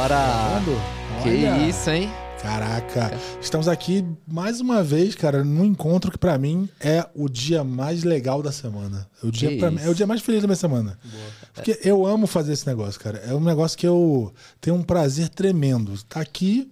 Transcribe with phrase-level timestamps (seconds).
[0.00, 0.16] hora!
[0.16, 2.10] Tá que isso, hein?
[2.40, 7.62] Caraca, estamos aqui mais uma vez, cara, num encontro que pra mim é o dia
[7.62, 9.06] mais legal da semana.
[9.22, 10.98] É o dia, mim, é o dia mais feliz da minha semana.
[11.52, 13.18] Porque eu amo fazer esse negócio, cara.
[13.18, 16.02] É um negócio que eu tenho um prazer tremendo.
[16.04, 16.70] Tá aqui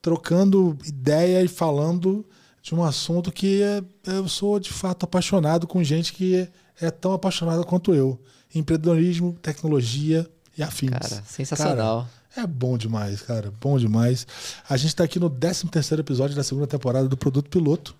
[0.00, 2.24] trocando ideia e falando
[2.62, 3.82] de um assunto que é-
[4.14, 6.48] eu sou de fato apaixonado com gente que
[6.80, 8.18] é tão apaixonada quanto eu.
[8.54, 10.26] Empreendedorismo, tecnologia
[10.56, 10.90] e afins.
[10.90, 12.08] Cara, sensacional.
[12.36, 13.52] É bom demais, cara.
[13.60, 14.26] Bom demais.
[14.68, 17.94] A gente tá aqui no 13 terceiro episódio da segunda temporada do Produto Piloto.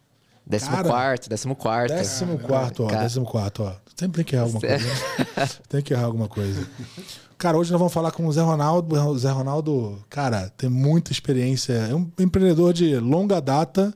[0.44, 1.94] Décimo Cara, quarto, décimo quarto.
[1.94, 2.86] Décimo quarto, ó.
[2.88, 3.02] Cara.
[3.02, 3.72] Décimo quarto, ó.
[3.94, 4.86] Sempre tem que errar alguma coisa.
[4.86, 5.48] né?
[5.68, 6.68] tem que errar alguma coisa.
[7.38, 8.96] Cara, hoje nós vamos falar com o Zé Ronaldo.
[8.96, 11.72] O Zé Ronaldo, cara, tem muita experiência.
[11.74, 13.94] É um empreendedor de longa data.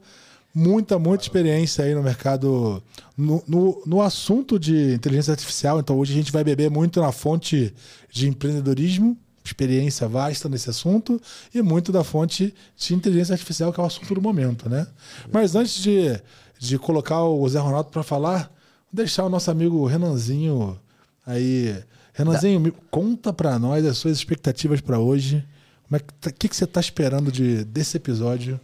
[0.54, 2.82] Muita, muita experiência aí no mercado,
[3.14, 5.80] no, no, no assunto de inteligência artificial.
[5.80, 7.74] Então, hoje a gente vai beber muito na fonte
[8.10, 11.20] de empreendedorismo, experiência vasta nesse assunto,
[11.54, 14.86] e muito da fonte de inteligência artificial, que é o assunto do momento, né?
[15.32, 16.20] Mas antes de,
[16.58, 18.52] de colocar o Zé Ronaldo para falar,
[18.92, 20.78] deixar o nosso amigo Renanzinho
[21.26, 21.82] aí.
[22.12, 25.44] Renanzinho, conta para nós as suas expectativas para hoje.
[25.86, 28.58] Como é que, tá- que, que você está esperando de, desse episódio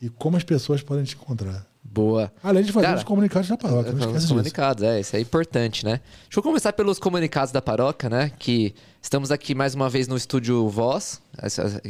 [0.00, 1.66] e como as pessoas podem te encontrar?
[1.96, 2.30] Boa.
[2.42, 4.28] Além de fazer Cara, os comunicados da paróquia, não Os esquece disso.
[4.28, 6.02] comunicados, é, isso é importante, né?
[6.24, 8.30] Deixa eu começar pelos comunicados da paróquia, né?
[8.38, 11.22] Que estamos aqui mais uma vez no estúdio Voz,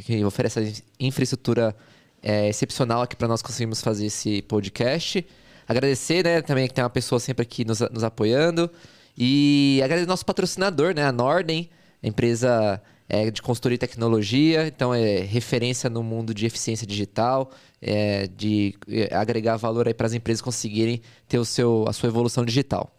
[0.04, 1.74] que oferece essa infraestrutura
[2.22, 5.26] é, excepcional aqui para nós conseguirmos fazer esse podcast.
[5.66, 8.70] Agradecer, né, também que tem uma pessoa sempre aqui nos, nos apoiando.
[9.18, 11.68] E agradecer nosso patrocinador, né, a Norden,
[12.00, 17.50] a empresa é, de consultoria e tecnologia, então é referência no mundo de eficiência digital,
[17.86, 22.08] é, de é, agregar valor aí para as empresas conseguirem ter o seu, a sua
[22.08, 22.92] evolução digital.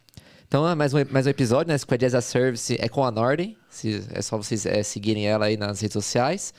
[0.47, 1.77] Então, é mais um, mais um episódio, né?
[1.77, 3.57] Squad as a Service é com a Norden.
[4.13, 6.53] É só vocês é, seguirem ela aí nas redes sociais.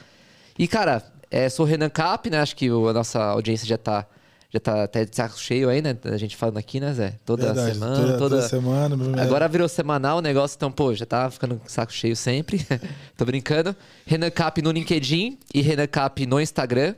[0.59, 2.39] E, cara, é, sou o Renan Cap, né?
[2.39, 4.07] Acho que o- a nossa audiência já tá,
[4.53, 5.97] já tá até de saco cheio aí, né?
[6.05, 7.15] A gente falando aqui, né, Zé?
[7.25, 8.37] Toda Verdade, semana, toda, toda...
[8.37, 9.23] toda semana.
[9.23, 12.67] Agora virou semanal o negócio, então, pô, já tá ficando saco cheio sempre.
[13.17, 13.75] Tô brincando.
[14.05, 16.95] Renan Cap no LinkedIn e Renan Cap no Instagram.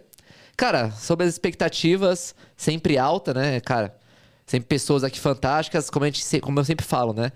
[0.61, 3.97] Cara, sobre as expectativas, sempre alta, né, cara?
[4.45, 7.33] Sempre pessoas aqui fantásticas, como, a gente, como eu sempre falo, né?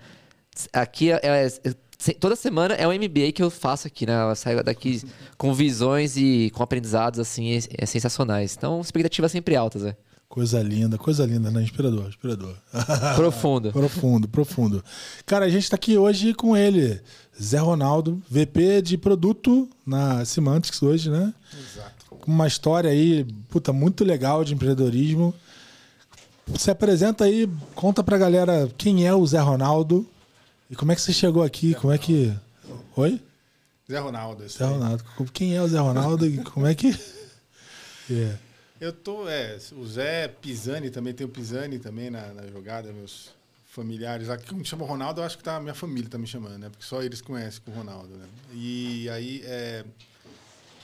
[0.71, 1.49] Aqui é, é-
[1.97, 4.13] se- toda semana é um MBA que eu faço aqui, né?
[4.29, 5.01] Eu saio daqui
[5.39, 8.53] com visões e com aprendizados, assim, é- é sensacionais.
[8.55, 9.95] Então, expectativas sempre altas, né?
[10.29, 11.63] Coisa linda, coisa linda, né?
[11.63, 12.55] Inspirador, inspirador.
[13.15, 13.71] Profundo.
[13.71, 14.83] profundo, profundo.
[15.25, 17.01] Cara, a gente tá aqui hoje com ele,
[17.41, 21.33] Zé Ronaldo, VP de produto na Semantics hoje, né?
[21.51, 21.94] Exato.
[22.25, 25.33] Com uma história aí, puta, muito legal de empreendedorismo.
[26.57, 30.07] Se apresenta aí, conta pra galera quem é o Zé Ronaldo
[30.69, 32.33] e como é que você chegou aqui, como é que...
[32.95, 33.21] Oi?
[33.89, 34.47] Zé Ronaldo.
[34.49, 34.71] Zé aí.
[34.71, 35.03] Ronaldo.
[35.31, 36.95] Quem é o Zé Ronaldo e como é que...
[38.07, 38.37] É.
[38.79, 43.31] Eu tô, é, o Zé Pisani também, tem o Pisani também na, na jogada, meus
[43.67, 44.29] familiares.
[44.29, 46.69] Aqui me chama Ronaldo, eu acho que tá, minha família tá me chamando, né?
[46.69, 48.25] Porque só eles conhecem o Ronaldo, né?
[48.53, 49.83] E aí, é,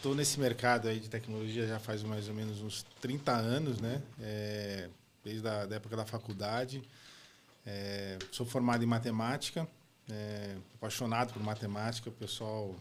[0.01, 4.01] tô nesse mercado aí de tecnologia já faz mais ou menos uns 30 anos, né?
[4.19, 4.89] É,
[5.23, 6.81] desde a da época da faculdade.
[7.65, 9.67] É, sou formado em matemática,
[10.09, 12.75] é, apaixonado por matemática, o pessoal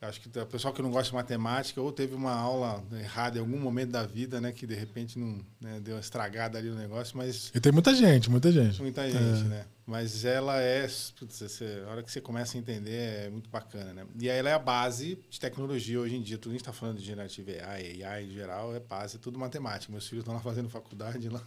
[0.00, 3.40] Acho que o pessoal que não gosta de matemática ou teve uma aula errada em
[3.40, 4.52] algum momento da vida, né?
[4.52, 7.94] Que de repente não né, deu uma estragada ali no negócio, mas E tem muita
[7.94, 8.80] gente, muita gente.
[8.80, 9.64] muita gente, né?
[9.86, 13.92] Mas ela é, putz, você- a hora que você começa a entender é muito bacana,
[13.94, 14.06] né?
[14.20, 16.36] E ela é a base de tecnologia hoje em dia.
[16.38, 19.38] Tudo a gente está falando de Generative AI, AI em geral, é base, é tudo
[19.38, 19.92] matemática.
[19.92, 21.42] Meus filhos estão lá fazendo faculdade lá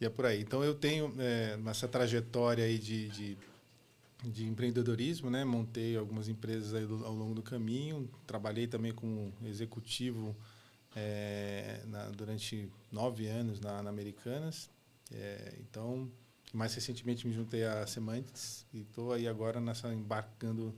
[0.00, 0.40] e é por aí.
[0.42, 3.38] Então eu tenho é, essa trajetória aí de, de
[4.24, 5.44] de empreendedorismo, né?
[5.44, 8.08] Montei algumas empresas aí do- ao longo do caminho.
[8.26, 10.36] Trabalhei também como executivo
[10.96, 14.68] eh, na- durante nove anos na, na Americanas.
[15.12, 16.10] Eh, então,
[16.56, 20.74] mais recentemente me juntei à Semantics e estou aí agora nessa embarcando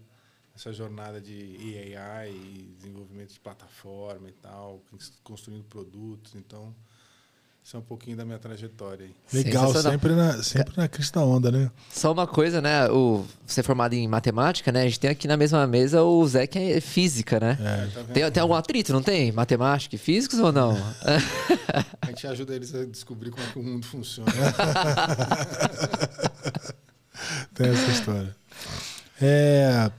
[0.55, 4.83] essa jornada de AI e desenvolvimento de plataforma e tal,
[5.25, 6.35] construindo produtos.
[6.35, 6.75] Então,
[7.65, 9.15] isso é um pouquinho da minha trajetória aí.
[9.33, 11.71] Legal, sempre na, sempre na crista da onda, né?
[11.91, 12.89] Só uma coisa, né?
[12.91, 14.83] O, você é formado em matemática, né?
[14.83, 17.57] A gente tem aqui na mesma mesa o Zé que é física, né?
[17.61, 17.87] É.
[17.87, 18.05] Tá?
[18.13, 19.31] Tem, tem algum atrito, não tem?
[19.31, 20.77] Matemática e físicos ou não?
[22.03, 24.31] A gente ajuda eles a descobrir como é que o mundo funciona.
[27.55, 28.37] Tem essa história.
[29.21, 29.91] É,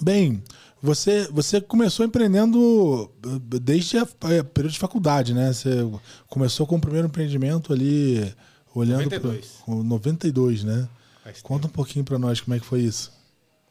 [0.00, 0.42] bem,
[0.82, 5.52] você, você começou empreendendo eh, desde a eh, período de faculdade, né?
[5.52, 5.70] Você
[6.28, 8.34] começou com o primeiro empreendimento ali,
[8.74, 9.46] olhando 92.
[9.64, 10.88] para 92, né?
[11.22, 13.12] Faz Conta um pouquinho para nós como é que foi isso.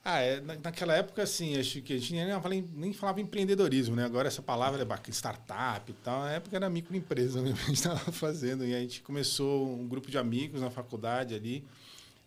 [0.04, 4.04] Ah, é, naquela época, assim, acho que a gente nem falava, nem falava empreendedorismo, né?
[4.04, 6.22] Agora essa palavra é startup e tal.
[6.22, 8.66] Na época era microempresa mesmo que a gente estava fazendo.
[8.66, 11.64] E a gente começou um grupo de amigos na faculdade ali.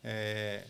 [0.04, 0.62] É,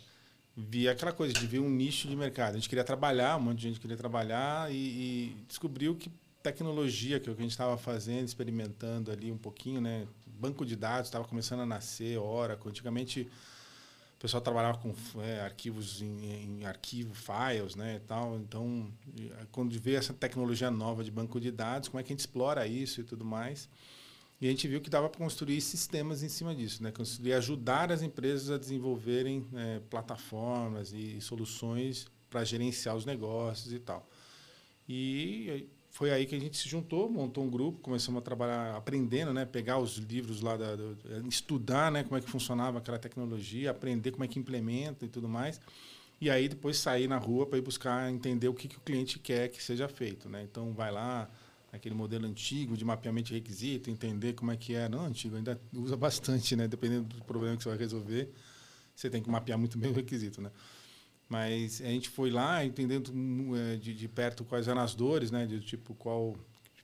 [0.57, 2.53] via aquela coisa de ver um nicho de mercado.
[2.53, 6.11] A gente queria trabalhar, um monte de gente queria trabalhar e, e descobriu que
[6.43, 10.07] tecnologia, que é o que a gente estava fazendo, experimentando ali um pouquinho, né?
[10.39, 12.71] Banco de dados estava começando a nascer, Oracle.
[12.71, 13.29] Antigamente
[14.25, 18.39] pessoal trabalhava com é, arquivos em, em, arquivo, files, né, e tal.
[18.39, 18.91] Então,
[19.53, 22.67] quando vê essa tecnologia nova de banco de dados, como é que a gente explora
[22.67, 23.69] isso e tudo mais?
[24.41, 26.91] E a gente viu que dava para construir sistemas em cima disso, né?
[26.91, 33.79] Construir, ajudar as empresas a desenvolverem é, plataformas e soluções para gerenciar os negócios e
[33.79, 34.09] tal.
[34.89, 39.33] E foi aí que a gente se juntou, montou um grupo, começamos a trabalhar aprendendo,
[39.33, 40.99] né, pegar os livros lá, da, do,
[41.29, 45.29] estudar, né, como é que funcionava aquela tecnologia, aprender como é que implementa e tudo
[45.29, 45.61] mais.
[46.21, 49.21] E aí depois sair na rua para ir buscar entender o que, que o cliente
[49.21, 50.43] quer que seja feito, né?
[50.43, 51.31] Então vai lá
[51.73, 55.61] aquele modelo antigo de mapeamento de requisito, entender como é que é, não antigo, ainda
[55.73, 58.33] usa bastante, né, dependendo do problema que você vai resolver,
[58.97, 60.51] você tem que mapear muito bem o requisito, né?
[61.29, 63.13] Mas a gente foi lá entendendo
[63.57, 65.47] é, de, de perto quais eram as dores, né?
[65.47, 66.37] De tipo qual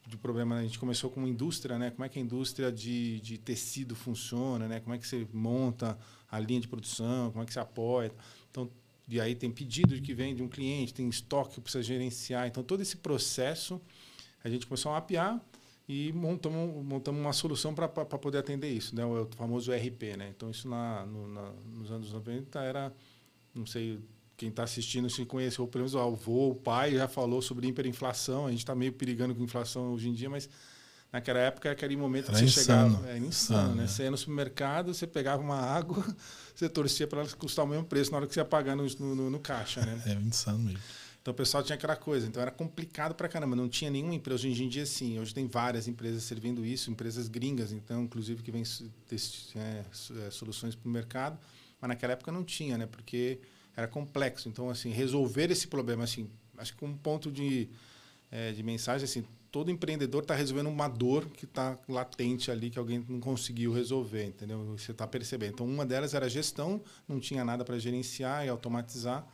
[0.07, 1.91] de problema a gente começou com indústria, né?
[1.91, 4.81] Como é que a indústria de, de tecido funciona, né?
[4.81, 5.97] Como é que você monta
[6.31, 8.13] a linha de produção, como é que você apoia.
[8.51, 8.71] Então,
[9.09, 12.47] e aí tem pedido que vem de um cliente, tem estoque que precisa gerenciar.
[12.47, 13.81] Então, todo esse processo
[14.43, 15.41] a gente começou a mapear
[15.89, 19.05] e montamos, montamos uma solução para poder atender isso, né?
[19.05, 20.17] o famoso ERP.
[20.17, 20.33] Né?
[20.35, 22.95] Então, isso na, no, na, nos anos 90 era,
[23.53, 23.99] não sei,
[24.41, 27.69] quem está assistindo se conhece, ou pelo menos o avô, o pai já falou sobre
[27.69, 28.47] hiperinflação.
[28.47, 30.49] A gente está meio perigando com inflação hoje em dia, mas
[31.13, 32.91] naquela época era aquele momento era que você insano.
[32.93, 33.07] chegava.
[33.07, 33.85] Era insano, insano né?
[33.85, 33.87] É.
[33.87, 36.03] Você ia no supermercado, você pegava uma água,
[36.57, 38.87] você torcia para ela custar o mesmo preço na hora que você ia pagar no,
[38.99, 40.03] no, no caixa, né?
[40.07, 40.81] É insano mesmo.
[41.21, 44.49] Então o pessoal tinha aquela coisa, então era complicado para caramba, não tinha nenhuma empresa.
[44.49, 48.51] Hoje em dia, sim, hoje tem várias empresas servindo isso, empresas gringas, então, inclusive, que
[48.51, 48.63] vêm
[49.55, 49.85] é,
[50.27, 51.39] é, soluções para o mercado,
[51.79, 52.87] mas naquela época não tinha, né?
[52.87, 53.39] Porque
[53.77, 54.49] era complexo.
[54.49, 56.29] Então, assim, resolver esse problema, assim,
[56.59, 57.69] acho que um ponto de,
[58.31, 62.79] é, de mensagem, assim, todo empreendedor está resolvendo uma dor que está latente ali, que
[62.79, 64.65] alguém não conseguiu resolver, entendeu?
[64.77, 65.55] Você está percebendo.
[65.55, 69.27] Então, uma delas era gestão, não tinha nada para gerenciar e automatizar.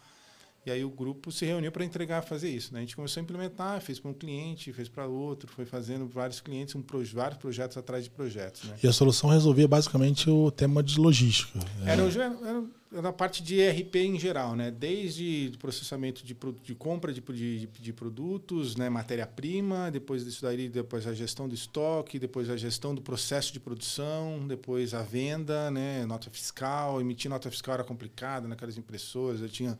[0.66, 2.74] E aí o grupo se reuniu para entregar, fazer isso.
[2.74, 2.80] Né?
[2.80, 6.40] A gente começou a implementar, fez para um cliente, fez para outro, foi fazendo vários
[6.40, 6.82] clientes, um,
[7.14, 8.64] vários projetos atrás de projetos.
[8.64, 8.76] Né?
[8.82, 11.56] E a solução resolvia basicamente o tema de logística.
[11.56, 11.92] Né?
[11.92, 12.64] Era, era, era,
[13.04, 14.70] a parte de ERP em geral, né?
[14.70, 18.88] desde processamento de, de compra de, de, de produtos, né?
[18.88, 23.60] matéria-prima, depois disso daí, depois a gestão do estoque, depois a gestão do processo de
[23.60, 26.06] produção, depois a venda, né?
[26.06, 27.00] nota fiscal.
[27.00, 29.78] Emitir nota fiscal era complicado naquelas impressoras, eu tinha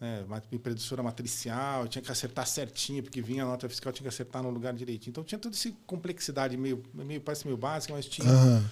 [0.00, 4.42] né, impressora matricial, tinha que acertar certinho, porque vinha a nota fiscal, tinha que acertar
[4.42, 5.10] no lugar direitinho.
[5.12, 8.64] Então tinha toda essa complexidade, meio, meio parece meio básica, mas tinha uhum.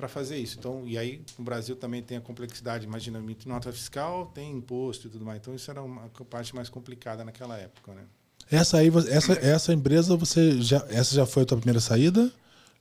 [0.00, 0.58] Para fazer isso.
[0.58, 5.10] Então, e aí no Brasil também tem a complexidade, imagina, nota fiscal, tem imposto e
[5.10, 5.38] tudo mais.
[5.38, 8.02] Então isso era uma parte mais complicada naquela época, né?
[8.50, 12.32] Essa aí, essa, essa empresa, você já, essa já foi a tua primeira saída?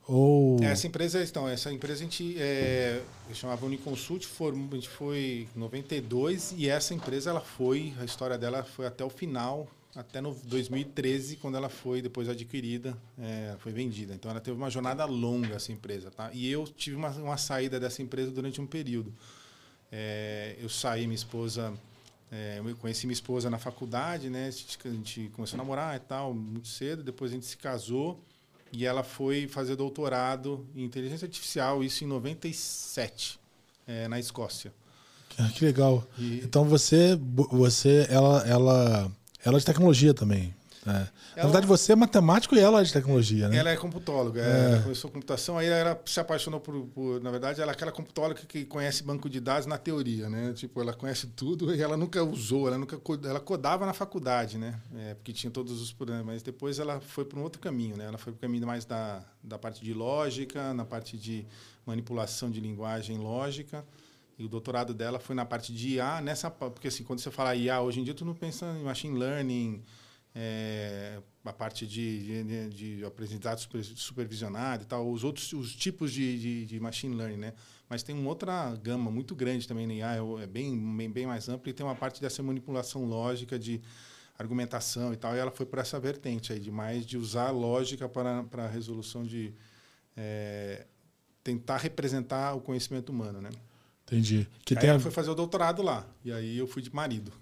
[0.07, 0.57] Ou...
[0.63, 2.99] Essa empresa, então, essa empresa a gente é,
[3.33, 8.35] chamava Uniconsult, for, a gente foi em 92 e essa empresa ela foi, a história
[8.35, 13.71] dela foi até o final, até no 2013, quando ela foi depois adquirida, é, foi
[13.71, 14.13] vendida.
[14.13, 16.29] Então ela teve uma jornada longa essa empresa, tá?
[16.33, 19.13] E eu tive uma, uma saída dessa empresa durante um período.
[19.91, 21.73] É, eu saí, minha esposa,
[22.31, 24.47] é, eu conheci minha esposa na faculdade, né?
[24.47, 27.03] A gente, a gente começou a namorar e tal, muito cedo.
[27.03, 28.23] Depois a gente se casou.
[28.71, 33.39] E ela foi fazer doutorado em inteligência artificial, isso em 97,
[33.87, 34.71] é, na Escócia.
[35.39, 36.07] Ah, que legal.
[36.17, 36.41] E...
[36.43, 37.17] Então você,
[37.49, 39.11] você, ela, ela,
[39.43, 40.53] ela é de tecnologia também.
[40.85, 40.91] É.
[40.91, 43.57] Ela, na verdade, você é matemático e ela é de tecnologia, né?
[43.57, 44.41] Ela é computóloga.
[44.41, 44.71] É.
[44.73, 48.41] Ela começou computação, aí ela se apaixonou por, por, Na verdade, ela é aquela computóloga
[48.47, 50.53] que conhece banco de dados na teoria, né?
[50.53, 54.79] Tipo, ela conhece tudo e ela nunca usou, ela nunca ela codava na faculdade, né?
[54.95, 56.25] É, porque tinha todos os problemas.
[56.25, 58.05] Mas depois ela foi para um outro caminho, né?
[58.05, 61.45] Ela foi para o caminho mais da, da parte de lógica, na parte de
[61.85, 63.83] manipulação de linguagem lógica.
[64.39, 66.49] E o doutorado dela foi na parte de IA, nessa.
[66.49, 69.83] Porque assim, quando você fala IA, hoje em dia tu não pensa em machine learning
[70.33, 73.59] é, a parte de, de, de aprendizado
[73.95, 77.53] supervisionado e tal, os outros os tipos de, de, de, machine learning, né?
[77.89, 81.27] Mas tem uma outra gama muito grande também na IA, é, é bem, bem, bem
[81.27, 83.81] mais ampla e tem uma parte dessa manipulação lógica de
[84.37, 88.07] argumentação e tal, e ela foi para essa vertente aí, de mais de usar lógica
[88.07, 89.53] para, para a resolução de...
[90.15, 90.85] É,
[91.43, 93.49] tentar representar o conhecimento humano, né?
[94.11, 94.47] Entendi.
[94.65, 96.05] Que aí tem a- fui fazer o doutorado lá.
[96.25, 97.31] E aí eu fui de marido.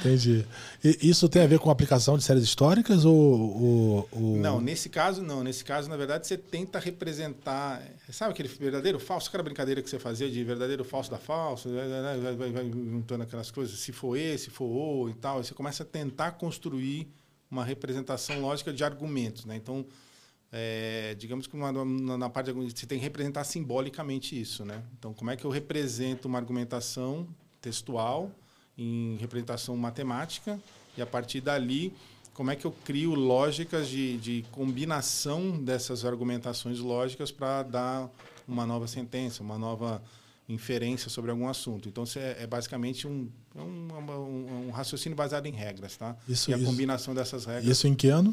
[0.00, 0.44] Entendi.
[0.84, 3.14] E isso tem a ver com a aplicação de séries históricas ou.
[3.14, 5.42] ou- ou- Não, nesse caso não.
[5.42, 7.82] Nesse caso, na verdade, você tenta representar.
[8.10, 9.28] Sabe aquele verdadeiro falso?
[9.28, 12.64] Aquela brincadeira que você fazia de verdadeiro falso da falso, vai, vai, vai, vai, vai
[12.70, 15.40] juntando aquelas coisas, se for esse, se for o e tal.
[15.40, 17.08] E você começa a tentar construir
[17.50, 19.44] uma representação lógica de argumentos.
[19.46, 19.56] Né?
[19.56, 19.84] Então,
[20.52, 24.64] é, digamos que uma- na, na parte você tem que representar simbolicamente isso.
[24.64, 24.82] Né?
[24.98, 27.26] Então, como é que eu represento uma argumentação
[27.60, 28.30] textual
[28.76, 30.58] em representação matemática
[30.96, 31.92] e a partir dali
[32.32, 38.08] como é que eu crio lógicas de, de combinação dessas argumentações lógicas para dar
[38.46, 40.00] uma nova sentença, uma nova
[40.48, 41.88] inferência sobre algum assunto.
[41.88, 46.16] Então, isso é, é basicamente um, é um, um- um raciocínio baseado em regras, tá?
[46.28, 47.66] Isso- e a isso- combinação dessas regras.
[47.66, 48.32] Isso em que ano?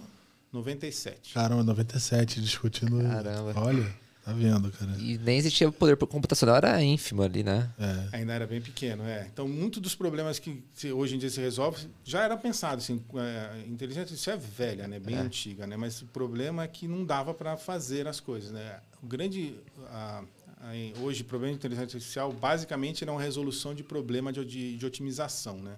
[0.60, 1.34] 97.
[1.34, 3.02] Caramba, 97, discutindo.
[3.02, 3.54] Caramba.
[3.60, 4.92] Olha, tá vendo, cara.
[5.00, 7.70] E nem existia poder computacional, era ínfimo ali, né?
[7.78, 8.18] É.
[8.18, 9.28] Ainda era bem pequeno, é.
[9.32, 12.78] Então, muito dos problemas que hoje em dia se resolve já era pensado.
[12.78, 15.00] Assim, é, inteligência artificial é velha, né?
[15.00, 15.20] bem É.
[15.20, 15.76] antiga, né?
[15.78, 18.52] mas o problema é que não dava para fazer as coisas.
[18.52, 18.80] Né?
[19.04, 19.56] O grande.
[19.90, 20.24] a-
[20.62, 24.78] a- hoje, o problema de inteligência artificial basicamente era uma resolução de problema de, de,
[24.78, 25.58] de otimização.
[25.60, 25.76] Né?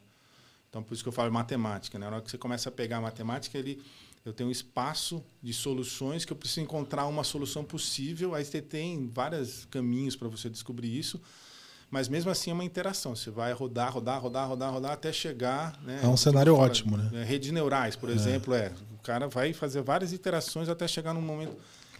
[0.69, 1.97] Então, por isso que eu falo matemática.
[1.99, 2.07] Né?
[2.09, 3.81] Na hora que você começa a pegar a matemática, ele,
[4.27, 8.35] eu tenho um espaço de soluções que eu preciso encontrar uma solução possível.
[8.35, 11.21] Aí você tem vários caminhos para você descobrir isso.
[11.89, 13.15] Mas mesmo assim é uma interação.
[13.15, 15.81] Você vai rodar, rodar, rodar, rodar, rodar até chegar.
[15.81, 17.21] Né, É um cenário fala, ótimo, né?
[17.21, 18.73] é, redes neurais, por exemplo, é.
[18.99, 21.55] O cara vai fazer várias iterações até chegar num momento.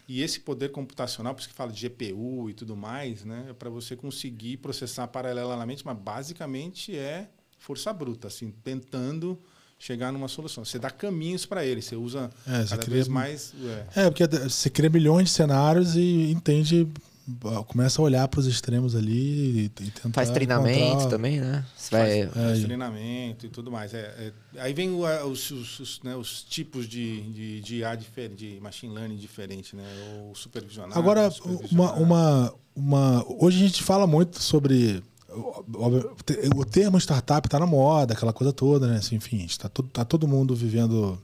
[0.06, 3.46] E esse poder computacional, por isso que fala de GPU e tudo mais, né?
[3.50, 9.40] É para você conseguir processar paralelamente, mas basicamente é força bruta, assim, tentando
[9.80, 10.66] chegar numa solução.
[10.66, 13.54] Você dá caminhos para ele, você usa É, você cada cria- vez mais.
[13.96, 14.06] É.
[14.06, 16.88] É, porque você cria milhões de cenários e entende,
[17.68, 20.10] começa a olhar para os extremos ali e, e tentar.
[20.14, 21.66] Faz treinamento encontrar- também, né?
[21.76, 22.22] Você vai.
[22.28, 22.64] Faz, faz É.
[22.64, 23.94] treinamento e tudo mais.
[23.94, 27.96] É, é- aí vem o- os, os- os, né, os tipos de, de, de IA
[27.96, 29.84] diferente, de machine learning diferente, né?
[30.32, 30.98] O supervisionado.
[30.98, 31.72] Agora, supervisionado.
[31.72, 33.26] uma, uma, uma.
[33.40, 35.04] Hoje a gente fala muito sobre.
[35.38, 38.98] O- termo startup está na moda, aquela coisa toda, né?
[38.98, 41.22] Assim, enfim, está todo, tá todo mundo vivendo.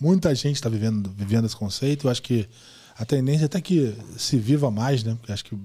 [0.00, 2.06] Muita gente está vivendo, vivendo esse conceito.
[2.06, 2.48] Eu acho que
[2.96, 5.14] a tendência é até que se viva mais, né?
[5.18, 5.58] Porque acho que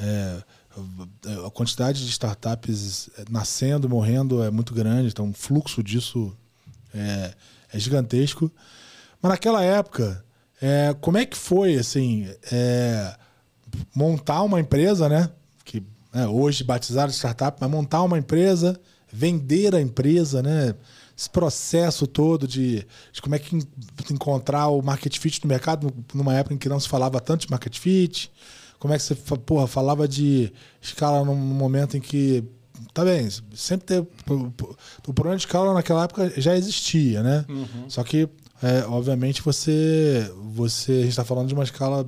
[0.00, 0.42] é,
[1.46, 6.32] a quantidade de startups nascendo, morrendo é muito grande, então o fluxo disso
[6.94, 7.34] é,
[7.72, 8.50] é gigantesco.
[9.22, 10.24] Mas naquela época,
[10.60, 13.16] é, como é que foi assim é,
[13.94, 15.30] montar uma empresa, né?
[16.16, 18.80] Né, hoje batizada de startup, mas montar uma empresa,
[19.12, 20.74] vender a empresa, né?
[21.14, 23.62] Esse processo todo de, de como é que en-
[24.10, 27.50] encontrar o market fit no mercado, numa época em que não se falava tanto de
[27.50, 28.30] market fit.
[28.78, 32.42] Como é que você porra, falava de escala num momento em que.
[32.94, 34.06] Tá bem, sempre teve.
[35.06, 37.44] O problema de escala naquela época já existia, né?
[37.88, 38.26] Só que,
[38.62, 40.30] é, obviamente, você.
[40.54, 42.04] você a gente está falando de uma escala,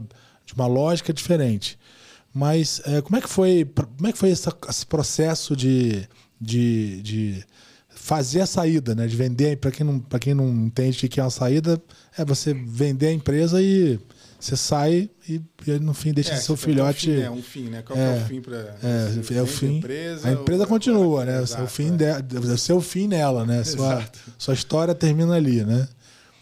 [0.47, 1.79] de uma lógica diferente.
[2.33, 3.65] Mas é, como é que foi,
[3.97, 6.07] como é que foi essa- esse processo de,
[6.41, 7.45] de, de
[7.89, 9.07] fazer a saída, né?
[9.07, 11.83] De vender, para quem, não- quem não entende o que é uma saída,
[12.17, 13.99] é você vender a empresa e
[14.39, 17.11] você sai e, e no fim deixa É, seu tem um filhote.
[17.21, 17.83] É um fim, né?
[17.83, 18.57] Qual é É, o fim para.
[18.57, 19.79] É, é o fim.
[19.79, 21.41] Empresa, a empresa ou- continua, né?
[21.41, 22.23] O Exato, seu fim, é.
[22.23, 23.65] de, o seu fim nela, né?
[23.65, 24.19] Sua, Exato.
[24.39, 25.89] sua história termina ali, né?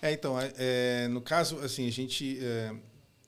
[0.02, 2.70] É, então, é, é, no caso, assim, a gente, é,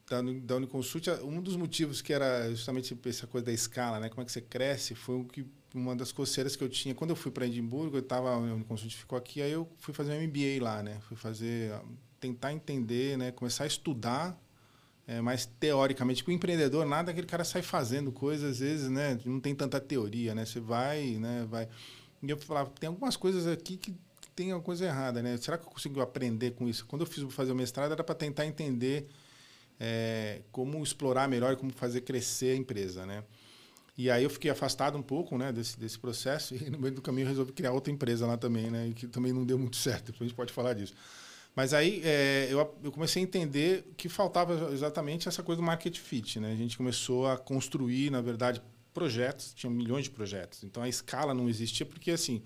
[0.09, 4.09] da, da Uniconsult, um dos motivos que era justamente essa coisa da escala, né?
[4.09, 6.95] Como é que você cresce, foi o que, uma das coceiras que eu tinha.
[6.95, 10.13] Quando eu fui para Edimburgo, eu estava, a Uniconsult ficou aqui, aí eu fui fazer
[10.13, 10.99] um MBA lá, né?
[11.03, 11.73] Fui fazer,
[12.19, 13.31] tentar entender, né?
[13.33, 14.41] Começar a estudar
[15.07, 16.23] é, mais teoricamente.
[16.23, 19.19] Porque o empreendedor, nada aquele cara sai fazendo coisas, às vezes, né?
[19.25, 20.47] Não tem tanta teoria, né?
[20.47, 21.47] Você vai, né?
[21.49, 21.69] Vai.
[22.23, 23.95] E eu falava, tem algumas coisas aqui que
[24.35, 25.37] tem alguma coisa errada, né?
[25.37, 26.87] Será que eu consigo aprender com isso?
[26.87, 29.09] Quando eu fiz fazer o mestrado, era para tentar entender
[29.79, 33.23] é, como explorar melhor, como fazer crescer a empresa, né?
[33.97, 37.03] E aí eu fiquei afastado um pouco, né, desse, desse processo e no meio do
[37.03, 39.77] caminho eu resolvi criar outra empresa lá também, né, e que também não deu muito
[39.77, 40.13] certo.
[40.13, 40.95] Depois a gente pode falar disso.
[41.57, 45.99] Mas aí é, eu, eu comecei a entender que faltava exatamente essa coisa do market
[45.99, 46.53] fit, né?
[46.53, 48.63] A gente começou a construir, na verdade,
[48.95, 50.63] projetos, tinha milhões de projetos.
[50.63, 52.45] Então a escala não existia porque assim,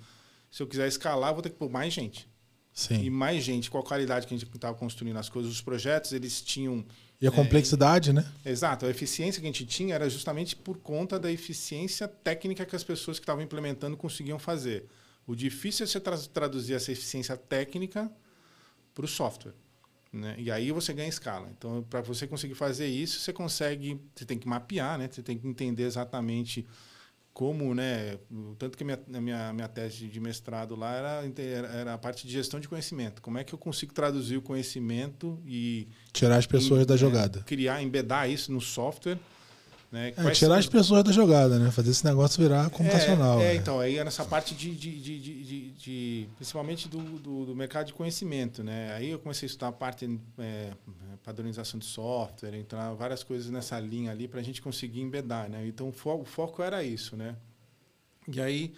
[0.50, 2.26] se eu quiser escalar, eu vou ter que pôr mais gente.
[2.74, 3.10] E Sim.
[3.10, 6.40] mais gente, com a qualidade que a gente estava construindo as coisas, os projetos, eles
[6.40, 6.82] tinham
[7.22, 8.26] E a complexidade, né?
[8.44, 12.74] Exato, a eficiência que a gente tinha era justamente por conta da eficiência técnica que
[12.74, 14.86] as pessoas que estavam implementando conseguiam fazer.
[15.24, 18.10] O difícil é você tra- traduzir essa eficiência técnica
[18.92, 19.54] para o software.
[20.12, 20.34] Né?
[20.36, 21.48] E aí você ganha escala.
[21.56, 25.08] Então, para você conseguir fazer isso, você consegue, você tem que mapear, né?
[25.10, 26.66] Você tem que entender exatamente
[27.32, 28.18] como, né?
[28.58, 31.32] Tanto que minha, minha, minha tese de mestrado lá era,
[31.74, 33.22] era a parte de gestão de conhecimento.
[33.22, 37.40] Como é que eu consigo traduzir o conhecimento e tirar as pessoas em, da jogada,
[37.40, 39.18] é, criar, embedar isso no software
[39.92, 40.14] né?
[40.16, 41.70] É, tirar as pessoas da jogada, né?
[41.70, 43.38] Fazer esse negócio virar computacional.
[43.40, 43.54] É, é né?
[43.56, 47.88] então, aí é nessa parte de, de, de, de, de principalmente do, do, do, mercado
[47.88, 48.94] de conhecimento, né?
[48.94, 50.72] Aí eu comecei a estudar a parte é,
[51.22, 55.66] padronização de software, entrar várias coisas nessa linha ali para a gente conseguir embedar, né?
[55.66, 57.37] Então o foco, o foco era isso, né?
[58.26, 58.72] E aí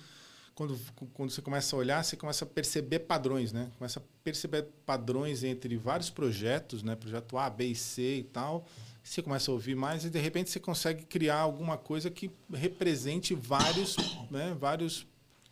[0.52, 0.76] quando,
[1.12, 3.71] quando você começa a olhar, você começa a perceber padrões, né?
[3.78, 6.97] Começa a perceber padrões entre vários projetos, né?
[6.97, 8.66] Projeto A, B e C e tal
[9.04, 13.34] você começa a ouvir mais e de repente você consegue criar alguma coisa que represente
[13.34, 13.96] vários,
[14.30, 15.06] né, vários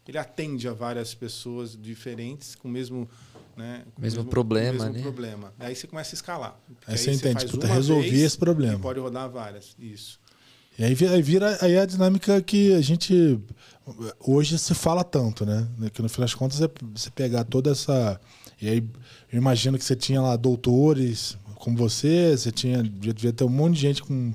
[0.09, 3.09] ele atende a várias pessoas diferentes com o mesmo
[3.57, 5.03] né, com mesmo, mesmo problema, mesmo né?
[5.03, 5.53] problema.
[5.59, 6.59] Aí você começa a escalar.
[6.87, 8.79] Aí, aí você entende, tipo, resolver esse problema.
[8.79, 10.19] pode rodar várias, isso.
[10.79, 13.39] E aí, aí vira aí a dinâmica que a gente
[14.19, 15.69] hoje se fala tanto, né?
[15.93, 18.19] Que no final das contas é você pegar toda essa
[18.61, 18.85] e aí
[19.33, 23.77] eu imagino que você tinha lá doutores, como você, você tinha devia ter um monte
[23.77, 24.35] de gente com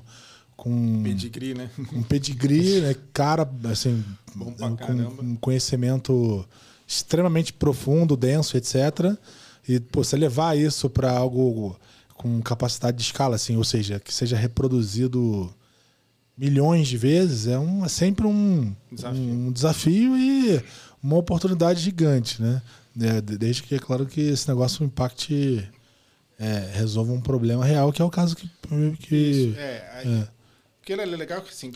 [0.56, 1.70] com pedigree, né?
[1.86, 2.96] Com pedigree, né?
[3.12, 6.44] Cara, assim, com um conhecimento
[6.86, 9.14] extremamente profundo, denso, etc.
[9.68, 11.78] E pô, você levar isso para algo
[12.14, 15.54] com capacidade de escala, assim, ou seja, que seja reproduzido
[16.36, 19.22] milhões de vezes, é, um, é sempre um desafio.
[19.22, 20.64] um desafio e
[21.02, 22.62] uma oportunidade gigante, né?
[22.98, 25.68] É, desde que é claro que esse negócio impacte
[26.38, 28.48] é, resolva um problema real, que é o caso que.
[29.00, 30.38] que Isso, é, aí, é.
[30.88, 31.70] Porque é legal que assim,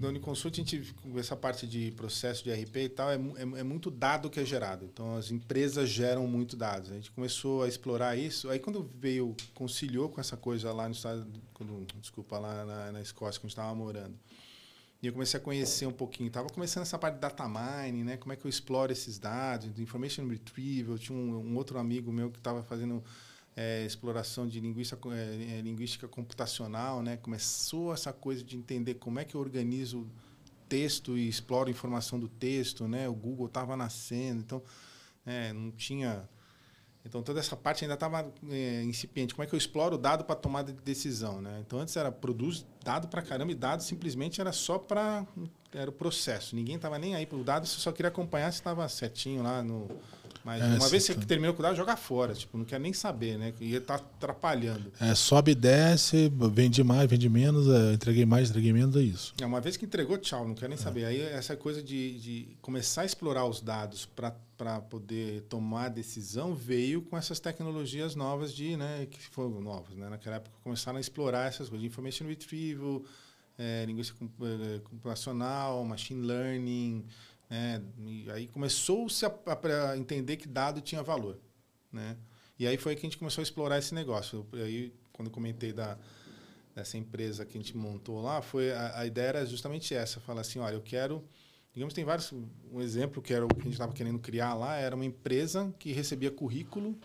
[0.00, 3.42] no Uniconsult a gente, com essa parte de processo de RP e tal, é, é,
[3.60, 4.84] é, muito dado que é gerado.
[4.84, 6.92] Então as empresas geram muito dados.
[6.92, 8.48] A gente começou a explorar isso.
[8.48, 13.00] Aí quando veio, conciliou com essa coisa lá no estado, quando, desculpa, lá na, na
[13.00, 14.14] Escócia, quando a gente estava morando.
[15.02, 16.28] E eu comecei a conhecer um pouquinho.
[16.28, 18.16] Estava começando essa parte de data mining, né?
[18.16, 20.96] Como é que eu exploro esses dados, information retrieval.
[20.96, 23.02] Tinha um, um outro amigo meu que estava fazendo
[23.56, 27.16] é, exploração de linguística, é, é, linguística computacional, né?
[27.16, 30.06] Começou essa coisa de entender como é que eu organizo
[30.68, 33.08] texto e exploro informação do texto, né?
[33.08, 34.62] O Google estava nascendo, então
[35.24, 36.28] é, não tinha
[37.06, 39.34] então toda essa parte ainda estava é, incipiente.
[39.34, 41.62] Como é que eu exploro o dado para tomada de decisão, né?
[41.64, 45.26] Então antes era produz dado para caramba e dado simplesmente era só para
[45.70, 46.56] era o processo.
[46.56, 49.62] Ninguém estava nem aí para o dado, você só queria acompanhar se estava certinho lá
[49.62, 49.88] no
[50.44, 52.34] mas é, uma vez que você terminou com o dado, joga fora.
[52.34, 53.54] Tipo, não quer nem saber, né?
[53.58, 54.92] Estar tá atrapalhando.
[55.00, 59.34] É, sobe e desce, vende mais, vende menos, é, entreguei mais, entreguei menos, é isso.
[59.40, 60.80] É, uma vez que entregou, tchau, não quer nem é.
[60.80, 61.06] saber.
[61.06, 67.00] Aí essa coisa de, de começar a explorar os dados para poder tomar decisão veio
[67.00, 69.06] com essas tecnologias novas de, né?
[69.10, 70.10] Que foram novas, né?
[70.10, 73.02] Naquela época começaram a explorar essas coisas information retrieval,
[73.58, 77.06] é, linguística é, computacional, machine learning,
[77.98, 79.32] E aí começou-se a,
[79.90, 81.38] a, entender que dado tinha valor.
[81.92, 82.16] Né?
[82.58, 84.46] E aí foi que a gente começou a explorar esse negócio.
[84.52, 85.98] E aí, quando comentei da,
[86.74, 90.20] dessa empresa que a gente montou lá, foi a, a ideia era justamente essa.
[90.20, 91.24] Falar assim, olha, eu quero...
[91.72, 92.32] Digamos, tem vários...
[92.72, 95.74] Um exemplo que era o que a gente estava querendo criar lá, era uma empresa
[95.78, 96.96] que recebia currículo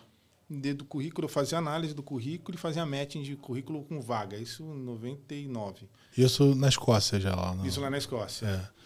[0.76, 4.36] do currículo, eu fazia análise do currículo e fazia matching de currículo com vaga.
[4.36, 5.88] Isso em 99.
[6.18, 7.56] Isso na Escócia já lá.
[7.64, 8.46] Isso lá na Escócia.
[8.46, 8.79] É.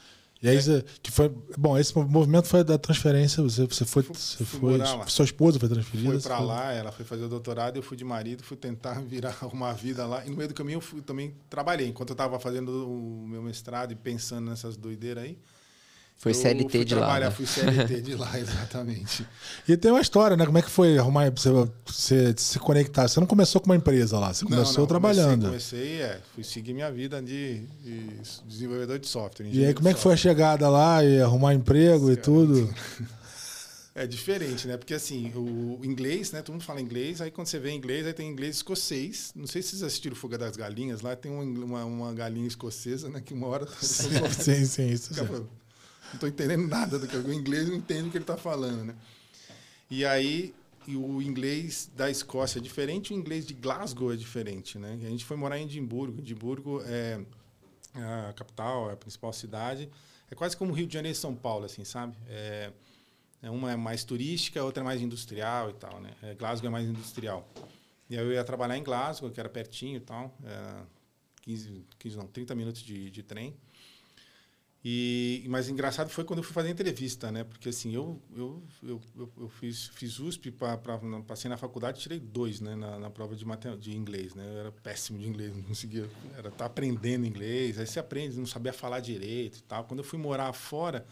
[0.44, 0.84] E aí, é.
[1.02, 5.58] que foi, bom, esse movimento foi da transferência, você, você foi, você foi, sua esposa
[5.58, 6.20] foi transferida?
[6.20, 9.38] Foi para lá, ela foi fazer o doutorado, eu fui de marido, fui tentar virar
[9.50, 10.22] uma vida lá.
[10.26, 11.88] E no meio do caminho eu fui, também trabalhei.
[11.88, 15.38] Enquanto eu estava fazendo o meu mestrado e pensando nessas doideiras aí,
[16.16, 17.20] foi CLT de lá.
[17.20, 17.30] Né?
[17.30, 19.26] Fui CLT de lá, exatamente.
[19.68, 20.46] e tem uma história, né?
[20.46, 21.50] Como é que foi arrumar você,
[21.84, 23.06] você se conectar?
[23.06, 25.46] Você não começou com uma empresa lá, você começou não, não, trabalhando.
[25.46, 28.08] Comecei, comecei, é, fui seguir minha vida de, de
[28.46, 29.48] desenvolvedor de software.
[29.52, 32.72] E aí, como é que foi a chegada lá e arrumar emprego e tudo?
[33.96, 34.76] É diferente, né?
[34.76, 36.42] Porque assim, o inglês, né?
[36.42, 39.30] Todo mundo fala inglês, aí quando você vê inglês, aí tem inglês escocês.
[39.36, 43.20] Não sei se vocês assistiram Fuga das Galinhas, lá tem uma, uma galinha escocesa, né?
[43.24, 43.68] Que uma hora.
[43.80, 45.14] sim, sim, isso.
[45.14, 45.46] Sim
[46.14, 48.84] não estou entendendo nada do que o inglês não entende o que ele está falando,
[48.84, 48.94] né?
[49.90, 50.54] E aí
[50.86, 54.98] e o inglês da Escócia é diferente, o inglês de Glasgow é diferente, né?
[55.02, 56.18] A gente foi morar em Edimburgo.
[56.18, 57.20] Edimburgo é
[57.94, 59.88] a capital, é a principal cidade.
[60.30, 62.16] É quase como Rio de Janeiro e São Paulo, assim, sabe?
[62.28, 62.70] É,
[63.42, 66.10] é uma é mais turística, a outra é mais industrial e tal, né?
[66.22, 67.48] É, Glasgow é mais industrial.
[68.10, 70.36] E aí eu ia trabalhar em Glasgow, que era pertinho e tal.
[71.42, 73.56] 15, 15 não, 30 minutos de, de trem.
[74.86, 77.42] E, mas engraçado foi quando eu fui fazer entrevista, né?
[77.42, 79.00] Porque assim, eu, eu, eu,
[79.38, 82.74] eu, fiz, fiz USP, pra, pra, passei na faculdade tirei dois né?
[82.76, 84.44] na, na prova de, mate, de inglês, né?
[84.46, 86.06] Eu era péssimo de inglês, não conseguia.
[86.36, 89.84] Era tá aprendendo inglês, aí você aprende, não sabia falar direito e tal.
[89.84, 91.06] Quando eu fui morar fora,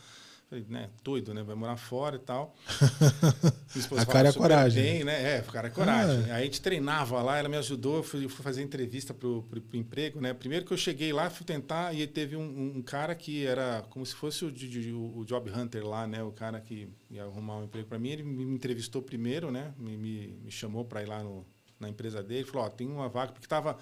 [0.53, 1.43] Falei, né, doido, né?
[1.43, 2.55] Vai morar fora e tal.
[3.99, 4.83] a cara é coragem.
[4.83, 5.39] Bem, né?
[5.39, 6.31] É, o cara é coragem.
[6.31, 6.35] Ah.
[6.35, 9.63] Aí a gente treinava lá, ela me ajudou, eu fui, fui fazer entrevista pro, pro,
[9.63, 10.35] pro, emprego, né?
[10.35, 14.05] Primeiro que eu cheguei lá, fui tentar, e teve um, um cara que era como
[14.05, 16.23] se fosse o, o, o, Job Hunter lá, né?
[16.23, 18.11] O cara que ia arrumar um emprego para mim.
[18.11, 19.73] Ele me entrevistou primeiro, né?
[19.79, 21.47] Me, me, me chamou para ir lá no,
[21.81, 22.45] na empresa dele.
[22.45, 23.79] Falou, ó, tem uma vaga, porque tava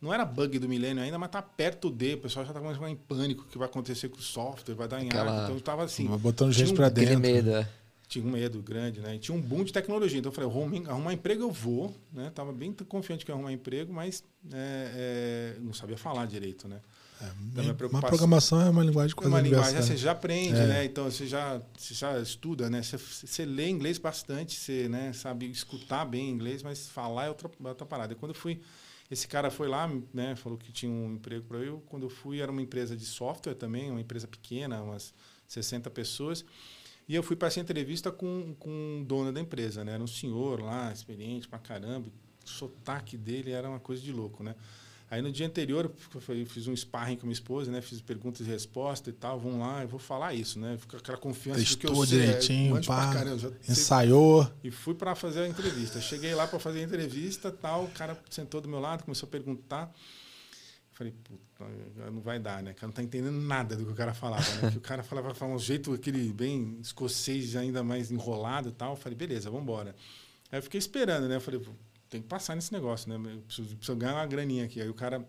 [0.00, 2.14] não era bug do milênio ainda, mas tá perto de.
[2.14, 3.42] O pessoal já tá começando em pânico.
[3.42, 4.74] O que vai acontecer com o software?
[4.74, 5.30] Vai dar em Aquela...
[5.30, 5.44] ar.
[5.44, 6.06] Então eu tava assim.
[6.06, 7.20] Botando gente um, para dentro.
[7.20, 7.68] medo, é.
[8.08, 9.16] Tinha um medo grande, né?
[9.16, 10.18] E tinha um boom de tecnologia.
[10.18, 12.32] Então eu falei, arrumar, arrumar emprego eu vou, né?
[12.34, 16.80] Tava bem confiante que ia arrumar emprego, mas é, é, não sabia falar direito, né?
[17.20, 19.82] É, então, uma programação é uma linguagem quase Uma linguagem, né?
[19.82, 20.66] você já aprende, é.
[20.66, 20.84] né?
[20.86, 22.82] Então você já, você já estuda, né?
[22.82, 27.50] Você, você lê inglês bastante, você né, sabe escutar bem inglês, mas falar é outra,
[27.62, 28.14] outra parada.
[28.14, 28.58] E quando eu fui
[29.10, 31.82] esse cara foi lá, né, falou que tinha um emprego para eu.
[31.88, 35.12] Quando eu fui, era uma empresa de software também, uma empresa pequena, umas
[35.48, 36.44] 60 pessoas.
[37.08, 39.94] E eu fui para essa entrevista com, com o dono da empresa, né?
[39.94, 42.08] Era um senhor lá, experiente pra caramba.
[42.08, 44.54] O sotaque dele era uma coisa de louco, né?
[45.10, 47.80] Aí no dia anterior eu fiz um sparring com minha esposa, né?
[47.80, 49.40] Fiz perguntas e respostas e tal.
[49.40, 50.78] Vamos lá, eu vou falar isso, né?
[50.78, 54.44] Fica aquela confiança Testou de que eu sei, direitinho, é, pá, caramba, ensaiou.
[54.44, 54.52] Sei.
[54.64, 56.00] E fui para fazer a entrevista.
[56.00, 57.86] Cheguei lá para fazer a entrevista, tal.
[57.86, 59.92] O cara sentou do meu lado, começou a perguntar.
[60.92, 61.64] Falei, puta,
[62.12, 62.70] não vai dar, né?
[62.70, 64.70] O cara não tá entendendo nada do que o cara falava, né?
[64.70, 68.94] que o cara falava, falava um jeito aquele bem escocês, ainda mais enrolado e tal.
[68.94, 69.96] Falei, beleza, vamos embora.
[70.52, 71.36] Aí eu fiquei esperando, né?
[71.36, 71.60] Eu falei,
[72.10, 73.14] tem que passar nesse negócio, né?
[73.32, 74.82] Eu preciso, preciso, ganhar uma graninha aqui.
[74.82, 75.24] Aí o cara,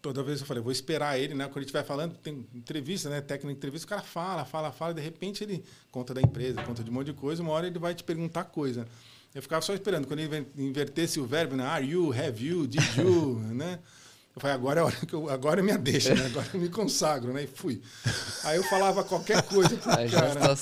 [0.00, 1.44] toda vez eu falei, vou esperar ele, né?
[1.44, 3.20] Quando ele estiver falando, tem entrevista, né?
[3.20, 6.82] Técnica de entrevista, o cara fala, fala, fala, de repente ele conta da empresa, conta
[6.82, 8.88] de um monte de coisa, uma hora ele vai te perguntar coisa.
[9.34, 10.06] Eu ficava só esperando.
[10.06, 11.64] Quando ele invertesse o verbo, né?
[11.64, 13.78] Are you, have you, did you, né?
[14.34, 16.26] Eu falei, agora é a hora que eu, agora é minha deixa, né?
[16.26, 17.42] Agora eu me consagro, né?
[17.42, 17.82] E fui.
[18.44, 20.56] Aí eu falava qualquer coisa pro cara.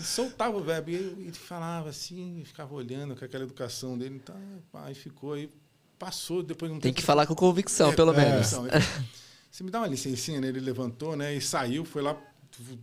[0.00, 0.90] E soltava o verbo.
[0.90, 4.20] E ele falava assim, ficava olhando com aquela educação dele.
[4.22, 4.34] Então,
[4.74, 5.50] aí ficou, aí
[5.98, 8.52] passou, depois não tem que falar com convicção, é, pelo é, menos.
[8.52, 8.66] Então,
[9.50, 10.48] você me dá uma licencinha, né?
[10.48, 11.34] Ele levantou, né?
[11.34, 12.16] E saiu, foi lá,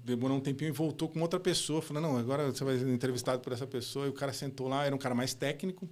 [0.06, 1.82] demorou um tempinho e voltou com outra pessoa.
[1.82, 4.06] Falou, não, agora você vai ser entrevistado por essa pessoa.
[4.06, 5.90] E o cara sentou lá, era um cara mais técnico.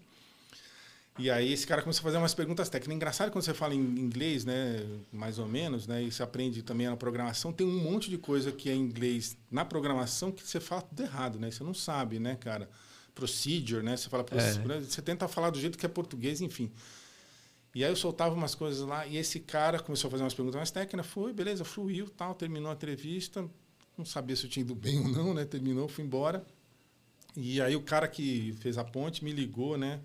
[1.17, 2.95] E aí esse cara começou a fazer umas perguntas técnicas.
[2.95, 6.87] Engraçado quando você fala em inglês, né, mais ou menos, né, e você aprende também
[6.87, 10.59] na programação, tem um monte de coisa que é em inglês na programação que você
[10.59, 11.49] fala tudo errado, né?
[11.49, 12.69] Você não sabe, né, cara?
[13.13, 13.95] Procedure, né?
[13.95, 14.79] Você fala é.
[14.81, 16.69] você tenta falar do jeito que é português, enfim.
[17.73, 20.57] E aí eu soltava umas coisas lá e esse cara começou a fazer umas perguntas
[20.57, 23.49] mais técnicas, foi, beleza, fluiu, tal, terminou a entrevista,
[23.97, 25.45] não sabia se eu tinha ido bem ou não, né?
[25.45, 26.45] Terminou, fui embora.
[27.37, 30.01] E aí o cara que fez a ponte me ligou, né?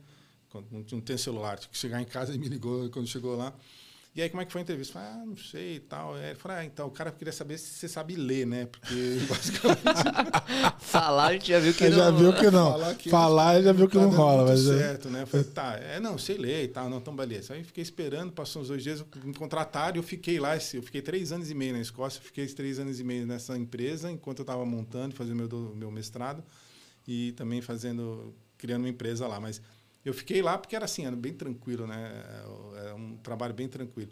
[0.55, 3.55] Não, não tem celular, tinha que chegar em casa e me ligou quando chegou lá.
[4.13, 4.95] E aí, como é que foi a entrevista?
[4.95, 6.19] Falei, ah, não sei e tal.
[6.19, 8.67] Ele falou, ah, então, o cara queria saber se você sabe ler, né?
[8.67, 8.95] Porque,
[9.29, 9.81] basicamente...
[10.83, 11.97] Falar, a gente já viu que não.
[11.97, 12.73] Já viu que não.
[12.73, 14.51] Falar, que Falar já viu que tá não rola.
[14.51, 14.79] Mas é.
[14.79, 15.11] certo, é...
[15.13, 15.27] né?
[15.27, 16.91] falei, tá, é, não, sei ler e tal.
[16.91, 17.55] Não, então, beleza.
[17.55, 20.57] Aí, fiquei esperando, passou uns dois dias, me contrataram e eu fiquei lá.
[20.57, 22.21] Eu fiquei três anos e meio na Escócia.
[22.21, 26.43] Fiquei três anos e meio nessa empresa, enquanto eu estava montando, fazendo meu, meu mestrado.
[27.07, 29.39] E também fazendo, criando uma empresa lá.
[29.39, 29.63] Mas
[30.05, 32.25] eu fiquei lá porque era assim, era bem tranquilo, né?
[32.77, 34.11] Era um trabalho bem tranquilo.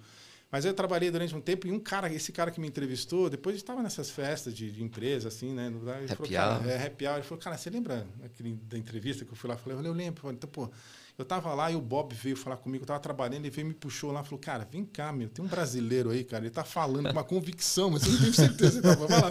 [0.51, 3.55] Mas eu trabalhei durante um tempo e um cara, esse cara que me entrevistou, depois
[3.57, 5.66] estava nessas festas de, de, empresa, assim, né?
[5.66, 7.16] Ele falou, cara, é happy hour.
[7.16, 9.57] Ele falou, cara, você lembra aquele, da entrevista que eu fui lá?
[9.57, 10.31] Eu falei, eu lembro.
[10.31, 10.70] Então, pô,
[11.18, 13.74] eu tava lá e o Bob veio falar comigo, eu tava trabalhando, ele veio me
[13.74, 17.07] puxou lá, falou, cara, vem cá, meu, tem um brasileiro aí, cara, ele tá falando
[17.07, 18.81] com uma convicção, mas eu não tenho certeza.
[18.81, 19.31] Tá, vai lá,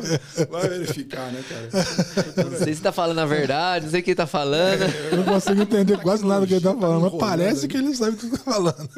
[0.49, 2.49] vai verificar, né, cara?
[2.49, 4.81] Não sei se tá falando a verdade, não sei o que ele tá falando.
[5.11, 7.95] Eu não consigo entender quase nada do que ele tá falando, mas parece que ele
[7.95, 8.89] sabe o que tá falando.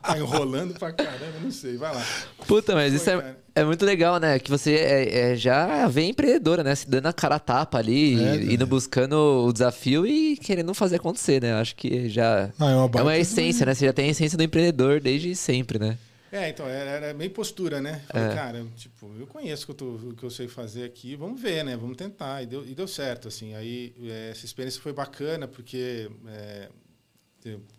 [0.00, 2.04] Tá enrolando pra caramba, não sei, vai lá.
[2.46, 4.38] Puta, mas isso é, é muito legal, né?
[4.38, 6.74] Que você é, é, já vem empreendedora, né?
[6.74, 9.14] Se dando a cara a tapa ali, é, indo buscando
[9.46, 11.54] o desafio e querendo fazer acontecer, né?
[11.54, 13.74] Acho que já ah, é, uma, é uma essência, né?
[13.74, 15.98] Você já tem a essência do empreendedor desde sempre, né?
[16.32, 18.00] É, então, era, era bem postura, né?
[18.08, 18.34] Falei, é.
[18.34, 21.76] cara, tipo, eu conheço o que, eu que eu sei fazer aqui, vamos ver, né?
[21.76, 22.42] Vamos tentar.
[22.42, 23.54] E deu, e deu certo, assim.
[23.54, 26.68] Aí, é, essa experiência foi bacana, porque é,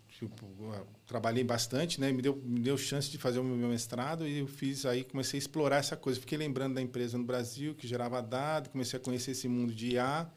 [0.08, 0.46] tipo,
[1.14, 2.12] trabalhei bastante, né?
[2.12, 5.38] Me deu, me deu chance de fazer o meu mestrado e eu fiz aí, comecei
[5.38, 6.20] a explorar essa coisa.
[6.20, 9.92] Fiquei lembrando da empresa no Brasil, que gerava dado, comecei a conhecer esse mundo de
[9.92, 10.28] IA.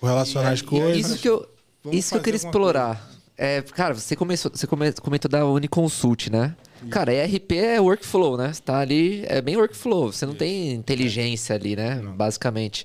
[0.00, 0.96] Relacionar as coisas.
[0.96, 1.44] Isso que eu,
[1.90, 3.10] isso que eu queria explorar.
[3.36, 6.54] É, cara, você começou, você comentou da Uniconsult, né?
[6.88, 8.52] Cara, ERP é workflow, né?
[8.52, 10.12] Você tá ali, é bem workflow.
[10.12, 11.96] Você não tem inteligência ali, né?
[11.96, 12.84] Basicamente.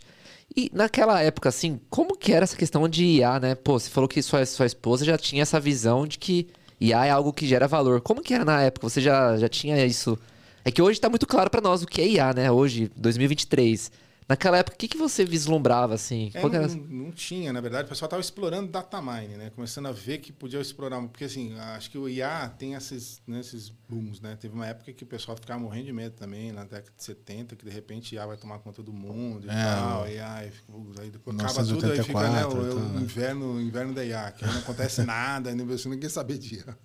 [0.56, 3.56] E naquela época, assim, como que era essa questão de IA, né?
[3.56, 6.48] Pô, você falou que sua, sua esposa já tinha essa visão de que
[6.80, 8.02] IA é algo que gera valor.
[8.02, 8.90] Como que era na época?
[8.90, 10.18] Você já, já tinha isso?
[10.64, 12.52] É que hoje tá muito claro para nós o que é IA, né?
[12.52, 13.92] Hoje, 2023.
[14.28, 16.32] Naquela época, o que, que você vislumbrava, assim?
[16.34, 19.52] É, não, não tinha, na verdade, o pessoal estava explorando data mine, né?
[19.56, 23.40] Começando a ver que podia explorar, porque assim, acho que o IA tem esses, né,
[23.40, 24.36] esses booms, né?
[24.36, 27.56] Teve uma época que o pessoal ficava morrendo de medo também, na década de 70,
[27.56, 30.74] que de repente IA vai tomar conta do mundo e É, tal, IA, e fica-
[31.02, 34.04] aí depois acaba tudo, aí fica 1984, né, o, então, o inverno, o inverno da
[34.04, 36.78] IA, que aí não acontece nada, nem você ninguém sabe de IA.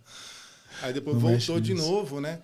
[0.83, 2.41] Aí depois Não voltou de novo, né?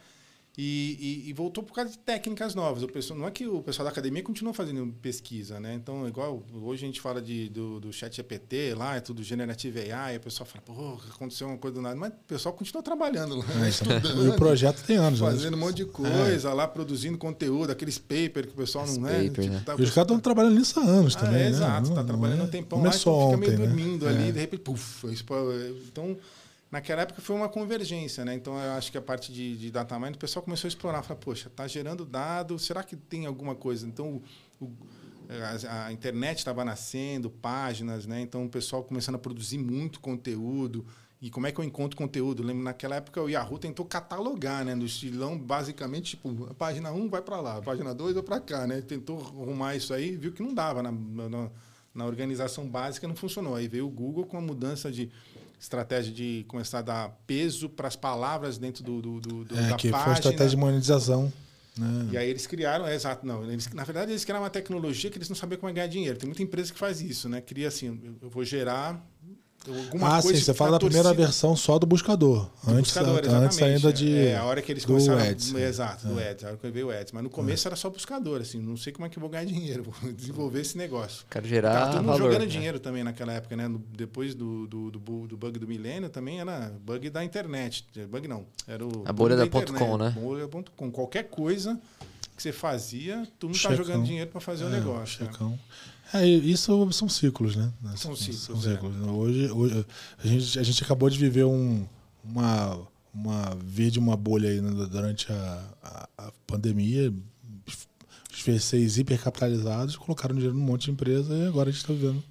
[0.58, 2.82] E, e- e voltou por causa de técnicas novas.
[2.82, 5.74] O pessoal, não é que o pessoal da academia continua fazendo pesquisa, né?
[5.74, 9.92] Então, igual hoje a gente fala de, do, do chat GPT lá, é tudo generative
[9.92, 11.94] AI, e o pessoal fala, pô, aconteceu uma coisa do nada.
[11.94, 14.24] Mas o pessoal continua trabalhando lá, É, estudando.
[14.24, 15.30] E o projeto tem anos, né?
[15.30, 19.08] Fazendo um monte de coisa lá, produzindo conteúdo, aqueles papers que o pessoal Os não
[19.10, 19.24] é.
[19.28, 19.62] paper, né?
[19.62, 21.48] tá- E os caras estão trabalhando nisso há anos ah, também, é, né?
[21.50, 23.66] Exato, tá não trabalhando é- um tempão lá, é só então fica meio né?
[23.66, 24.32] dormindo ali, É.
[24.32, 25.06] de repente, puf,
[25.86, 26.16] então
[26.70, 28.34] naquela época foi uma convergência, né?
[28.34, 31.02] Então eu acho que a parte de, de data mining, o pessoal começou a explorar,
[31.02, 33.86] falar, poxa, tá gerando dado, será que tem alguma coisa?
[33.86, 34.22] Então
[34.60, 34.72] o- o-
[35.68, 38.20] a, a internet estava nascendo, páginas, né?
[38.20, 40.84] Então o pessoal começando a produzir muito conteúdo.
[41.20, 42.42] E como é que eu encontro conteúdo?
[42.42, 44.74] Eu lembro naquela época o Yahoo tentou catalogar, né?
[44.74, 48.38] No estilão, basicamente, tipo, a página 1 vai para lá, a página 2 vai para
[48.38, 48.82] cá, né?
[48.82, 51.50] Tentou arrumar isso aí, viu que não dava na, na,
[51.94, 53.54] na organização básica, não funcionou.
[53.54, 55.10] Aí veio o Google com a mudança de
[55.58, 59.68] estratégia de começar a dar peso para as palavras dentro do, do, do, do- É,
[59.70, 60.10] da que foi página.
[60.12, 61.32] a estratégia de monetização.
[61.78, 62.08] Né?
[62.12, 63.44] E aí eles criaram, é, exato, não.
[63.50, 66.18] Eles, na verdade, eles criaram uma tecnologia que eles não sabiam como é ganhar dinheiro.
[66.18, 67.40] Tem muita empresa que faz isso, né?
[67.42, 69.04] Cria assim, eu vou gerar
[69.68, 72.48] alguma ah, coisa sim, você fala a da primeira versão só do buscador.
[72.64, 74.16] do antes, buscador, antes ainda de.
[74.16, 75.20] É, a hora que eles do começaram.
[75.20, 75.68] Ads, é.
[75.68, 77.12] Exato, do Ads, a hora que veio o Ads.
[77.12, 79.44] Mas no começo era só buscador, assim, não sei como é que eu vou ganhar
[79.44, 81.24] dinheiro, vou desenvolver esse negócio.
[81.30, 82.18] Quero Tava gerar todo mundo valor.
[82.24, 82.46] jogando né?
[82.46, 83.70] dinheiro também naquela época, né?
[83.96, 87.84] Depois do, do, do, do bug do milênio também era bug da internet.
[88.08, 89.02] Bug não, era o.
[89.04, 90.10] A bolha da ponto .com, né?
[90.10, 90.90] Bolha.com.
[90.90, 91.78] Qualquer coisa
[92.36, 93.76] que você fazia, todo mundo tá Checão.
[93.84, 95.24] jogando dinheiro para fazer o É, negócio.
[95.24, 95.30] né?
[96.22, 97.72] É, isso são ciclos, né?
[97.96, 98.74] São ciclos, São é.
[98.74, 98.96] ciclos.
[99.08, 99.86] Hoje, hoje
[100.22, 101.86] a, gente, a gente acabou de viver um,
[102.24, 102.78] uma,
[103.12, 107.12] uma via de uma bolha aí né, durante a, a, a pandemia.
[107.66, 112.22] Os V6 hipercapitalizados colocaram dinheiro num monte de empresa e agora a gente está vivendo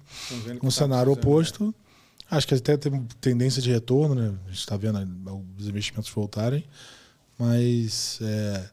[0.44, 1.74] vendo um tá cenário precisando, oposto.
[2.30, 4.34] Acho que até tem tendência de retorno, né?
[4.44, 4.98] A gente está vendo
[5.58, 6.64] os investimentos voltarem,
[7.38, 8.70] mas é, é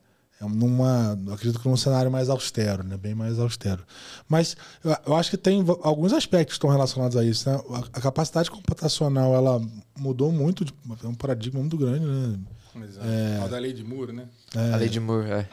[0.49, 2.97] numa, eu acredito que num cenário mais austero, né?
[2.97, 3.83] Bem mais austero.
[4.27, 7.59] Mas eu, eu acho que tem alguns aspectos que estão relacionados a isso, né?
[7.69, 9.61] A, a capacidade computacional ela
[9.97, 10.65] mudou muito,
[11.03, 12.39] é um paradigma muito grande, né?
[12.83, 13.07] Exato.
[13.43, 14.27] Ó, da lei de Moore, né?
[14.73, 15.49] A lei de Moore, é.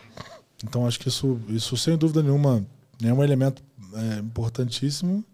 [0.64, 2.64] Então acho que isso, isso sem dúvida nenhuma
[3.02, 3.62] é um elemento
[3.94, 5.24] é, importantíssimo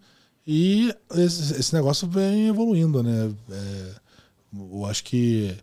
[0.46, 3.32] e esse, esse negócio vem evoluindo, né?
[3.50, 3.90] É,
[4.52, 5.56] eu acho que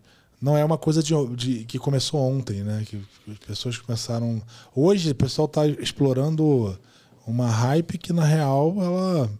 [0.44, 2.84] não é uma coisa de, de- que começou ontem, né?
[2.86, 4.42] Que as pessoas começaram.
[4.74, 6.78] Hoje o pessoal está explorando
[7.26, 9.30] uma hype que na real ela,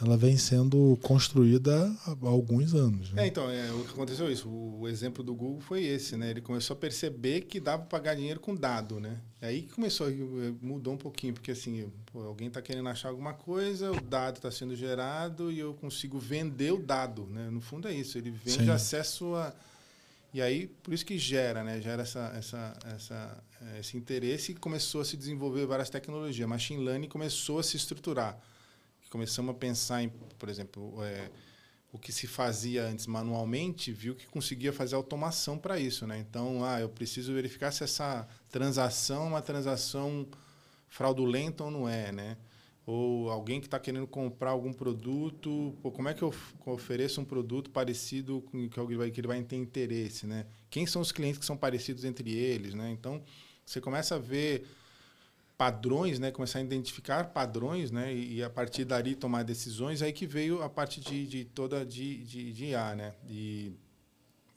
[0.00, 3.10] ela vem sendo construída há alguns anos.
[3.10, 3.26] É, Né?
[3.26, 4.48] então, é, o que aconteceu é isso.
[4.48, 6.30] O exemplo do Google foi esse, né?
[6.30, 9.18] Ele começou a perceber que dava para pagar dinheiro com dado, né?
[9.40, 13.08] É aí que começou, eh, mudou um pouquinho, porque assim, pô, alguém está querendo achar
[13.08, 17.50] alguma coisa, o dado está sendo gerado e eu consigo vender o dado, né?
[17.50, 18.70] No fundo é isso, ele vende Sim.
[18.70, 19.52] acesso a...
[20.32, 21.80] E aí, por isso que gera, né?
[21.80, 26.48] Gera essa, essa, essa, eh, esse interesse e começou a se desenvolver várias tecnologias.
[26.48, 28.38] Machine Learning começou a se estruturar.
[29.10, 31.30] Começamos a pensar em, por exemplo, eh,
[31.92, 36.18] o que se fazia antes manualmente, viu que conseguia fazer automação para isso, né?
[36.18, 40.26] Então, ah, eu preciso verificar se essa transação é uma transação
[40.88, 42.38] fraudulenta ou não é, né?
[42.84, 46.34] Ou alguém que está querendo comprar algum produto, pô, como é que eu
[46.66, 50.46] ofereço um produto parecido com que alguém vai que ele vai ter interesse, né?
[50.68, 52.90] Quem são os clientes que são parecidos entre eles, né?
[52.90, 53.22] Então,
[53.64, 54.66] você começa a ver
[55.56, 56.32] padrões, né?
[56.32, 58.12] Começar a identificar padrões, né?
[58.12, 60.02] E, a partir dali tomar decisões.
[60.02, 63.14] Aí que veio a parte de, de toda de, de, de IA, né?
[63.28, 63.72] E,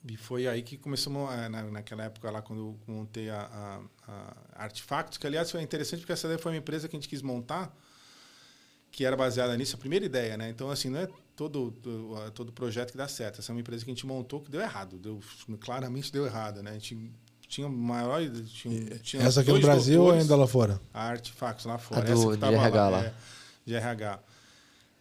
[0.08, 4.68] e foi aí que começamos, na, naquela época lá, quando eu montei a, a, a
[4.68, 7.72] que aliás foi interessante porque essa daí foi uma empresa que a gente quis montar,
[8.96, 10.48] que era baseada nisso, a primeira ideia, né?
[10.48, 11.06] Então, assim, não é
[11.36, 13.40] todo, todo, todo projeto que dá certo.
[13.40, 15.20] Essa é uma empresa que a gente montou que deu errado, deu,
[15.60, 16.70] claramente deu errado, né?
[16.70, 17.12] A gente
[17.46, 18.22] tinha maior...
[18.46, 20.80] Tinha, tinha Essa aqui no Brasil ou doutores- ainda lá fora?
[20.94, 22.00] a Artifacts lá fora.
[22.00, 23.04] A do- essa que de tava RH lá.
[23.04, 23.12] é,
[23.66, 24.18] de RH.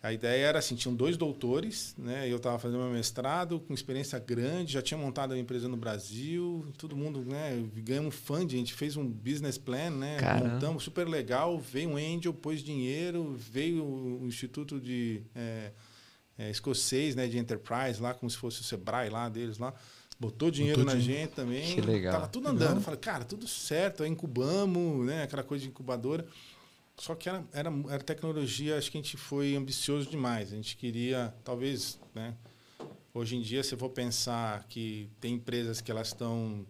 [0.06, 2.32] A ideia era assim, tinham dois doutores, né?
[2.32, 6.64] Eu estava fazendo meu mestrado com experiência grande, já tinha montado a empresa no Brasil,
[6.78, 7.66] todo mundo, né?
[7.78, 10.18] Ganhamos um fund, a gente fez um business plan, né?
[10.20, 10.48] Caramba.
[10.48, 15.72] Montamos super legal, veio um angel, pôs dinheiro, veio o Instituto de é,
[16.38, 17.26] é, escocês, né?
[17.26, 19.74] De enterprise lá, como se fosse o Sebrae lá deles lá.
[20.20, 21.24] Botou dinheiro Botou na dinheiro.
[21.24, 21.74] gente também.
[21.74, 22.14] Que legal.
[22.14, 22.80] Tava tudo andando.
[22.80, 25.24] Falei, cara, tudo certo, aí incubamos, né?
[25.24, 26.28] Aquela coisa de incubadora.
[26.98, 30.54] Só que era, era, era tecnologia, acho que a gente foi ambicioso demais.
[30.54, 32.36] A gente queria, talvez, né?
[33.14, 36.66] Hoje em dia, se eu for pensar que tem empresas que elas estão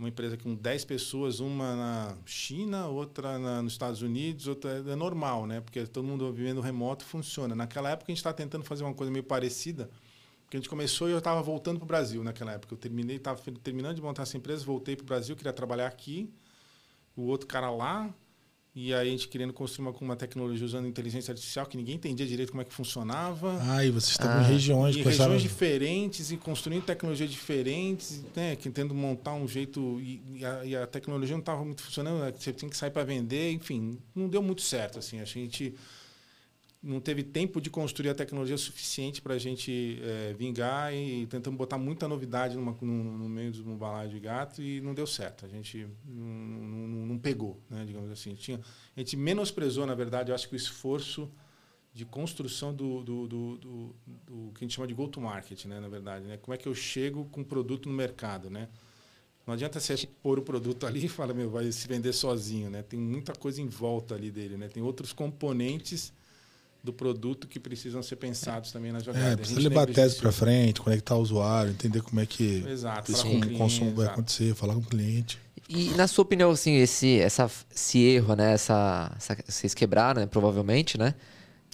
[0.00, 4.96] uma empresa com 10 pessoas, uma na China, outra na, nos Estados Unidos, outra é
[4.96, 5.60] normal, né?
[5.60, 7.54] Porque todo mundo vivendo remoto funciona.
[7.54, 9.90] Naquela época a gente estava tentando fazer uma coisa meio parecida,
[10.42, 12.72] porque a gente começou e eu estava voltando para o Brasil naquela época.
[12.72, 16.32] Eu terminei, estava terminando de montar essa empresa, voltei para o Brasil, queria trabalhar aqui,
[17.14, 18.08] o outro cara lá,
[18.74, 22.26] e aí a gente querendo construir uma, uma tecnologia usando inteligência artificial que ninguém entendia
[22.26, 23.58] direito como é que funcionava.
[23.62, 27.30] Ah, e vocês estavam Ah, em regiões Em que pensaram- regiões diferentes e construindo tecnologias
[27.30, 28.54] diferentes, né?
[28.56, 32.20] Que tentando montar um jeito e, e a, e a tecnologia não estava muito funcionando,
[32.20, 35.18] né, você tinha que sair para vender, enfim, não deu muito certo assim.
[35.20, 35.74] A gente
[36.82, 41.58] não teve tempo de construir a tecnologia suficiente para a gente eh, vingar e tentamos
[41.58, 45.44] botar muita novidade numa, no meio de um balaio de gato e não deu certo.
[45.44, 47.84] A gente não, não, não pegou, né?
[47.84, 48.34] Digamos assim.
[48.34, 48.58] Tinha,
[48.96, 51.30] a gente menosprezou, na verdade, eu acho que o esforço
[51.92, 55.88] de construção do, do, do, do, do que a gente chama de go-to-market, né, na
[55.88, 56.24] verdade.
[56.24, 56.38] Né?
[56.38, 58.68] Como é que eu chego com o produto no mercado, né?
[59.46, 62.82] Não adianta você pôr o produto ali e falar, meu, vai se vender sozinho, né?
[62.82, 64.68] Tem muita coisa em volta ali dele, né?
[64.68, 66.12] Tem outros componentes
[66.82, 69.32] do produto que precisam ser pensados também na jogada.
[69.32, 73.12] É, precisa levar a tese para frente, conectar o usuário, entender como é que Exato,
[73.12, 75.38] esse falar com o consumo vai acontecer, falar com o cliente.
[75.68, 78.54] E na sua opinião, assim, esse, essa, esse erro, né?
[78.54, 80.26] Essa, essa- vocês quebraram, né?
[80.26, 81.14] Provavelmente, né?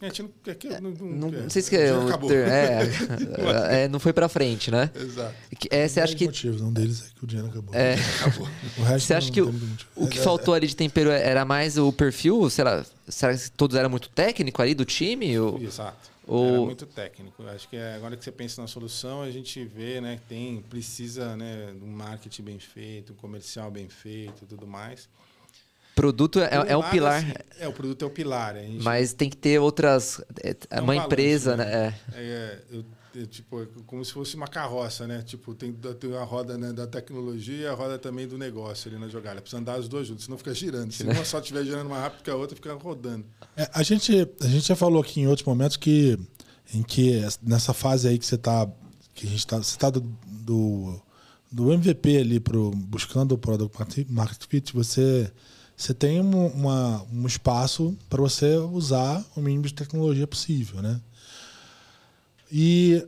[0.02, 2.06] É, a gente não, é que não, Não, é, não sei se que já o
[2.06, 2.28] acabou.
[2.28, 2.80] ter- é,
[3.84, 4.90] é, não foi pra frente, né?
[4.94, 5.34] Exato.
[5.70, 7.74] É, você acha que motivos, um deles é que o dinheiro acabou.
[7.74, 7.94] É.
[8.20, 8.46] Acabou.
[8.78, 9.54] O resto Você acha não que o,
[9.96, 12.48] o que faltou ali de tempero era mais o perfil?
[12.50, 15.38] Será, será que todos eram muito técnico ali do time?
[15.38, 16.14] Ou- Exato.
[16.28, 17.42] O- Era muito técnico.
[17.46, 20.60] Acho que é, agora que você pensa na solução, a gente vê, né, que tem
[20.68, 25.08] precisa, né, de um marketing bem feito, um comercial bem feito, e tudo mais.
[25.96, 28.54] Produto é, é um pilar, assim, é o produto é o pilar.
[28.54, 30.20] A gente, mas tem que ter outras.
[30.44, 31.64] é, É um uma balanço, empresa, né?
[31.64, 31.94] né?
[32.14, 32.20] É.
[32.20, 35.22] É, eu- eu, tipo, é como se fosse uma carroça, né?
[35.22, 39.00] Tipo, tem, tem a roda né, da tecnologia e a roda também do negócio ali
[39.00, 39.40] na jogada.
[39.40, 40.92] Precisa andar as duas juntas, senão fica girando.
[40.92, 43.24] Se uma só estiver girando mais rápido que a outra, fica rodando.
[43.56, 46.18] É, a, gente, a gente já falou aqui em outros momentos que,
[46.74, 48.68] em que nessa fase aí que você está
[49.14, 51.00] que a gente tá, você tá do, do,
[51.50, 55.32] do MVP ali pro, buscando o Product Market- Market Fit, você,
[55.76, 61.00] você tem um, uma, um espaço para você usar o mínimo de tecnologia possível, né?
[62.50, 63.06] E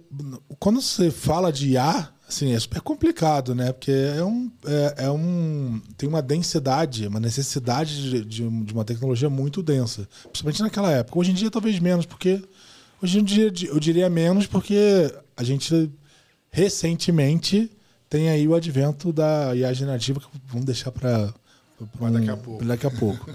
[0.59, 3.73] quando você fala de IA, assim, é super complicado, né?
[3.73, 8.85] Porque é um, é, é um tem uma densidade, uma necessidade de, de, de uma
[8.85, 11.19] tecnologia muito densa, principalmente naquela época.
[11.19, 12.43] Hoje em dia talvez menos, porque
[13.03, 15.91] hoje em dia eu diria menos porque a gente
[16.51, 17.71] recentemente
[18.11, 21.33] tem aí o advento da IA generativa que vamos deixar para
[21.87, 22.64] Pra daqui a pouco.
[22.64, 23.31] daqui a pouco.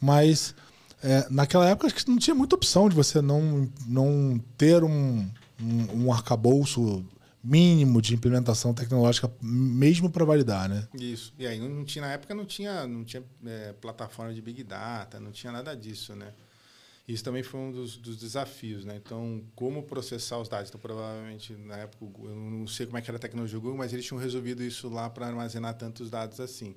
[0.00, 0.54] Mas
[1.02, 5.28] é, naquela época acho que não tinha muita opção de você não, não ter um,
[5.60, 7.04] um, um arcabouço
[7.42, 10.88] mínimo de implementação tecnológica mesmo para validar, né?
[10.94, 11.32] Isso.
[11.38, 15.20] E aí não tinha, na época não tinha, não tinha é, plataforma de Big Data,
[15.20, 16.32] não tinha nada disso, né?
[17.06, 19.00] Isso também foi um dos, dos desafios, né?
[19.02, 20.68] Então, como processar os dados?
[20.68, 23.78] Então, provavelmente, na época, eu não sei como é que era a tecnologia do Google,
[23.78, 26.74] mas eles tinham resolvido isso lá para armazenar tantos dados assim.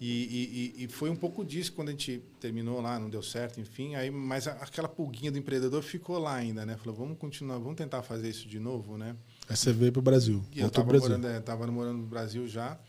[0.00, 3.60] E, e- e- foi um pouco disso quando a gente terminou lá, não deu certo,
[3.60, 3.94] enfim.
[3.96, 6.74] Aí, mas aquela pulguinha do empreendedor ficou lá ainda, né?
[6.78, 9.14] Falou, vamos continuar, vamos tentar fazer isso de novo, né?
[9.46, 10.42] Aí você veio para o Brasil.
[10.52, 12.80] E eu estava morando, é, morando no Brasil já.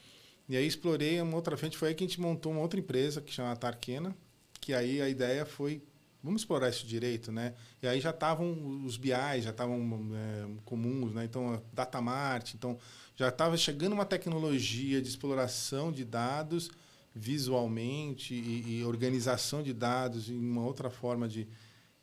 [0.48, 1.78] E aí explorei uma outra frente.
[1.78, 4.16] Foi aí que a gente montou uma outra empresa que chama Tarquena.
[4.62, 5.84] Que aí a ideia foi,
[6.24, 7.56] vamos explorar isso direito, né?
[7.84, 9.10] E aí já estavam os BI,
[9.42, 11.26] já estavam é, comuns, né?
[11.26, 12.54] Então, a Datamart.
[12.54, 12.78] Então,
[13.18, 16.72] já estava chegando uma tecnologia de exploração de dados
[17.14, 21.48] visualmente e, e organização de dados em uma outra forma de,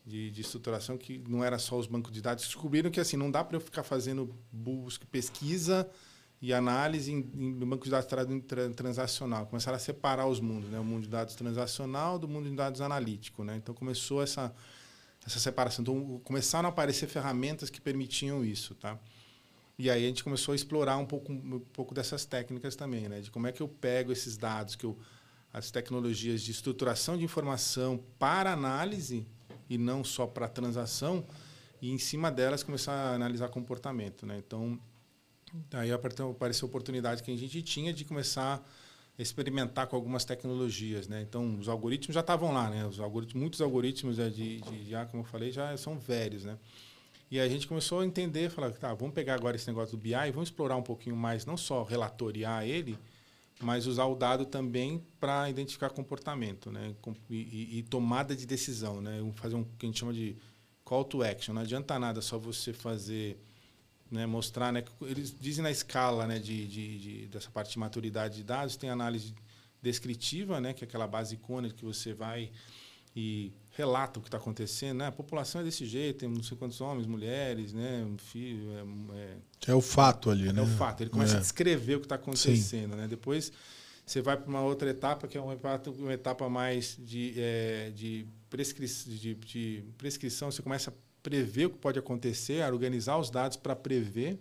[0.05, 2.44] de, de estruturação que não era só os bancos de dados.
[2.44, 5.88] Descobriram que assim não dá para eu ficar fazendo busca, pesquisa
[6.40, 9.47] e análise em, em banco de dados tra- tra- transacional.
[9.47, 10.78] Começaram a separar os mundos, né?
[10.78, 13.57] O mundo de dados transacional do mundo de dados analítico, né?
[13.57, 14.55] Então começou essa
[15.26, 15.83] essa separação.
[15.83, 18.99] Então começaram a aparecer ferramentas que permitiam isso, tá?
[19.79, 23.20] E aí a gente começou a explorar um pouco, um pouco dessas técnicas também, né?
[23.20, 24.99] De como é que eu pego esses dados, que eu,
[25.53, 29.24] as tecnologias de estruturação de informação para análise,
[29.70, 31.24] e não só para transação,
[31.81, 34.26] e em cima delas começar a analisar comportamento.
[34.26, 34.39] Né?
[34.39, 34.79] Então,
[35.72, 38.66] aí apareceu a oportunidade que a gente tinha de começar
[39.16, 41.07] a experimentar com algumas tecnologias.
[41.07, 41.22] Né?
[41.22, 42.68] Então, os algoritmos já estavam lá.
[42.68, 42.85] Né?
[42.87, 46.45] Os algoritmos, muitos algoritmos de, de, já, como eu falei, já são velhos.
[46.45, 46.59] Né?
[47.31, 50.14] E a gente começou a entender, falar, tá, vamos pegar agora esse negócio do BI
[50.14, 52.99] e vamos explorar um pouquinho mais, não só relatoriar ele,
[53.61, 56.95] mas usar o dado também para identificar comportamento, né?
[57.29, 59.20] E, e, e, tomada de decisão, né?
[59.35, 60.37] Fazer um que a gente chama de
[60.85, 61.55] call to action.
[61.55, 63.37] Não adianta nada só você fazer,
[64.11, 64.26] né?
[64.26, 64.85] Mostrar, né?
[65.03, 66.39] Eles dizem na escala, né?
[66.39, 69.35] De, de, de dessa parte de maturidade de dados tem análise
[69.83, 70.72] descritiva, né?
[70.72, 72.51] Que é aquela base icônica que você vai
[73.14, 75.07] e relata o que está acontecendo, né?
[75.07, 78.05] A população é desse jeito, tem não sei quantos homens, mulheres, né?
[78.05, 80.61] Um filho, é, é, é o fato ali, é né?
[80.61, 81.03] É o fato.
[81.03, 81.37] Ele começa é.
[81.37, 82.97] a descrever o que está acontecendo, Sim.
[82.97, 83.07] né?
[83.07, 83.53] Depois
[84.05, 87.93] você vai para uma outra etapa que é uma etapa, uma etapa mais de, é,
[87.95, 90.51] de, prescri de, de prescrição.
[90.51, 94.41] Você começa a prever o que pode acontecer, a organizar os dados para prever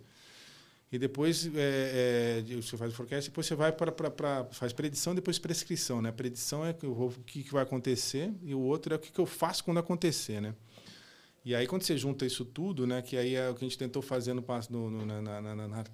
[0.90, 5.38] e depois é, é, você faz o forecast, depois você vai para, faz predição, depois
[5.38, 6.10] prescrição, né?
[6.10, 9.26] Predição é o que, que vai acontecer e o outro é o que, que eu
[9.26, 10.54] faço quando acontecer, né?
[11.44, 13.02] E aí quando você junta isso tudo, né?
[13.02, 15.68] Que aí é o que a gente tentou fazer no, no, no na, na, na,
[15.68, 15.84] na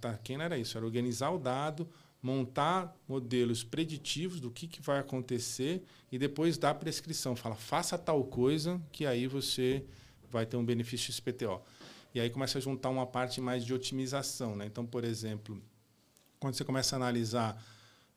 [0.41, 1.89] era isso, era organizar o dado,
[2.23, 7.35] montar modelos preditivos do que, que vai acontecer e depois dar prescrição.
[7.35, 9.85] Fala, faça tal coisa que aí você
[10.31, 11.61] vai ter um benefício XPTO.
[12.15, 14.55] E aí começa a juntar uma parte mais de otimização.
[14.55, 14.67] Né?
[14.67, 15.61] Então, por exemplo,
[16.39, 17.61] quando você começa a analisar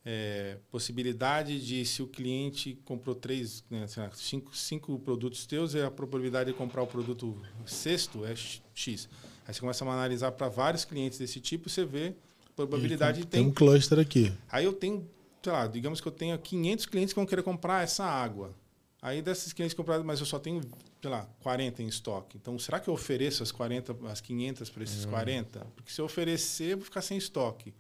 [0.06, 5.82] é, possibilidade de se o cliente comprou três, né, lá, cinco, cinco produtos teus, e
[5.82, 8.34] a probabilidade de comprar o produto sexto é
[8.74, 9.10] X.
[9.46, 13.26] Aí você começa a analisar para vários clientes desse tipo, você vê a probabilidade e
[13.26, 13.42] tem.
[13.42, 14.32] Tem um cluster aqui.
[14.50, 15.06] Aí eu tenho,
[15.44, 18.56] sei lá, digamos que eu tenha 500 clientes que vão querer comprar essa água.
[19.02, 20.62] Aí desses clientes comprados, mas eu só tenho,
[21.02, 22.38] sei lá, 40 em estoque.
[22.38, 25.12] Então, será que eu ofereço as 40, as 500 para esses uhum.
[25.12, 25.60] 40?
[25.76, 27.74] Porque se eu oferecer, eu vou ficar sem estoque.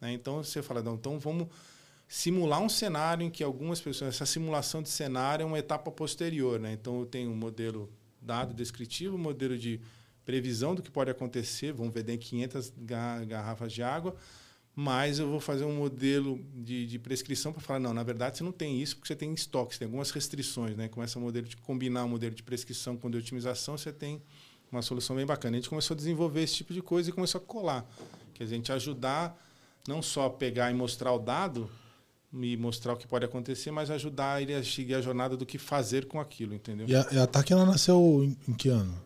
[0.00, 0.12] Né?
[0.12, 1.48] Então, você fala, não, então vamos
[2.08, 4.14] simular um cenário em que algumas pessoas...
[4.14, 6.60] Essa simulação de cenário é uma etapa posterior.
[6.60, 6.72] Né?
[6.72, 9.80] Então, eu tenho um modelo dado descritivo, um modelo de
[10.24, 11.72] previsão do que pode acontecer.
[11.72, 12.72] Vamos vender 500
[13.26, 14.16] garrafas de água
[14.74, 18.44] mas eu vou fazer um modelo de, de prescrição para falar, não, na verdade você
[18.44, 20.88] não tem isso porque você tem estoque, você tem algumas restrições, né?
[20.88, 24.22] Com esse modelo de combinar o modelo de prescrição com o de otimização, você tem
[24.70, 25.56] uma solução bem bacana.
[25.56, 27.86] A gente começou a desenvolver esse tipo de coisa e começou a colar,
[28.32, 29.38] que a gente ajudar
[29.86, 31.68] não só pegar e mostrar o dado,
[32.32, 35.58] e mostrar o que pode acontecer, mas ajudar ele a seguir a jornada do que
[35.58, 36.88] fazer com aquilo, entendeu?
[36.88, 38.98] E a, a Tarquina nasceu em, em que ano?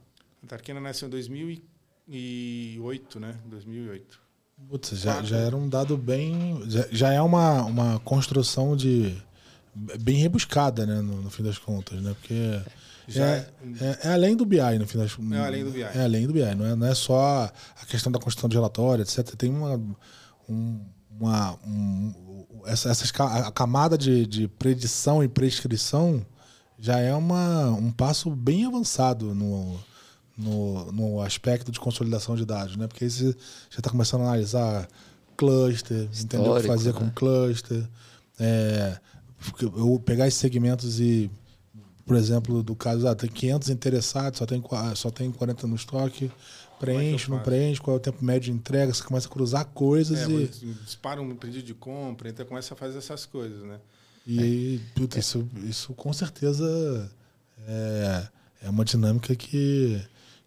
[0.45, 3.37] A Tarquina nasceu em 2008, né?
[3.47, 4.26] 2008.
[4.68, 6.62] Putz, já, já era um dado bem.
[6.66, 9.14] Já, já, é uma, uma construção de.
[10.00, 11.00] bem rebuscada, né?
[11.00, 12.14] No, no fim das contas, né?
[12.18, 12.61] Porque.
[13.14, 13.46] É, é,
[13.80, 15.38] é, é, além do BI, no fim das contas.
[15.38, 15.82] É além do BI.
[15.82, 17.50] É além do BI, não é, não é só
[17.80, 19.34] a questão da construção de relatório, etc.
[19.36, 19.80] Tem uma.
[20.48, 20.80] Um,
[21.18, 22.12] uma um,
[22.66, 26.24] essa, essa, a camada de, de predição e prescrição
[26.78, 29.78] já é uma, um passo bem avançado no,
[30.37, 32.87] no, no aspecto de consolidação de dados, né?
[32.87, 33.34] Porque aí você
[33.70, 34.89] já está começando a analisar
[35.37, 36.99] cluster, entender o que fazer né?
[36.99, 37.87] com cluster.
[38.39, 38.99] É,
[39.62, 41.30] eu pegar esses segmentos e,
[42.05, 44.62] por exemplo, do caso, ah, tem 500 interessados, só tem,
[44.95, 46.30] só tem 40 no estoque,
[46.78, 49.64] preenche, é não preenche, qual é o tempo médio de entrega, você começa a cruzar
[49.66, 50.74] coisas é, e...
[50.84, 53.78] Dispara um pedido de compra, então começa a fazer essas coisas, né?
[54.26, 57.11] E aí, puta, isso, isso com certeza
[57.66, 58.28] é,
[58.62, 60.03] é uma dinâmica que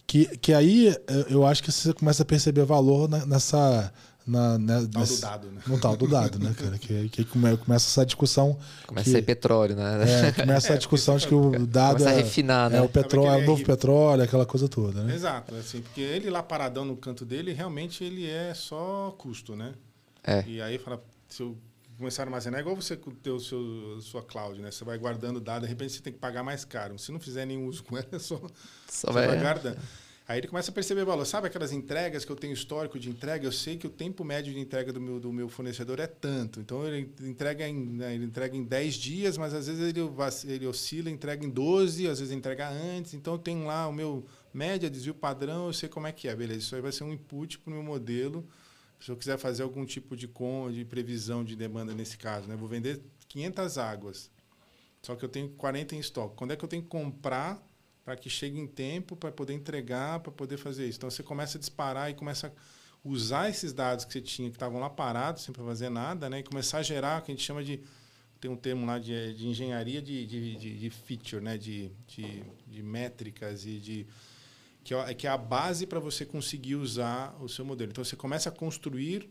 [0.10, 3.94] que, que aí eh, eu acho que você começa a perceber valor nessa.
[4.26, 5.62] Na, né, tal nesse, do dado, né?
[5.66, 6.78] No tal do dado, né, cara?
[6.78, 8.58] Que, que começa essa discussão.
[8.86, 10.28] Começa que, a ser petróleo, né?
[10.28, 11.98] É, começa a discussão de que o dado.
[11.98, 12.78] Começa é, a refinar, né?
[12.78, 15.14] É o petróleo, é o novo petróleo, aquela coisa toda, né?
[15.14, 19.74] Exato, assim, porque ele lá paradão no canto dele, realmente ele é só custo, né?
[20.24, 20.44] É.
[20.48, 21.56] E aí fala, se eu
[22.00, 24.72] começar a armazenar, é igual você ter o seu, sua cloud, né?
[24.72, 26.98] Você vai guardando dados, de repente você tem que pagar mais caro.
[26.98, 28.42] Se não fizer nenhum uso com ela, é só,
[28.88, 29.78] só vai, vai guardando.
[30.26, 31.26] Aí ele começa a perceber valor.
[31.26, 33.46] Sabe aquelas entregas que eu tenho histórico de entrega?
[33.46, 36.60] Eu sei que o tempo médio de entrega do meu, do meu fornecedor é tanto.
[36.60, 40.02] Então ele entrega em, né, ele entrega em 10 dias, mas às vezes ele,
[40.46, 43.16] ele oscila, entrega em 12, às vezes entrega antes.
[43.16, 44.24] Então eu tenho lá o meu
[44.54, 46.36] média, desvio padrão, eu sei como é que é.
[46.36, 48.48] Beleza, isso aí vai ser um input para o meu modelo
[49.00, 52.56] se eu quiser fazer algum tipo de, com, de previsão de demanda nesse caso, né?
[52.56, 54.32] vou vender 500 águas,
[55.02, 56.36] só que eu tenho 40 em estoque.
[56.36, 57.64] Quando é que eu tenho que comprar
[58.04, 60.98] para que chegue em tempo para poder entregar, para poder fazer isso?
[60.98, 62.52] Então você começa a disparar e começa a
[63.04, 66.40] usar esses dados que você tinha que estavam lá parados, sem fazer nada, né?
[66.40, 67.82] E começar a gerar o que a gente chama de
[68.42, 71.58] tem um termo lá de, de engenharia de, de, de, de feature, né?
[71.58, 74.08] De, de, de métricas e de
[74.84, 77.92] que é, que é a base para você conseguir usar o seu modelo.
[77.92, 79.30] Então você começa a construir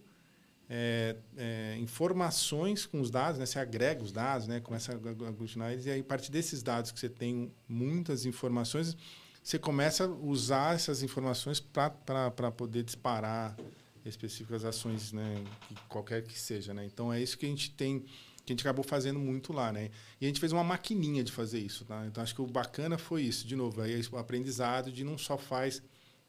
[0.69, 3.47] é, é, informações com os dados, né?
[3.47, 4.61] Você agrega os dados, né?
[4.61, 8.97] Começa a aglutinar eles e aí a partir desses dados que você tem muitas informações,
[9.43, 13.57] você começa a usar essas informações para poder disparar
[14.05, 15.45] específicas ações, né?
[15.89, 16.85] qualquer que seja, né?
[16.85, 18.05] Então é isso que a gente tem
[18.49, 19.91] que a gente acabou fazendo muito lá, né?
[20.21, 22.05] E a gente fez uma maquininha de fazer isso, tá?
[22.07, 25.39] Então acho que o bacana foi isso, de novo, aí o aprendizado de não só
[25.39, 25.83] faz,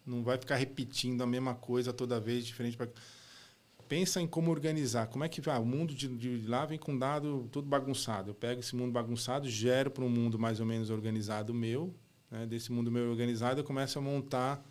[0.06, 2.90] não vai ficar repetindo a mesma coisa toda vez diferente para
[3.90, 5.08] pensa em como organizar.
[5.08, 5.56] Como é que vai?
[5.56, 8.30] Ah, o mundo de, de, lá vem com dado todo bagunçado.
[8.30, 11.94] Eu pego esse mundo bagunçado, gero para um mundo mais ou menos organizado meu.
[12.30, 12.46] Né?
[12.46, 14.64] Desse mundo meu organizado, eu começo a montar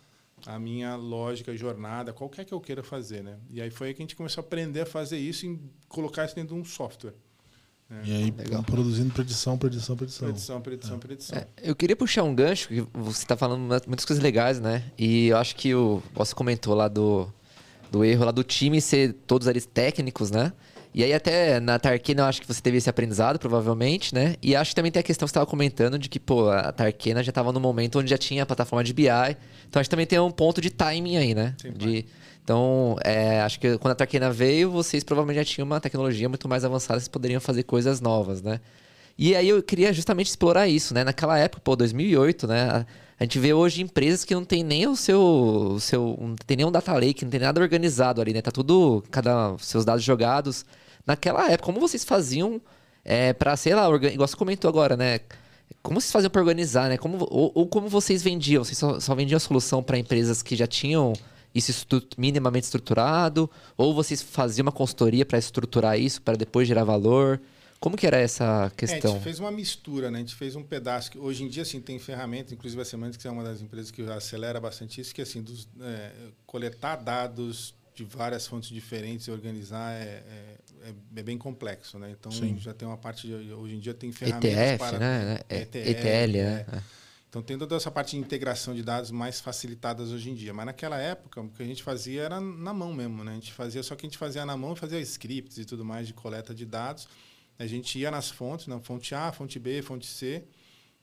[0.45, 3.21] a minha lógica, jornada, qualquer que eu queira fazer.
[3.21, 3.37] Né?
[3.49, 6.25] E aí foi aí que a gente começou a aprender a fazer isso e colocar
[6.25, 7.13] isso dentro de um software.
[7.91, 8.07] É.
[8.07, 8.63] E aí, Legal.
[8.63, 10.27] produzindo predição, predição, predição.
[10.27, 10.99] Predição, predição, é.
[10.99, 11.37] predição.
[11.37, 14.83] É, eu queria puxar um gancho, que você está falando muitas coisas legais, né?
[14.97, 17.27] E eu acho que o, você comentou lá do,
[17.91, 20.53] do erro lá do time ser todos eles técnicos, né?
[20.93, 24.35] E aí até na Tarkena eu acho que você teve esse aprendizado, provavelmente, né?
[24.41, 26.71] E acho que também tem a questão que você estava comentando de que, pô, a
[26.71, 29.07] Tarkena já estava no momento onde já tinha a plataforma de BI.
[29.67, 31.55] Então acho que também tem um ponto de timing aí, né?
[31.61, 32.05] Sim, de,
[32.49, 36.49] então, é, acho que quando a Tarkena veio, vocês provavelmente já tinham uma tecnologia muito
[36.49, 38.59] mais avançada, vocês poderiam fazer coisas novas, né?
[39.15, 41.03] E aí eu queria justamente explorar isso, né?
[41.03, 42.87] Naquela época, pô, 2008, né?
[43.19, 45.21] A, gente vê hoje empresas que não tem nem o seu,
[45.75, 48.41] o seu não tem nenhum data lake, não tem nada organizado ali, né?
[48.41, 50.65] Tá tudo, cada seus dados jogados.
[51.05, 52.59] Naquela época, como vocês faziam
[53.05, 54.07] é, para sei lá, organ...
[54.07, 55.19] igual você comentou agora, né?
[55.83, 56.97] Como vocês faziam para organizar, né?
[56.97, 58.63] Como, ou, ou, como vocês vendiam?
[58.63, 61.13] Vocês só, só vendiam a solução para empresas que já tinham
[61.53, 61.85] isso
[62.17, 63.49] minimamente estruturado?
[63.77, 67.41] Ou vocês faziam uma consultoria para estruturar isso, para depois gerar valor?
[67.79, 69.11] Como que era essa questão?
[69.11, 70.17] É, a gente fez uma mistura, né?
[70.17, 71.09] A gente fez um pedaço.
[71.11, 73.89] Que, hoje em dia, assim, tem ferramentas, inclusive a Semantics, que é uma das empresas
[73.89, 76.11] que acelera bastante isso, que assim, dos, é,
[76.45, 82.13] coletar dados de várias fontes diferentes e organizar é, é, é, é bem complexo, né?
[82.17, 82.57] Então Sim.
[82.57, 85.39] já tem uma parte de, hoje em dia tem ferramentas ETF, para né?
[85.49, 86.65] ETF, ETL, né?
[87.29, 90.51] Então tem toda essa parte de integração de dados mais facilitadas hoje em dia.
[90.51, 93.31] Mas naquela época, o que a gente fazia era na mão mesmo, né?
[93.31, 96.07] A gente fazia, só que a gente fazia na mão fazia scripts e tudo mais
[96.07, 97.07] de coleta de dados.
[97.59, 100.43] A gente ia nas fontes, na fonte A, fonte B, fonte C.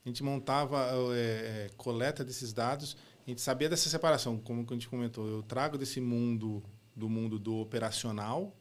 [0.05, 2.97] A gente montava é, coleta desses dados.
[3.25, 5.27] A gente sabia dessa separação, como a gente comentou.
[5.29, 6.61] Eu trago desse mundo
[6.95, 8.55] do mundo do operacional,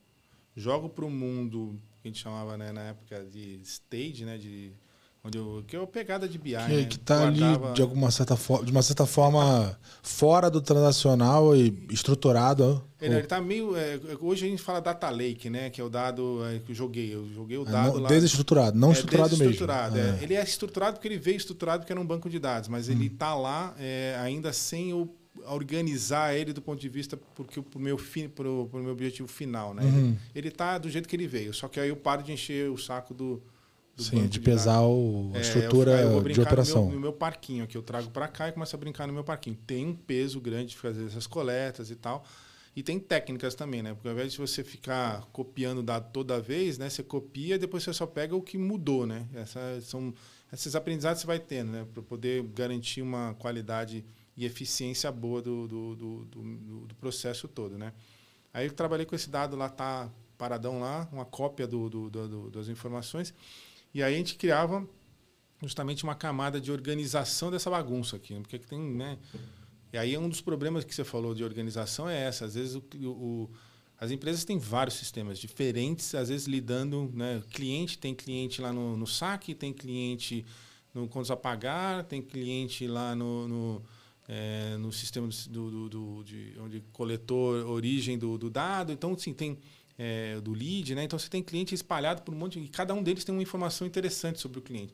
[0.54, 4.72] jogo para o mundo que a gente chamava né, na época de stage, né, de
[5.26, 6.50] Onde eu, que é a pegada de BI.
[6.50, 6.84] Que, né?
[6.84, 7.66] que tá Guardava...
[7.66, 12.80] ali de alguma certa forma, de uma certa forma fora do transacional e estruturado.
[13.00, 13.76] Ele, ele tá meio.
[13.76, 15.68] É, hoje a gente fala data lake, né?
[15.68, 17.12] Que é o dado é, que eu joguei.
[17.12, 18.08] Eu joguei o é, dado é, não, lá.
[18.08, 20.18] Desestruturado, não é, estruturado, desestruturado mesmo.
[20.18, 20.22] É.
[20.22, 22.92] Ele é estruturado porque ele veio estruturado porque era um banco de dados, mas hum.
[22.92, 25.12] ele está lá é, ainda sem o
[25.44, 29.74] organizar ele do ponto de vista porque o meu fim pro, pro meu objetivo final,
[29.74, 29.82] né?
[29.82, 30.16] Uhum.
[30.34, 32.78] Ele está do jeito que ele veio, só que aí eu paro de encher o
[32.78, 33.42] saco do
[33.96, 36.82] Sim, de pesar o, a estrutura é, eu, eu de operação.
[36.82, 39.12] No meu, no meu, parquinho aqui, eu trago para cá e começo a brincar no
[39.12, 39.56] meu parquinho.
[39.66, 42.22] Tem um peso grande de fazer essas coletas e tal.
[42.76, 43.94] E tem técnicas também, né?
[43.94, 46.90] Porque ao invés de você ficar copiando dado toda vez, né?
[46.90, 49.26] Você copia e depois você só pega o que mudou, né?
[49.34, 50.12] Essa, são,
[50.52, 51.86] esses aprendizados você vai tendo, né?
[51.94, 54.04] Para poder garantir uma qualidade
[54.36, 57.94] e eficiência boa do, do, do, do, do processo todo, né?
[58.52, 62.50] Aí eu trabalhei com esse dado lá, tá paradão lá, uma cópia do, do, do
[62.50, 63.32] das informações.
[63.92, 64.86] E aí a gente criava
[65.62, 68.40] justamente uma camada de organização dessa bagunça aqui, né?
[68.40, 69.18] porque tem, né?
[69.92, 72.44] E aí um dos problemas que você falou de organização é essa.
[72.44, 73.50] Às vezes o, o,
[73.98, 77.42] as empresas têm vários sistemas diferentes, às vezes lidando, né?
[77.50, 80.44] Cliente tem cliente lá no, no saque, tem cliente
[80.92, 83.82] no contas a pagar, tem cliente lá no, no,
[84.28, 88.92] é, no sistema do, do, do, de onde coletor origem do, do dado.
[88.92, 89.58] Então, sim, tem
[89.98, 91.04] é, do lead, né?
[91.04, 93.86] Então você tem cliente espalhado por um monte e cada um deles tem uma informação
[93.86, 94.92] interessante sobre o cliente.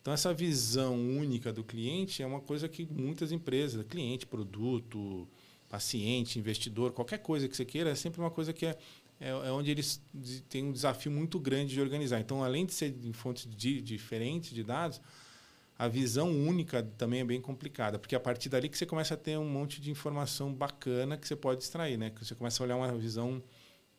[0.00, 5.26] Então essa visão única do cliente é uma coisa que muitas empresas, cliente, produto,
[5.68, 8.76] paciente, investidor, qualquer coisa que você queira, é sempre uma coisa que é,
[9.20, 10.02] é, é onde eles
[10.48, 12.20] têm um desafio muito grande de organizar.
[12.20, 15.00] Então, além de ser em fontes de, diferentes de dados,
[15.76, 19.14] a visão única também é bem complicada, porque é a partir dali que você começa
[19.14, 22.10] a ter um monte de informação bacana que você pode extrair, né?
[22.10, 23.42] Que você começa a olhar uma visão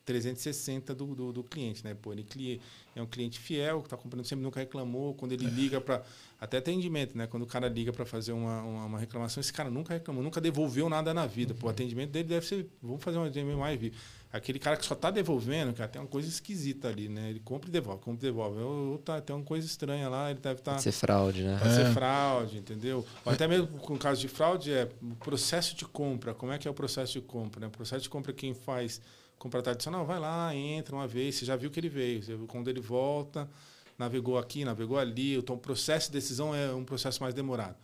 [0.06, 1.96] 360 do, do, do, cliente, né?
[2.00, 2.62] Pô, ele
[2.96, 5.16] é um cliente fiel, que está comprando sempre, nunca reclamou.
[5.16, 6.04] Quando ele liga para.
[6.40, 7.26] Até atendimento, né?
[7.26, 10.40] Quando o cara liga para fazer uma, uma, uma, reclamação, esse cara nunca reclamou, nunca
[10.40, 11.56] devolveu nada na vida.
[11.56, 12.68] Pô, o atendimento dele deve ser.
[12.84, 13.96] Vamos fazer um atendimento mais vivo.
[14.32, 17.30] Aquele cara que só está devolvendo, cara, tem uma coisa esquisita ali, né?
[17.30, 18.60] Ele compra e devolve, compra e devolve.
[18.60, 20.74] Ou, ou tá, tem uma coisa estranha lá, ele deve estar.
[20.74, 21.58] Tá, ser fraude, né?
[21.58, 21.86] Pode é.
[21.86, 23.06] ser fraude, entendeu?
[23.26, 26.34] Ou até mesmo com caso de fraude, é o processo de compra.
[26.34, 27.62] Como é que é o processo de compra?
[27.62, 27.68] Né?
[27.68, 29.02] O processo de compra, quem faz
[29.38, 32.24] compra tradicional, vai lá, entra uma vez, você já viu que ele veio.
[32.24, 33.50] Você viu quando ele volta,
[33.98, 35.36] navegou aqui, navegou ali.
[35.36, 37.76] Então, o processo de decisão é um processo mais demorado.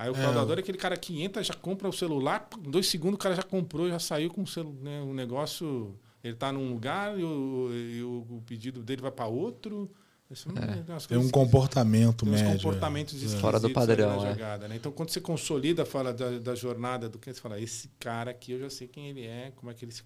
[0.00, 2.86] Aí o é, fraudador é aquele cara que entra, já compra o celular, em dois
[2.86, 5.94] segundos o cara já comprou, já saiu com o, celu, né, o negócio.
[6.24, 9.90] Ele está num lugar e o, e o, pedido dele vai para outro.
[10.30, 11.06] É.
[11.08, 12.56] Tem um comportamento tem médio.
[12.56, 13.36] comportamentos é.
[13.38, 14.24] fora do padrão.
[14.24, 14.30] É.
[14.30, 14.76] Jogada, né?
[14.76, 18.52] Então, quando você consolida, fala da, da jornada do que você fala, esse cara aqui
[18.52, 20.04] eu já sei quem ele é, como é que ele se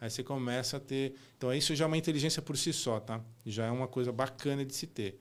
[0.00, 1.14] Aí você começa a ter.
[1.36, 3.20] Então, isso já é uma inteligência por si só, tá?
[3.44, 5.20] Já é uma coisa bacana de se ter.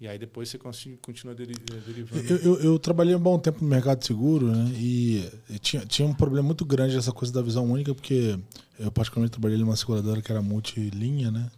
[0.00, 2.32] E aí depois você continua eh, derivando.
[2.32, 4.70] Eu, eu, eu, trabalhei um bom tempo no mercado de seguro, né?
[4.76, 5.28] E
[5.60, 8.38] tinha, tinha um problema muito grande essa coisa da visão única, porque
[8.78, 11.50] eu particularmente trabalhei numa seguradora que era multilinha, né?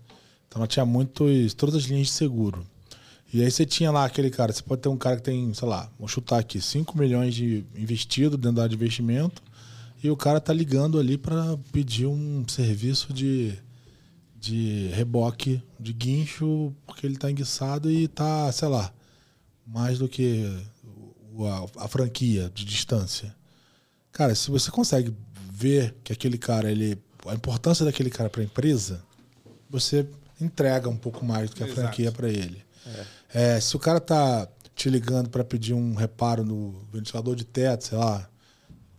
[0.49, 2.67] Então ela tinha muitos, todas as linhas de seguro.
[3.33, 5.69] E aí você tinha lá aquele cara, você pode ter um cara que tem, sei
[5.69, 9.43] lá, vou chutar aqui, 5 milhões de investido dentro da área de investimento
[10.03, 13.55] e o cara tá ligando ali para pedir um serviço de,
[14.39, 18.93] de reboque de guincho, porque ele tá enguiçado e tá, sei lá,
[19.67, 20.45] mais do que
[21.79, 23.35] a, a franquia de distância.
[24.11, 25.15] Cara, se você consegue
[25.53, 29.03] ver que aquele cara, ele, a importância daquele cara para a empresa,
[29.69, 30.07] você
[30.41, 31.81] entrega um pouco mais do que a Exato.
[31.81, 32.65] franquia para ele.
[32.87, 33.07] É.
[33.33, 37.85] É, se o cara tá te ligando para pedir um reparo no ventilador de teto,
[37.85, 38.30] sei lá,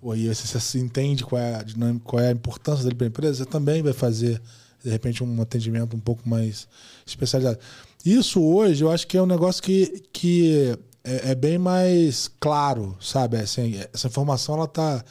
[0.01, 3.43] você se entende qual é a dinâmica, qual é a importância dele para a empresa,
[3.43, 4.41] você também vai fazer,
[4.83, 6.67] de repente, um atendimento um pouco mais
[7.05, 7.59] especializado.
[8.03, 12.97] Isso hoje eu acho que é um negócio que, que é, é bem mais claro,
[12.99, 13.37] sabe?
[13.37, 15.03] Assim, essa informação, ela tá.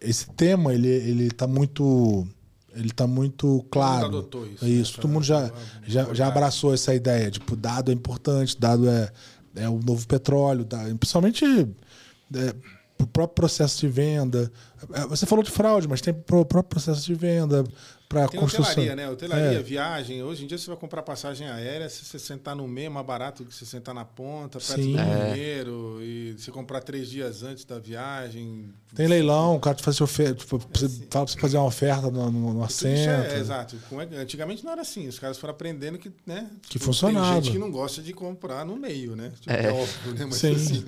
[0.00, 2.26] Esse tema, ele, ele tá muito.
[2.74, 4.24] Ele tá muito claro.
[4.24, 4.64] Todo mundo isso.
[4.64, 4.92] É isso.
[4.92, 5.02] Né?
[5.02, 5.52] Todo mundo já,
[5.86, 7.30] já, já abraçou essa ideia.
[7.30, 9.12] Tipo, dado é importante, dado é,
[9.54, 10.66] é o novo petróleo,
[10.98, 11.44] principalmente.
[11.44, 12.54] É,
[13.00, 14.50] o próprio processo de venda.
[14.92, 17.64] É, você falou de fraude, mas tem o próprio processo de venda
[18.08, 18.72] para construção.
[18.72, 19.10] Hotelaria, né?
[19.10, 19.62] Hotelaria, é.
[19.62, 20.22] viagem.
[20.22, 23.06] Hoje em dia você vai comprar passagem aérea, se você sentar no meio é mais
[23.06, 24.92] barato do que você sentar na ponta, perto Sim.
[24.92, 26.04] do banheiro, é.
[26.04, 28.72] e se comprar três dias antes da viagem.
[28.94, 32.10] Tem leilão, o cara te faz oferta, tipo, você fala para você fazer uma oferta
[32.10, 33.32] no, no, no assento.
[33.32, 33.76] É, exato.
[34.20, 35.08] Antigamente não era assim.
[35.08, 36.48] Os caras foram aprendendo que, né?
[36.62, 37.34] Que funcionava.
[37.34, 39.32] Tem gente que não gosta de comprar no meio, né?
[39.40, 39.72] Tipo, é.
[39.72, 40.26] óbvio, né?
[40.26, 40.54] Mas Sim.
[40.54, 40.84] Assim...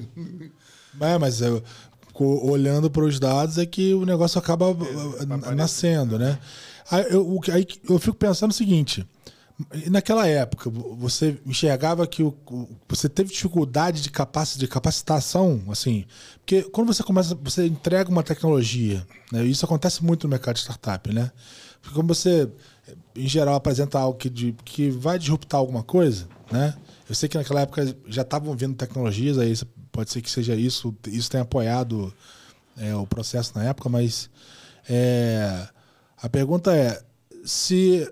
[1.00, 1.62] É, mas eu,
[2.24, 6.38] olhando para os dados é que o negócio acaba é, nascendo, né?
[6.90, 9.06] Aí eu, aí eu fico pensando o seguinte:
[9.90, 12.34] naquela época, você enxergava que o,
[12.88, 16.04] você teve dificuldade de, capac, de capacitação, assim,
[16.38, 19.44] porque quando você começa, você entrega uma tecnologia, né?
[19.44, 21.30] Isso acontece muito no mercado de startup, né?
[21.80, 22.48] Porque quando você,
[23.14, 26.74] em geral, apresenta algo que, de, que vai disruptar alguma coisa, né?
[27.08, 29.52] Eu sei que naquela época já estavam vindo tecnologias, aí
[29.96, 32.12] pode ser que seja isso, isso tenha apoiado
[32.76, 34.28] é, o processo na época, mas
[34.86, 35.66] é,
[36.20, 37.02] a pergunta é
[37.46, 38.06] se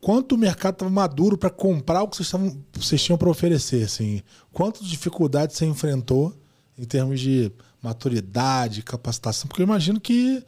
[0.00, 3.84] quanto o mercado estava maduro para comprar o que vocês, tavam, vocês tinham para oferecer,
[3.84, 4.22] assim,
[4.52, 6.32] quantas dificuldades você enfrentou
[6.78, 7.50] em termos de
[7.82, 10.44] maturidade, capacitação, porque eu imagino que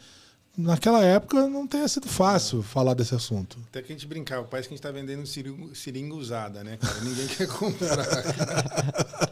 [0.60, 3.58] naquela época não tenha sido fácil falar desse assunto.
[3.68, 6.76] Até que a gente brincava, parece que a gente está vendendo seringa, seringa usada, né,
[6.76, 7.00] cara?
[7.00, 8.06] Ninguém quer comprar.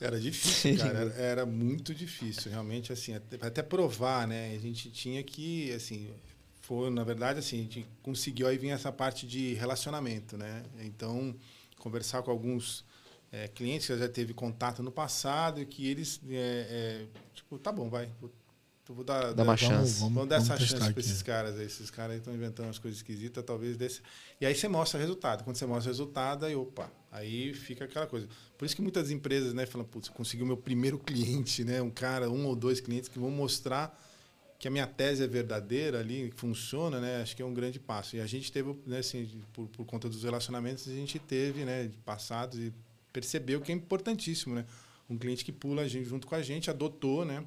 [0.00, 0.98] Era difícil, cara.
[0.98, 4.54] Era, era, muito difícil, realmente, assim, até, até, provar, né?
[4.54, 6.08] A gente tinha que, assim,
[6.60, 10.62] foi, na verdade, assim, a gente conseguiu aí vir essa parte de relacionamento, né?
[10.80, 11.34] Então,
[11.78, 12.84] conversar com alguns
[13.32, 17.72] é, clientes que já teve contato no passado e que eles, é, é, tipo, tá
[17.72, 18.08] bom, vai,
[18.88, 20.00] Tu vou dar, Dá uma chance.
[20.00, 21.66] Vamos, vamos dar essa chance para esses caras aí.
[21.66, 24.00] Esses caras estão inventando umas coisas esquisitas, talvez desse.
[24.40, 25.44] E aí você mostra o resultado.
[25.44, 28.26] Quando você mostra o resultado, aí opa, aí fica aquela coisa.
[28.56, 31.82] Por isso que muitas empresas, né, falam, putz, consegui o meu primeiro cliente, né?
[31.82, 33.94] Um cara, um ou dois clientes que vão mostrar
[34.58, 37.20] que a minha tese é verdadeira ali, que funciona, né?
[37.20, 38.16] Acho que é um grande passo.
[38.16, 41.90] E a gente teve, né, assim, por, por conta dos relacionamentos, a gente teve, né,
[42.06, 42.72] passados e
[43.12, 44.64] percebeu que é importantíssimo, né?
[45.10, 47.44] Um cliente que pula a gente junto com a gente, adotou, né?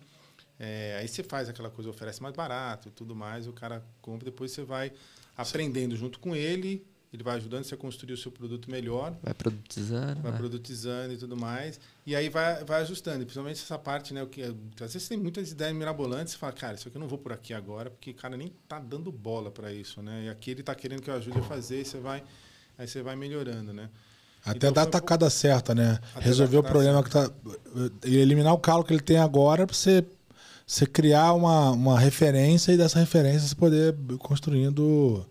[0.64, 4.26] É, aí você faz aquela coisa, oferece mais barato e tudo mais, o cara compra,
[4.26, 4.92] depois você vai
[5.36, 9.14] aprendendo junto com ele ele vai ajudando você a construir o seu produto melhor.
[9.22, 10.22] Vai produtizando.
[10.22, 10.38] Vai né?
[10.38, 11.78] produtizando e tudo mais.
[12.06, 13.20] E aí vai, vai ajustando.
[13.26, 14.24] Principalmente essa parte, né?
[14.24, 17.10] O que, às vezes tem muitas ideias mirabolantes, você fala, cara, isso aqui eu não
[17.10, 20.24] vou por aqui agora, porque o cara nem tá dando bola para isso, né?
[20.26, 22.24] E aqui ele tá querendo que eu ajude a fazer, e você vai,
[22.78, 23.90] aí você vai melhorando, né?
[24.46, 26.00] Até então, dar a tacada certa, né?
[26.16, 27.34] Resolver o problema certo.
[27.34, 28.08] que tá.
[28.08, 30.04] E eliminar o calo que ele tem agora para você,
[30.72, 35.26] você criar uma, uma referência e dessa referência você poder ir construindo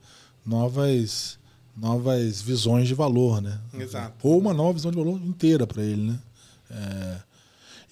[0.45, 1.39] novas
[1.75, 3.59] novas visões de valor, né?
[3.73, 4.29] Exato.
[4.29, 6.19] Ou uma nova visão de valor inteira para ele, né?
[6.71, 7.17] É,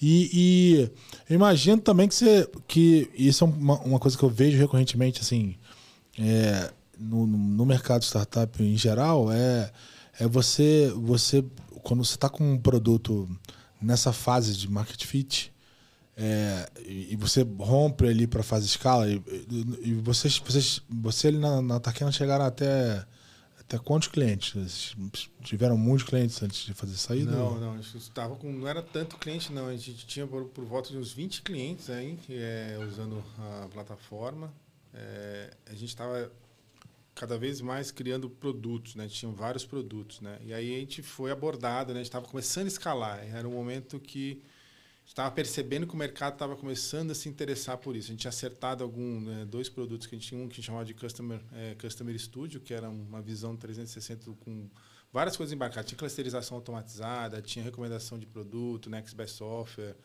[0.01, 0.91] e,
[1.31, 5.23] e imagino também que você que isso é uma, uma coisa que eu vejo recorrentemente
[5.23, 5.57] assim
[6.19, 9.73] é, no, no mercado startup em geral é
[10.21, 11.43] é você você
[11.83, 13.27] quando você está com um produto
[13.81, 15.51] nessa fase de market fit
[16.21, 19.23] é, e, você rompe ali para fazer escala e,
[19.81, 23.07] e, vocês, vocês você ali na, na chegaram até
[23.61, 24.97] até quantos clientes?
[25.43, 27.31] Tiveram muitos clientes antes de fazer saída?
[27.31, 27.75] Não, não.
[27.75, 29.69] A gente estava com, não era tanto cliente, não.
[29.69, 34.53] A gente tinha por, por volta de uns 20 clientes aí, é, usando a plataforma.
[34.93, 36.33] É, a gente estava
[37.15, 39.07] cada vez mais criando produtos, né?
[39.07, 40.39] Tinham vários produtos, né?
[40.45, 42.01] E aí a gente foi abordado, né?
[42.01, 43.21] A gente estava começando a escalar.
[43.33, 44.43] Era um momento que
[45.09, 48.09] estava percebendo que o mercado estava começando a se interessar por isso.
[48.09, 50.57] A gente tinha acertado algum, né, dois produtos que a gente tinha, um que a
[50.57, 54.69] gente chamava de Customer, é, Customer Studio, que era uma visão 360 com
[55.13, 55.89] várias coisas embarcadas.
[55.89, 59.97] Tinha clusterização automatizada, tinha recomendação de produto, Next Best Software,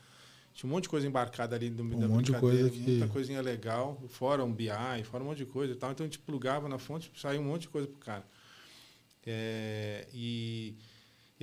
[0.54, 2.80] tinha um monte de coisa embarcada ali no um da monte de coisa que...
[2.80, 4.70] muita coisinha legal, fora um BI,
[5.04, 5.92] fora um monte de coisa e tal.
[5.92, 8.24] Então a gente plugava na fonte, saía um monte de coisa pro cara.
[9.26, 10.78] É, e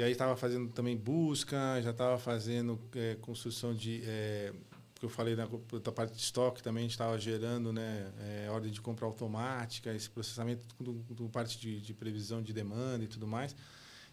[0.01, 4.01] e aí estava fazendo também busca, já estava fazendo é, construção de.
[4.07, 4.51] É,
[4.95, 5.47] que eu falei na,
[5.83, 9.93] da parte de estoque também, a gente estava gerando né, é, ordem de compra automática,
[9.95, 13.55] esse processamento do, parte de, de, previsão de demanda e tudo mais.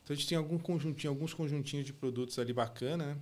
[0.04, 3.18] Então a gente tinha algum conjuntinho, alguns conjuntinhos de produtos ali bacana, né?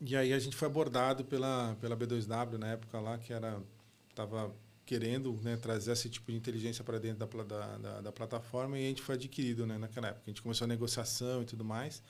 [0.00, 3.62] E aí a gente foi abordado pela, pela B2W na época lá, que era.
[4.10, 4.52] Estava
[4.88, 8.86] querendo né, trazer esse tipo de inteligência para dentro da, da, da, da, plataforma e
[8.86, 10.22] a gente foi adquirido né, naquela época.
[10.26, 12.02] A gente começou a negociação e tudo mais.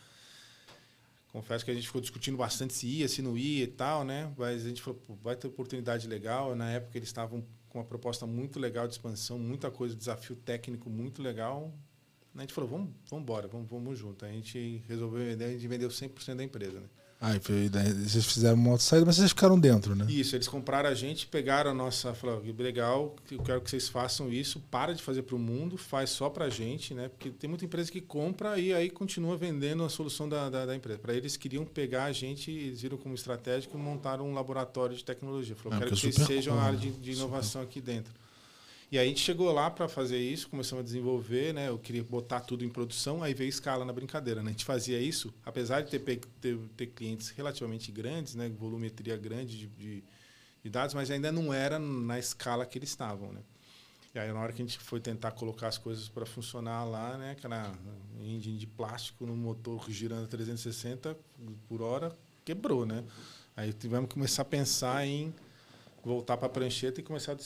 [1.32, 4.32] Confesso que a gente ficou discutindo bastante se ia, se não ia e tal, né?
[4.38, 6.54] Mas a gente falou, vai ter oportunidade legal.
[6.54, 10.88] Na época eles estavam com uma proposta muito legal de expansão, muita coisa, desafio técnico
[10.88, 11.74] muito legal.
[12.36, 14.24] A gente falou, vamos, vamos embora, vamos, vamos junto.
[14.24, 16.86] A gente resolveu vender, a gente vendeu 100% da empresa, né?
[17.20, 20.06] Ah, foi, vocês fizeram uma saída, mas vocês ficaram dentro, né?
[20.08, 24.32] Isso, eles compraram a gente, pegaram a nossa, falaram, legal, eu quero que vocês façam
[24.32, 27.08] isso, para de fazer para o mundo, faz só para a gente, né?
[27.08, 30.76] Porque tem muita empresa que compra e aí continua vendendo a solução da, da, da
[30.76, 31.00] empresa.
[31.00, 35.04] Para eles queriam pegar a gente, eles viram como estratégico e montaram um laboratório de
[35.04, 35.56] tecnologia.
[35.56, 37.64] Falaram, ah, quero que vocês sejam a área de, de inovação super.
[37.64, 38.12] aqui dentro.
[38.90, 41.68] E aí a gente chegou lá para fazer isso, começamos a desenvolver, né?
[41.68, 44.48] Eu queria botar tudo em produção, aí veio escala na brincadeira, né?
[44.48, 48.48] A gente fazia isso, apesar de ter, ter, ter clientes relativamente grandes, né?
[48.48, 50.04] Volumetria grande de, de,
[50.64, 53.42] de, dados, mas ainda não era na escala que eles estavam, né?
[54.14, 57.18] E aí na hora que a gente foi tentar colocar as coisas para funcionar lá,
[57.18, 57.32] né?
[57.32, 57.70] Aquela
[58.22, 61.14] engine de plástico no motor girando 360
[61.68, 63.04] por hora, quebrou, né?
[63.54, 65.34] Aí tivemos que começar a pensar em
[66.02, 67.36] voltar para a prancheta e começar a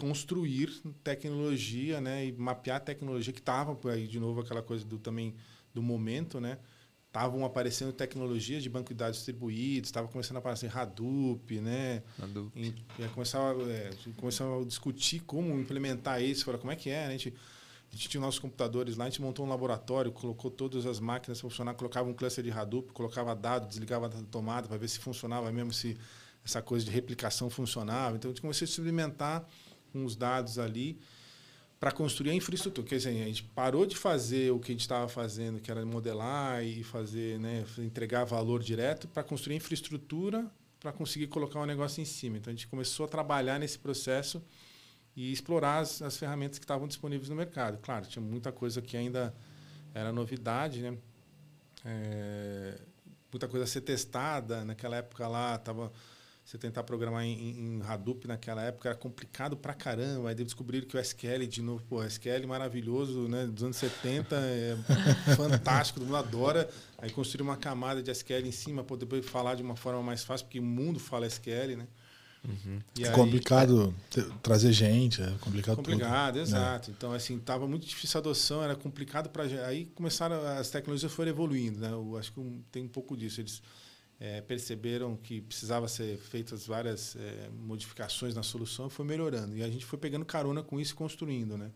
[0.00, 4.98] construir tecnologia, né, e mapear a tecnologia que estava aí de novo aquela coisa do
[4.98, 5.34] também
[5.74, 6.58] do momento, né?
[7.06, 12.02] Estavam aparecendo tecnologias de banco de dados distribuídos, estava começando a aparecer Hadoop, né?
[12.22, 12.50] Hadoop.
[12.54, 17.06] E, e começava, é, começava a discutir como implementar isso, falar como é que é,
[17.06, 17.08] né?
[17.08, 17.34] a gente
[17.88, 21.40] a gente tinha nossos computadores lá, a gente montou um laboratório, colocou todas as máquinas
[21.40, 24.98] para funcionar, colocava um cluster de Hadoop, colocava dado, desligava a tomada para ver se
[24.98, 25.96] funcionava mesmo, se
[26.44, 28.16] essa coisa de replicação funcionava.
[28.16, 29.48] Então a gente começou a experimentar
[29.96, 30.98] com os dados ali
[31.80, 32.86] para construir a infraestrutura.
[32.86, 35.84] Quer dizer, a gente parou de fazer o que a gente estava fazendo, que era
[35.84, 41.66] modelar e fazer, né, entregar valor direto, para construir a infraestrutura para conseguir colocar um
[41.66, 42.36] negócio em cima.
[42.36, 44.40] Então a gente começou a trabalhar nesse processo
[45.16, 47.78] e explorar as, as ferramentas que estavam disponíveis no mercado.
[47.78, 49.34] Claro, tinha muita coisa que ainda
[49.94, 50.96] era novidade, né?
[51.84, 52.78] É,
[53.32, 54.64] muita coisa a ser testada.
[54.64, 55.90] Naquela época lá estava
[56.46, 60.28] você tentar programar em, em, Hadoop naquela época era complicado pra caramba.
[60.28, 63.46] Aí descobriram que o SQL, de novo, pô, SQL maravilhoso, né?
[63.48, 64.76] Dos anos 70, é
[65.34, 66.70] fantástico, todo mundo adora.
[66.98, 70.22] Aí construir uma camada de SQL em cima para poder falar de uma forma mais
[70.22, 71.88] fácil, porque o mundo fala SQL, né?
[72.44, 72.78] Uhum.
[73.00, 76.42] é aí, complicado é, trazer gente, é complicado Complicado, tudo.
[76.42, 76.90] exato.
[76.92, 76.94] É.
[76.96, 81.28] Então, assim, estava muito difícil a adoção, era complicado para Aí começaram, as tecnologias foram
[81.28, 81.90] evoluindo, né?
[81.90, 82.40] Eu acho que
[82.70, 83.40] tem um pouco disso.
[83.40, 83.60] Eles
[84.18, 89.54] é, perceberam que precisava ser feitas várias é, modificações na solução e foi melhorando.
[89.54, 91.70] E a gente foi pegando carona com isso e construindo, né?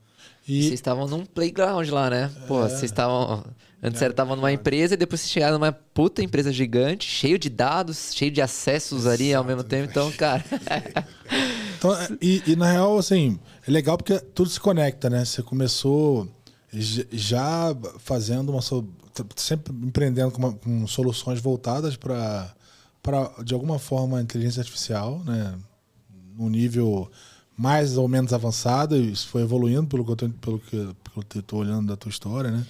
[0.49, 2.32] E vocês estavam num playground lá, né?
[2.49, 2.68] Pô, é.
[2.68, 3.45] vocês estavam.
[3.82, 7.38] Antes é, você estava numa empresa e depois vocês chegaram numa puta empresa gigante, cheio
[7.38, 9.91] de dados, cheio de acessos Exato, ali ao mesmo tempo.
[9.91, 10.45] Então, cara.
[11.76, 15.24] então, e, e na real, assim, é legal porque tudo se conecta, né?
[15.26, 16.26] Você começou
[16.72, 18.62] já fazendo uma
[19.36, 22.54] sempre empreendendo com, uma, com soluções voltadas para
[23.44, 25.58] de alguma forma inteligência artificial, né,
[26.36, 27.11] num nível
[27.56, 31.38] mais ou menos avançado, isso foi evoluindo pelo que eu tô, pelo que, pelo que
[31.38, 32.66] eu olhando da tua história, né?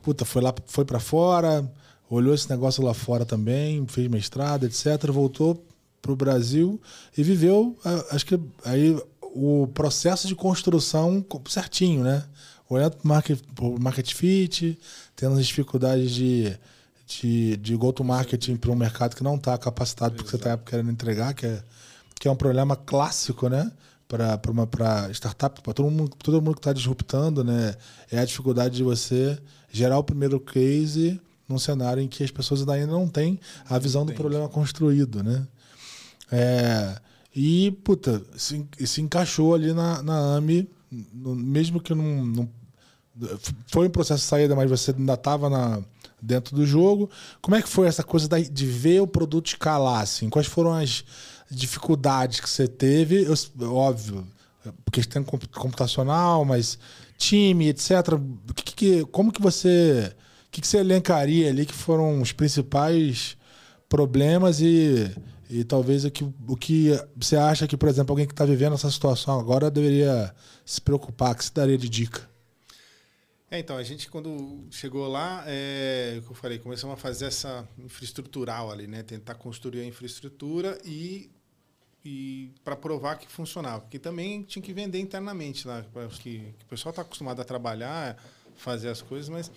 [0.00, 1.68] Puta, foi lá, foi para fora,
[2.08, 5.64] olhou esse negócio lá fora também, fez mestrado, etc, voltou
[6.00, 6.80] pro Brasil
[7.16, 7.76] e viveu,
[8.10, 12.24] acho que aí o processo de construção certinho, né?
[12.74, 13.40] olhando para o market,
[13.80, 14.78] market fit,
[15.22, 16.52] tendo as dificuldades de,
[17.06, 21.32] de, de go-to-marketing para um mercado que não está capacitado porque você está querendo entregar,
[21.32, 21.62] que é,
[22.18, 23.70] que é um problema clássico, né?
[24.08, 27.76] Para startup, para todo mundo, todo mundo que está disruptando, né?
[28.10, 29.38] É a dificuldade de você
[29.70, 34.04] gerar o primeiro case num cenário em que as pessoas ainda não têm a visão
[34.04, 35.46] do problema construído, né?
[36.32, 36.96] É,
[37.32, 40.68] e, puta, se, se encaixou ali na, na AMI,
[41.14, 42.61] no, mesmo que não, não
[43.66, 45.84] foi um processo de saída, mas você ainda estava
[46.20, 47.10] dentro do jogo.
[47.40, 50.02] Como é que foi essa coisa de ver o produto escalar?
[50.02, 50.30] Assim?
[50.30, 51.04] Quais foram as
[51.50, 53.24] dificuldades que você teve?
[53.24, 54.26] Eu, óbvio,
[54.90, 56.78] questão computacional, mas
[57.18, 57.90] time, etc.
[58.54, 60.14] Que, que, como que você.
[60.50, 63.38] Que, que você elencaria ali que foram os principais
[63.88, 65.10] problemas e,
[65.48, 68.74] e talvez o que, o que você acha que, por exemplo, alguém que está vivendo
[68.74, 70.34] essa situação agora deveria
[70.64, 72.31] se preocupar, que se daria de dica?
[73.52, 77.68] É, então, a gente quando chegou lá, é, como eu falei, começamos a fazer essa
[77.76, 79.02] infraestrutural ali, né?
[79.02, 81.30] Tentar construir a infraestrutura e,
[82.02, 83.82] e para provar que funcionava.
[83.82, 85.84] Porque também tinha que vender internamente lá,
[86.18, 88.16] que, que o pessoal está acostumado a trabalhar,
[88.56, 89.52] fazer as coisas, mas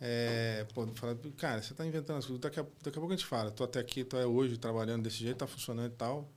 [0.00, 3.16] é, pô, fala, cara, você está inventando as coisas, daqui a, daqui a pouco a
[3.16, 6.30] gente fala, tô até aqui, tô hoje trabalhando desse jeito, está funcionando e tal.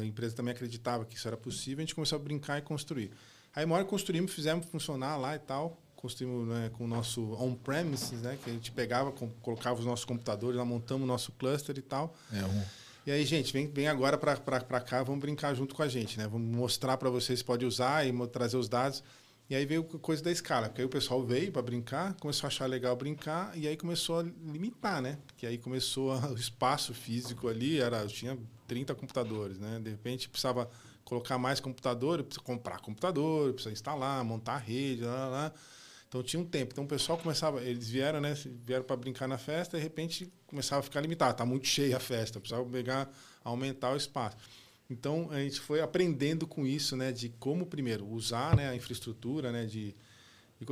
[0.00, 3.10] A empresa também acreditava que isso era possível, a gente começou a brincar e construir.
[3.54, 8.20] Aí uma hora construímos, fizemos funcionar lá e tal construímos né, com o nosso on-premises,
[8.20, 11.82] né, que a gente pegava, colocava os nossos computadores, lá montamos o nosso cluster e
[11.82, 12.12] tal.
[12.32, 12.62] É um...
[13.06, 16.26] E aí, gente, vem, vem agora para cá, vamos brincar junto com a gente, né?
[16.26, 19.02] Vamos mostrar para vocês pode usar e trazer os dados.
[19.50, 22.48] E aí veio coisa da escala, porque aí o pessoal veio para brincar, começou a
[22.48, 25.18] achar legal brincar e aí começou a limitar, né?
[25.36, 29.80] Que aí começou a, o espaço físico ali, era tinha 30 computadores, né?
[29.82, 30.70] De repente precisava
[31.04, 35.52] colocar mais computador, precisa comprar computador, precisa instalar, montar a rede, lá, lá.
[36.12, 36.72] Então tinha um tempo.
[36.74, 38.34] Então o pessoal começava, eles vieram, né?
[38.66, 41.38] Vieram para brincar na festa, de repente começava a ficar limitado.
[41.38, 43.10] Tá muito cheia a festa, precisava pegar,
[43.42, 44.36] aumentar o espaço.
[44.90, 47.12] Então a gente foi aprendendo com isso, né?
[47.12, 48.68] De como primeiro usar, né?
[48.68, 49.64] A infraestrutura, né?
[49.64, 49.96] De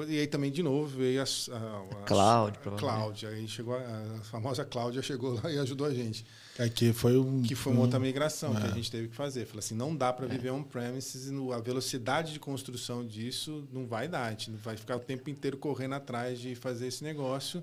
[0.08, 2.58] e aí também, de novo, veio a, a, a Cloud.
[2.64, 3.26] A Cloud.
[3.26, 3.80] Aí chegou a,
[4.20, 6.24] a famosa Cláudia chegou lá e ajudou a gente.
[6.58, 7.42] Aqui foi um.
[7.42, 8.60] Que foi uma um, outra migração é.
[8.60, 9.46] que a gente teve que fazer.
[9.46, 10.52] Falei assim: não dá para viver é.
[10.52, 14.26] on-premises e a velocidade de construção disso não vai dar.
[14.26, 17.62] A gente vai ficar o tempo inteiro correndo atrás de fazer esse negócio.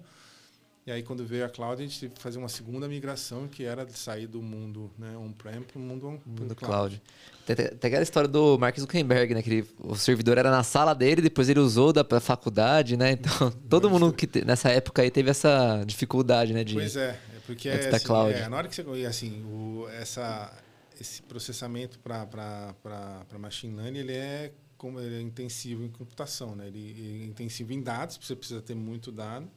[0.88, 4.26] E aí, quando veio a cloud, a gente fazer uma segunda migração, que era sair
[4.26, 7.02] do mundo né, on-prem para o mundo, on mundo cloud.
[7.46, 9.42] Tem, tem, aquela história do Mark Zuckerberg, né?
[9.42, 13.12] Que ele, o servidor era na sala dele, depois ele usou da faculdade, né?
[13.12, 16.64] Então, todo mundo que te, nessa época aí teve essa dificuldade, né?
[16.64, 18.34] De, pois é, é porque é, assim, cloud.
[18.34, 19.06] É, na hora que você...
[19.06, 20.58] Assim, o, essa,
[20.98, 26.68] esse processamento para machine learning, ele é, como, ele é intensivo em computação, né?
[26.68, 29.50] Ele, ele é intensivo em dados, você precisa ter muito dado.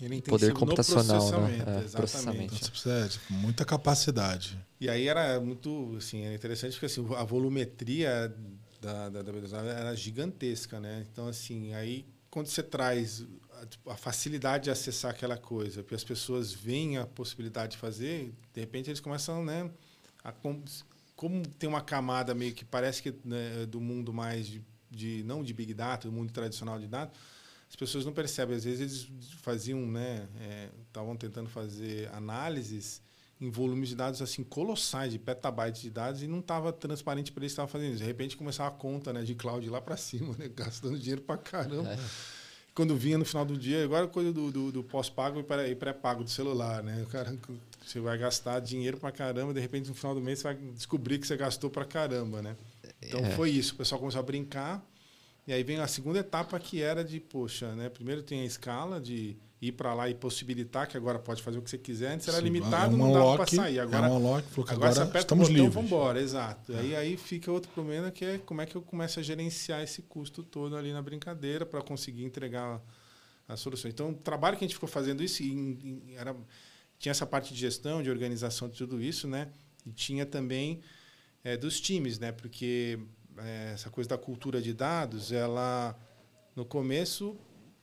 [0.00, 1.58] Ele é poder computacional, né?
[1.84, 2.54] É, processamento.
[2.54, 4.58] É, tipo, muita capacidade.
[4.80, 8.32] E aí era muito, assim, é interessante porque assim, a volumetria
[8.80, 11.04] da, da, da era gigantesca, né?
[11.10, 13.26] Então, assim, aí quando você traz
[13.60, 17.78] a, tipo, a facilidade de acessar aquela coisa, que as pessoas veem a possibilidade de
[17.78, 19.68] fazer, de repente eles começam, né?
[20.22, 20.32] A,
[21.16, 25.42] como tem uma camada meio que parece que né, do mundo mais de, de não
[25.42, 27.18] de big data, do mundo tradicional de dados,
[27.68, 28.56] as pessoas não percebem.
[28.56, 30.26] Às vezes eles faziam, né,
[30.86, 33.00] estavam é, tentando fazer análises
[33.40, 37.42] em volumes de dados assim colossais, de petabytes de dados, e não estava transparente para
[37.42, 37.98] eles estavam fazendo isso.
[37.98, 41.36] De repente começava a conta né, de cloud lá para cima, né, gastando dinheiro para
[41.36, 41.92] caramba.
[41.92, 41.98] É.
[42.74, 46.30] Quando vinha no final do dia, agora coisa do, do, do pós-pago e pré-pago do
[46.30, 47.02] celular, né?
[47.02, 47.36] O cara,
[47.84, 51.18] você vai gastar dinheiro para caramba, de repente no final do mês você vai descobrir
[51.18, 52.56] que você gastou para caramba, né?
[53.02, 53.30] Então é.
[53.32, 53.74] foi isso.
[53.74, 54.84] O pessoal começou a brincar
[55.48, 57.88] e aí vem a segunda etapa que era de, poxa, né?
[57.88, 61.62] Primeiro tem a escala de ir para lá e possibilitar que agora pode fazer o
[61.62, 62.12] que você quiser.
[62.12, 63.80] Antes era Sim, limitado, é um não dava para sair.
[63.80, 65.74] Agora, é um unlock, agora, agora você aperta estamos o botão, livres.
[65.74, 66.72] vamos embora, exato.
[66.76, 70.02] Aí, aí fica outro problema que é como é que eu começo a gerenciar esse
[70.02, 72.78] custo todo ali na brincadeira para conseguir entregar
[73.48, 73.90] a solução.
[73.90, 76.36] Então, o trabalho que a gente ficou fazendo isso em- em- era
[76.98, 79.48] tinha essa parte de gestão, de organização de tudo isso, né?
[79.86, 80.82] E tinha também
[81.42, 82.32] é, dos times, né?
[82.32, 82.98] Porque é,
[83.72, 85.96] essa coisa da cultura de dados, ela
[86.54, 87.36] no começo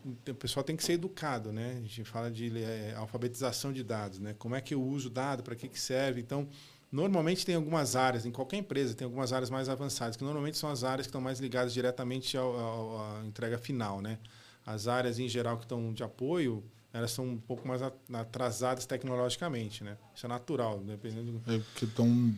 [0.05, 1.77] o pessoal tem que ser educado, né?
[1.77, 4.35] A gente fala de é, alfabetização de dados, né?
[4.37, 6.21] Como é que eu uso o dado, para que que serve?
[6.21, 6.47] Então,
[6.91, 10.69] normalmente tem algumas áreas, em qualquer empresa tem algumas áreas mais avançadas, que normalmente são
[10.69, 14.19] as áreas que estão mais ligadas diretamente à entrega final, né?
[14.63, 17.81] As áreas em geral que estão de apoio, elas são um pouco mais
[18.13, 19.97] atrasadas tecnologicamente, né?
[20.15, 22.33] Isso é natural, dependendo do, É, que estão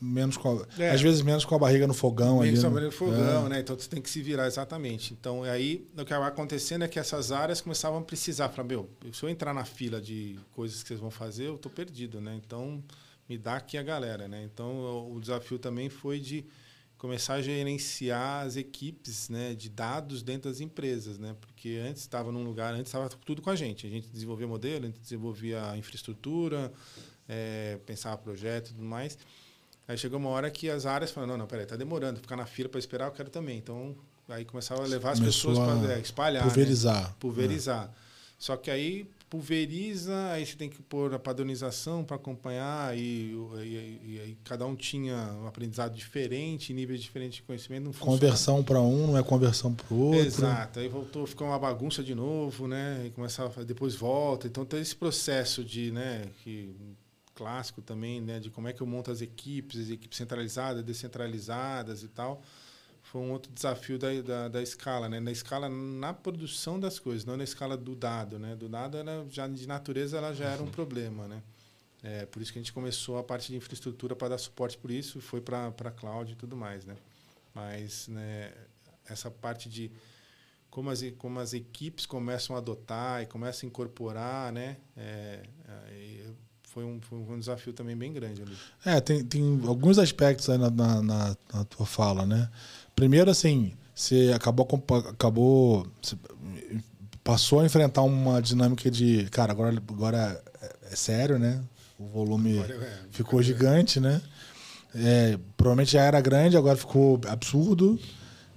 [0.00, 0.90] menos com a- É.
[0.90, 2.50] às vezes menos com a barriga no fogão ali.
[2.52, 2.60] Meio né?
[2.60, 3.48] sobre o fogão, É.
[3.48, 3.60] né?
[3.60, 5.12] Então você tem que se virar exatamente.
[5.14, 8.88] Então aí o que vai acontecendo é que essas áreas começavam a precisar, falar, meu,
[9.12, 12.38] se eu entrar na fila de coisas que vocês vão fazer, eu tô perdido, né?
[12.44, 12.82] Então
[13.28, 14.42] me dá aqui a galera, né?
[14.44, 16.44] Então o desafio também foi de
[16.98, 21.36] começar a gerenciar as equipes, né, de dados dentro das empresas, né?
[21.40, 23.86] Porque antes estava num lugar, antes estava tudo com a gente.
[23.86, 26.72] A gente desenvolvia modelo, a gente desenvolvia a infraestrutura,
[27.28, 29.18] eh, pensava projeto e tudo mais.
[29.88, 32.46] Aí chegou uma hora que as áreas falaram, não, não, peraí, tá demorando, ficar na
[32.46, 33.58] fila para esperar, eu quero também.
[33.58, 33.94] Então,
[34.28, 36.42] aí começava a levar as Começou pessoas para a espalhar.
[36.42, 36.48] né?
[36.48, 37.16] Pulverizar.
[37.20, 37.92] Pulverizar.
[38.38, 43.34] Só que aí pulveriza, aí você tem que pôr a padronização para acompanhar, e,
[44.22, 47.84] aí cada um tinha um aprendizado diferente, níveis diferentes de conhecimento.
[47.84, 47.92] Não.
[47.92, 50.20] Conversão para um não é conversão para o outro.
[50.20, 53.04] Exato, aí voltou, ficou uma bagunça de novo, né?
[53.06, 54.46] E começava, depois volta.
[54.46, 56.74] Então tem esse processo de, né, que
[57.36, 62.02] clássico também, né, de como é que eu monto as equipes, as equipes centralizadas, descentralizadas
[62.02, 62.42] e tal.
[63.02, 65.20] Foi um outro desafio da, da, da escala, né?
[65.20, 68.56] Na escala na produção das coisas, não na escala do dado, né?
[68.56, 71.40] Do dado ela já de natureza ela já era um problema, né?
[72.02, 74.90] É, por isso que a gente começou a parte de infraestrutura para dar suporte por
[74.90, 76.96] isso, foi para para cloud e tudo mais, né?
[77.54, 78.52] Mas, né,
[79.08, 79.90] essa parte de
[80.68, 84.78] como as, como as equipes começam a adotar e começam a incorporar, né?
[84.96, 85.42] É,
[86.76, 88.52] foi, um, foi um desafio também bem grande ali.
[88.84, 92.50] É, tem, tem alguns aspectos aí na, na, na- na tua fala, né?
[92.94, 94.68] Primeiro, assim, você acabou,
[95.08, 95.86] acabou
[97.24, 101.62] passou a enfrentar uma dinâmica de, cara, agora, agora é, é sério, né?
[101.98, 104.20] O volume Agora é- ficou gigante, né?
[104.94, 107.98] É, provavelmente já era grande, agora ficou absurdo.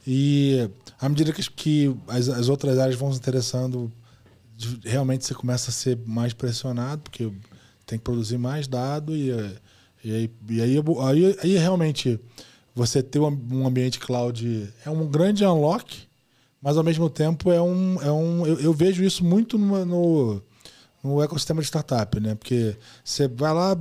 [0.06, 3.90] E à medida que, que as, as outras áreas vão se interessando,
[4.84, 7.32] realmente você começa a ser mais pressionado, porque
[7.90, 9.32] tem que produzir mais dado e,
[10.04, 12.20] e, aí, e aí, aí, aí realmente
[12.76, 16.08] você ter um ambiente cloud é um grande unlock,
[16.62, 18.00] mas ao mesmo tempo é um.
[18.02, 20.42] É um eu, eu vejo isso muito numa- no,
[21.04, 22.36] no ecossistema de startup, né?
[22.36, 23.76] Porque você vai lá,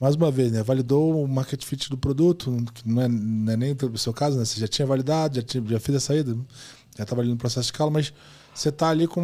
[0.00, 0.62] mais uma vez, né?
[0.62, 4.36] Validou o market fit do produto, que não é, não é nem o seu caso,
[4.36, 4.44] né?
[4.44, 6.36] Você já tinha validado, já, tinha, já fez a saída,
[6.96, 8.12] já estava ali no processo de escala, mas
[8.54, 9.20] você está ali com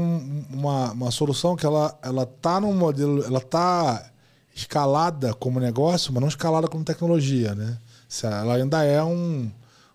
[0.51, 4.11] uma, uma solução que ela, ela tá num modelo, ela tá
[4.55, 7.79] escalada como negócio, mas não escalada como tecnologia, né?
[8.25, 9.51] Ela ainda é um,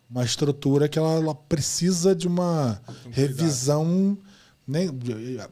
[0.10, 2.82] uma estrutura que ela, ela precisa de uma
[3.12, 4.18] revisão.
[4.66, 4.90] Nem,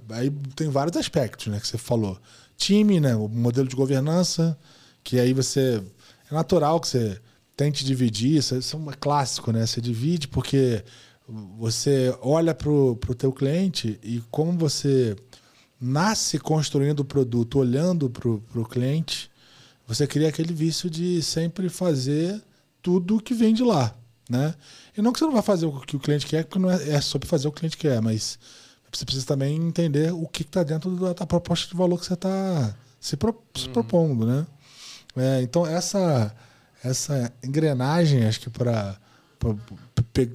[0.09, 2.17] aí tem vários aspectos, né, que você falou.
[2.55, 4.57] Time, né, o modelo de governança,
[5.03, 5.83] que aí você
[6.31, 7.19] é natural que você
[7.55, 9.65] tente dividir, isso, isso é um clássico, né?
[9.65, 10.83] Você divide porque
[11.27, 15.15] você olha para o teu cliente e como você
[15.79, 19.29] nasce construindo o produto olhando para o cliente,
[19.87, 22.41] você cria aquele vício de sempre fazer
[22.81, 23.95] tudo que vem de lá,
[24.29, 24.53] né?
[24.97, 26.89] E não que você não vai fazer o que o cliente quer, porque não é,
[26.89, 28.37] é só para fazer o que o cliente quer, mas
[28.91, 32.13] você precisa também entender o que está dentro da, da proposta de valor que você
[32.13, 34.45] está se, pro, se propondo, né?
[35.15, 36.33] É, então essa
[36.83, 38.97] essa engrenagem, acho que para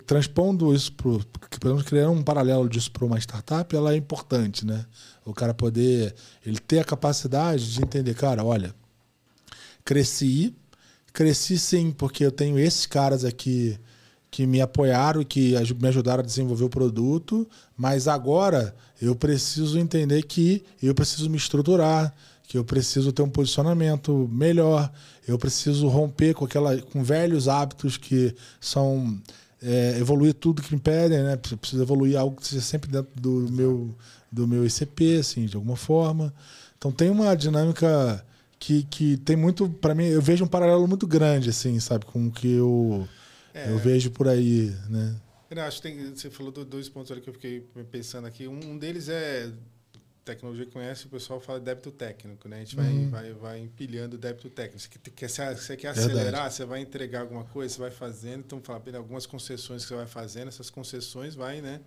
[0.07, 1.12] transpondo isso para
[1.61, 4.85] podemos criar um paralelo disso para uma startup, ela é importante, né?
[5.24, 6.14] O cara poder
[6.45, 8.74] ele ter a capacidade de entender, cara, olha,
[9.85, 10.55] cresci,
[11.12, 13.79] cresci sim, porque eu tenho esses caras aqui
[14.31, 20.22] que me apoiaram, que me ajudaram a desenvolver o produto, mas agora eu preciso entender
[20.24, 24.91] que eu preciso me estruturar, que eu preciso ter um posicionamento melhor,
[25.26, 29.20] eu preciso romper com aquela com velhos hábitos que são
[29.63, 31.37] é, evoluir tudo que me pedem, né?
[31.37, 33.95] Preciso evoluir algo que seja sempre dentro do meu
[34.31, 36.33] do meu ICP, assim, de alguma forma.
[36.77, 38.25] Então tem uma dinâmica
[38.59, 42.27] que, que tem muito para mim, eu vejo um paralelo muito grande assim, sabe, com
[42.27, 43.09] o que eu
[43.55, 43.71] é.
[43.71, 45.17] eu vejo por aí, né?
[45.51, 48.47] Eu acho que tem, você falou dois pontos ali que eu fiquei pensando aqui.
[48.47, 49.51] Um deles é
[50.33, 52.57] tecnologia que conhece, o pessoal fala débito técnico, né?
[52.57, 53.11] A gente vai, Uhum.
[53.11, 54.81] vai, vai empilhando débito técnico.
[54.81, 56.12] Você quer, você quer Verdade.
[56.18, 58.41] acelerar, você vai entregar alguma coisa, você vai fazendo.
[58.41, 61.81] Então, fala, "Pera, algumas concessões que você vai fazendo, essas concessões vai, né?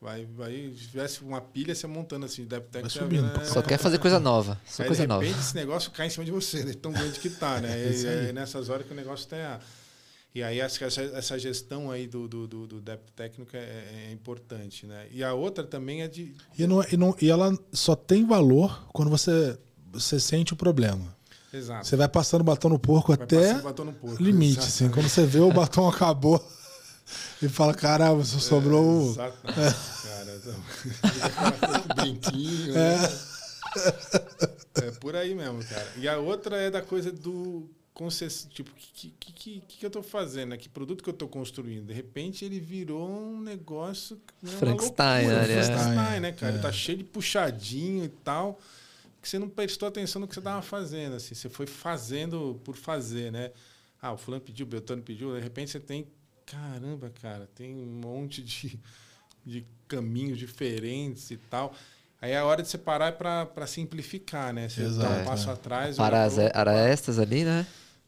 [0.00, 2.94] Vai, vai, se tivesse uma pilha, você montando assim, débito técnico.
[2.98, 3.44] Vai subindo, né?
[3.46, 4.60] Só quer fazer coisa nova.
[4.66, 5.24] Só Aí, coisa de nova.
[5.24, 7.68] repente, esse negócio cai em cima de você, de tão grande que tá, né?
[7.86, 9.58] É e é nessas horas que o negócio tá.
[10.36, 14.08] E aí, acho que essa, essa gestão aí do, do, do, do débito técnico é,
[14.08, 15.06] é importante, né?
[15.10, 16.34] E a outra também é de.
[16.58, 19.58] E, não, e, não, e ela só tem valor quando você,
[19.90, 21.16] você sente o problema.
[21.50, 21.86] Exato.
[21.86, 24.22] Você vai passando o batom no porco Vai até batom no porco.
[24.22, 24.58] limite.
[24.58, 24.66] Exato.
[24.66, 26.38] Assim, quando você vê o batom acabou
[27.40, 29.06] e fala, caramba, só sobrou.
[29.06, 29.38] o- Exato.
[29.42, 32.74] Cara, então, brinquinho.
[32.74, 32.96] né?
[34.82, 35.92] É por aí mesmo, cara.
[35.96, 38.46] E a outra é da coisa do concess...
[38.50, 40.50] tipo, o que, que, que, que eu tô fazendo?
[40.50, 40.56] né?
[40.58, 41.86] Que produto que eu tô construindo?
[41.86, 44.16] De repente ele virou um negócio.
[44.42, 45.44] né, uma Frankenstein, né?
[45.44, 46.52] Frankenstein, né, cara?
[46.52, 46.54] É.
[46.56, 48.60] Ele tá cheio de puxadinho e tal.
[49.22, 51.34] Que você não prestou atenção no que você tava fazendo, assim.
[51.34, 53.50] Você foi fazendo por fazer, né?
[54.00, 55.34] Ah, o fulano pediu, o Beltrano pediu.
[55.34, 56.06] De repente você tem.
[56.44, 58.78] Caramba, cara, tem um monte de,
[59.44, 61.74] de caminhos diferentes e tal.
[62.20, 64.68] Aí é a hora de você parar para simplificar, né?
[64.68, 65.52] Você dá Exato, um passo é.
[65.52, 65.96] atrás.
[65.96, 67.66] Para as pro- arestas ali, né?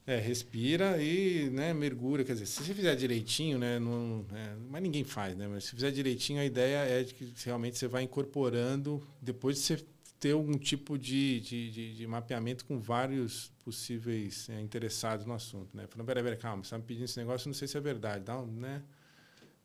[0.09, 2.25] É, respira e né, mergulha.
[2.25, 3.79] Quer dizer, se você fizer direitinho, né?
[3.79, 5.47] Não, é, mas ninguém faz, né?
[5.49, 9.63] Mas se fizer direitinho, a ideia é de que realmente você vai incorporando, depois de
[9.63, 9.85] você
[10.19, 15.77] ter algum tipo de, de, de, de mapeamento com vários possíveis é, interessados no assunto,
[15.77, 15.87] né?
[15.89, 18.25] Falando, peraí, peraí, calma, você está me pedindo esse negócio, não sei se é verdade.
[18.25, 18.83] Dá um, né?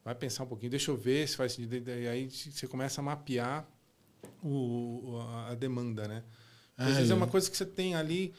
[0.04, 1.89] Vai pensar um pouquinho, deixa eu ver se faz sentido.
[1.89, 3.68] E aí você começa a mapear
[4.44, 5.18] o,
[5.50, 6.24] a- demanda, né?
[6.78, 8.34] Às É, vezes é e- uma coisa que você tem ali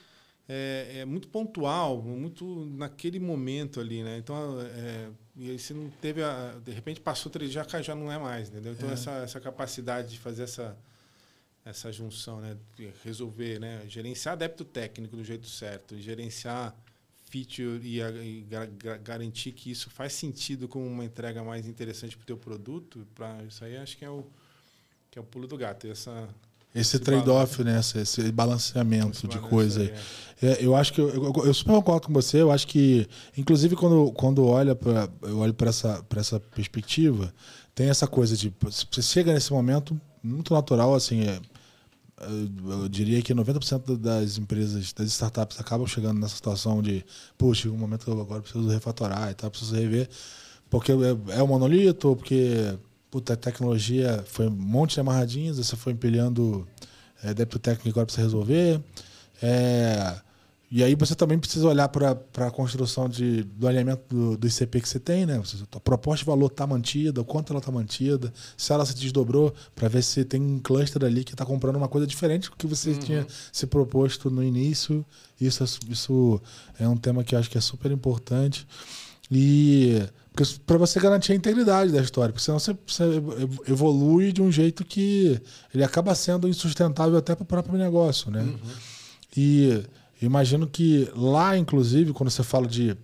[0.48, 4.18] é, é muito pontual, muito naquele momento ali, né?
[4.18, 7.94] Então, é, e aí você não teve a, de repente passou três dias, já já
[7.94, 8.72] não é mais, entendeu?
[8.72, 8.92] Então É.
[8.92, 10.76] essa, essa capacidade de fazer essa
[11.64, 12.56] essa junção, né?
[12.76, 13.82] De resolver, né?
[13.88, 16.76] Gerenciar débito técnico do jeito certo, gerenciar
[17.30, 21.66] feature e, a- e ga- ga- garantir que isso faz sentido como uma entrega mais
[21.66, 24.26] interessante para o teu produto, para isso aí acho que é o
[25.10, 26.28] que é o pulo do gato, essa
[26.74, 27.78] Esse Esse trade-off, né?
[27.78, 29.88] Esse, esse balanceamento esse de coisa aí.
[30.42, 30.58] é.
[30.60, 32.42] Eu acho que eu, eu, eu super concordo com você.
[32.42, 37.32] Eu acho que, inclusive, quando, quando olha pra, eu olho para essa, pra essa perspectiva,
[37.74, 41.22] tem essa coisa de você chega nesse momento muito natural, assim.
[41.22, 41.40] é,
[42.20, 47.04] eu, diria que 90% das empresas, das startups, acabam chegando nessa situação de,
[47.36, 50.08] puxa, um momento que eu agora preciso refatorar e tal, preciso rever,
[50.70, 52.76] porque é, é um monolito, porque
[53.14, 56.66] puta, a tecnologia foi um monte de amarradinhas, você foi empilhando
[57.22, 58.82] é, débito técnico agora precisa resolver.
[59.40, 60.16] É,
[60.68, 64.80] e aí você também precisa olhar para a construção de, do alinhamento do, do ICP
[64.80, 65.40] que você tem, né?
[65.76, 69.54] A proposta de valor está mantida, o quanto ela está mantida, se ela se desdobrou,
[69.76, 72.66] para ver se tem um cluster ali que está comprando uma coisa diferente do que
[72.66, 75.06] você tinha se proposto no início.
[75.40, 76.42] Isso, é- isso
[76.80, 78.66] é um tema que eu acho que é super importante.
[79.30, 80.02] E
[80.66, 83.04] para você garantir a integridade da história, porque senão você, você
[83.68, 85.40] evolui de um jeito que
[85.72, 88.42] ele acaba sendo insustentável até para o próprio negócio, né?
[89.36, 89.68] E
[90.20, 92.96] eu imagino que lá, inclusive, quando você fala de,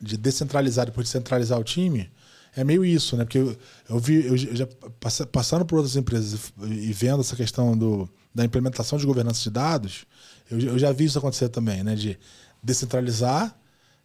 [0.00, 2.10] de descentralizar depois de centralizar o time,
[2.56, 3.24] é meio isso, né?
[3.24, 3.56] Porque eu,
[3.88, 4.66] eu vi, eu já
[4.98, 9.42] passa- passando por outras empresas e e vendo essa questão do, da implementação de governança
[9.42, 10.06] de dados,
[10.50, 11.94] eu, eu já vi isso acontecer também, né?
[11.94, 12.18] De
[12.62, 13.54] descentralizar,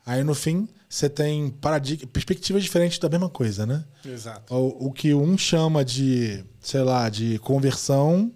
[0.05, 3.83] aí no fim você tem paradig- perspectivas diferentes da mesma coisa, né?
[4.05, 4.53] Exato.
[4.53, 8.31] O, o que um chama de, sei lá, de conversão,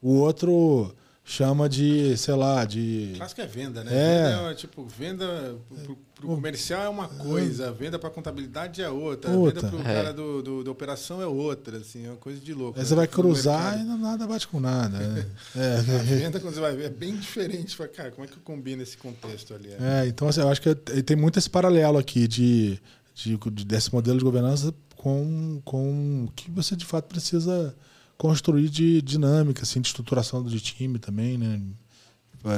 [0.00, 0.94] o outro
[1.24, 3.12] chama de, sei lá, de.
[3.16, 3.90] Clássico é venda, né?
[3.94, 4.36] É.
[4.36, 9.30] Venda é, tipo, venda pro, pro comercial é uma coisa, venda pra contabilidade é outra,
[9.30, 9.60] Outra.
[9.62, 9.94] venda pro É.
[9.94, 12.76] cara do, do, da operação é outra, assim, é uma coisa de louco.
[12.78, 12.88] Aí né?
[12.88, 14.98] você vai cruzar e nada bate com nada.
[14.98, 15.26] né?
[15.54, 17.76] A É, venda, quando você vai ver, é bem diferente.
[17.76, 19.70] Fala, cara, como é que eu combino esse contexto ali?
[19.80, 22.80] é, então assim, eu acho que tem muito esse paralelo aqui de,
[23.14, 27.74] de- desse modelo de governança com, com o que você de fato precisa
[28.22, 31.60] construir de dinâmica, assim, de estruturação de time também, né?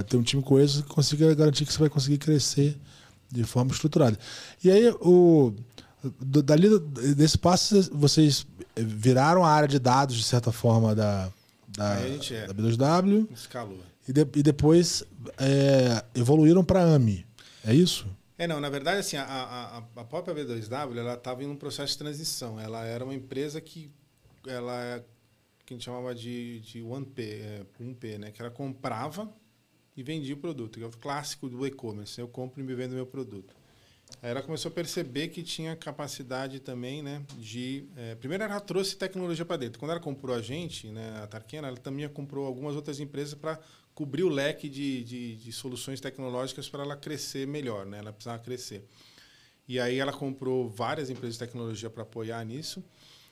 [0.07, 2.77] Ter um time coeso que consiga garantir que você vai conseguir crescer
[3.33, 4.19] de forma estruturada.
[4.63, 5.55] E aí, o,
[6.21, 6.69] dali
[7.17, 8.47] desse passo, vocês
[8.77, 11.31] viraram a área de dados, de certa forma, da,
[11.69, 12.47] da, a é.
[12.47, 13.81] da B2W Escalou.
[14.07, 15.03] e, de- e depois
[15.39, 17.25] é, evoluíram para AMI.
[17.65, 18.07] É isso?
[18.37, 21.57] É, não, na verdade, assim, a, a, a- a própria B2W, ela estava em um
[21.57, 22.61] processo de transição.
[22.61, 23.91] Ela era uma empresa que,
[24.47, 25.03] ela,
[25.65, 28.31] que a gente chamava de, de 1P, é, 1P, né?
[28.31, 29.33] Que ela comprava
[29.97, 32.21] e vendia o produto, que é o clássico do e-commerce.
[32.21, 33.55] Eu compro e me vendo meu produto.
[34.23, 37.87] Aí ela começou a perceber que tinha capacidade também, né, de...
[37.97, 39.79] É, primeiro ela trouxe tecnologia para dentro.
[39.79, 43.59] Quando ela comprou a gente, né, a Tarquena, ela também comprou algumas outras empresas para
[43.95, 47.99] cobrir o leque de, de, de soluções tecnológicas para ela crescer melhor, né?
[47.99, 48.85] Ela precisava crescer.
[49.69, 52.85] E aí ela comprou várias empresas de tecnologia para apoiar nisso.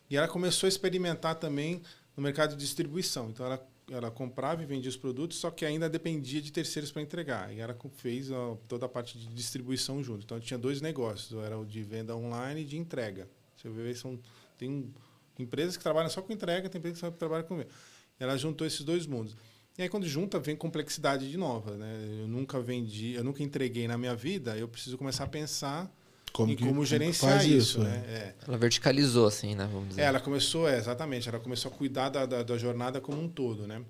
[0.08, 1.82] E ela começou a experimentar também
[2.16, 3.30] no mercado de distribuição.
[3.30, 7.02] Então ela ela comprava e vendia os produtos, só que ainda dependia de terceiros para
[7.02, 7.52] entregar.
[7.52, 10.24] E ela fez ó, toda a parte de distribuição junto.
[10.24, 13.28] Então tinha dois negócios, era o de venda online e de entrega.
[13.56, 14.18] Você vê, são
[14.56, 14.92] tem
[15.38, 17.70] empresas que trabalham só com entrega, tem empresas que trabalham com venda.
[18.18, 19.36] Ela juntou esses dois mundos.
[19.76, 22.20] E aí quando junta vem complexidade de nova, né?
[22.20, 25.92] Eu nunca vendi, eu nunca entreguei na minha vida, eu preciso começar a pensar
[26.32, 28.04] como que, como gerenciar como isso, isso, né?
[28.06, 28.34] É.
[28.46, 29.68] Ela verticalizou, assim, né?
[29.70, 30.02] Vamos dizer.
[30.02, 33.28] É, ela começou, é, exatamente, ela começou a cuidar da, da, da, jornada como um
[33.28, 33.82] todo, né?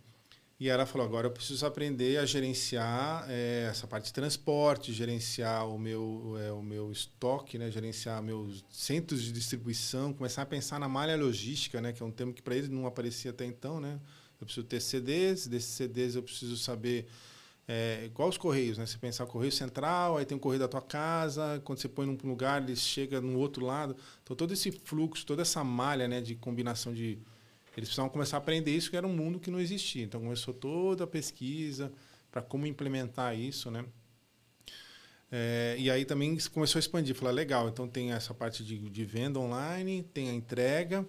[0.63, 5.69] E ela falou, agora eu preciso aprender a gerenciar é, essa parte de transporte, gerenciar
[5.69, 7.69] o meu, é, o meu estoque, né?
[7.69, 11.93] gerenciar meus centros de distribuição, começar a pensar na malha logística, né?
[11.93, 13.81] que é um termo que para eles não aparecia até então.
[13.81, 13.99] Né?
[14.41, 17.09] Eu preciso ter CDs, desses CDs eu preciso saber
[17.67, 18.87] é, igual os correios, né?
[18.87, 22.07] Você pensar o correio central, aí tem o correio da tua casa, quando você põe
[22.07, 23.97] num lugar, ele chega no outro lado.
[24.23, 27.19] Então todo esse fluxo, toda essa malha, né, de combinação de
[27.75, 30.05] eles precisavam começar a aprender isso que era um mundo que não existia.
[30.05, 31.91] Então começou toda a pesquisa
[32.31, 33.85] para como implementar isso, né?
[35.31, 37.69] É, e aí também começou a expandir, falar legal.
[37.69, 41.07] Então tem essa parte de, de venda online, tem a entrega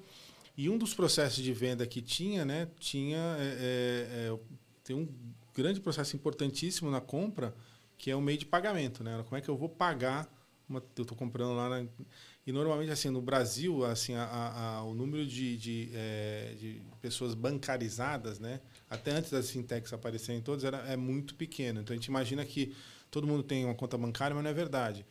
[0.56, 2.70] e um dos processos de venda que tinha, né?
[2.80, 4.40] Tinha é, é, é
[4.84, 5.08] tem um
[5.54, 7.54] grande processo importantíssimo na compra,
[7.98, 9.24] que é o meio de pagamento, né?
[9.24, 10.28] Como é que eu vou pagar?
[10.68, 11.86] Uma, eu estou comprando lá na,
[12.48, 17.34] e normalmente assim no Brasil assim a, a, o número de, de, é, de, pessoas
[17.34, 18.60] bancarizadas, né?
[18.90, 21.82] Até antes das fintechs aparecerem todas era é muito pequeno.
[21.82, 22.76] Então a gente imagina que
[23.12, 25.06] todo mundo tem uma conta bancária, mas não é verdade.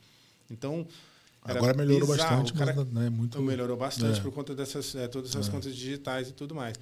[0.50, 0.86] Então
[1.44, 2.36] Agora melhorou bizarro.
[2.36, 3.40] bastante, cara, mas não é muito.
[3.42, 4.22] Melhorou bastante é.
[4.22, 5.50] por conta dessas é, todas essas é.
[5.50, 6.76] contas digitais e tudo mais.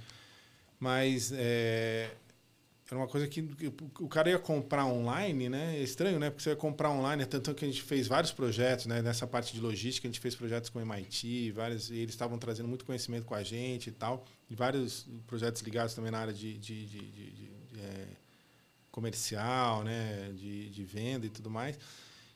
[0.79, 2.11] Mas é,
[2.91, 3.49] era uma coisa que
[4.01, 5.77] o cara ia comprar online, né?
[5.77, 6.29] É estranho, né?
[6.29, 9.01] Porque você ia comprar online, tanto que a gente fez vários projetos, né?
[9.01, 12.37] Nessa parte de logística, a gente fez projetos com o MIT, vários, e eles estavam
[12.37, 14.27] trazendo muito conhecimento com a gente e tal.
[14.51, 18.07] E vários projetos ligados também na área de, de, de, de é,
[18.91, 20.33] comercial, né?
[20.35, 21.79] De, de venda e tudo mais.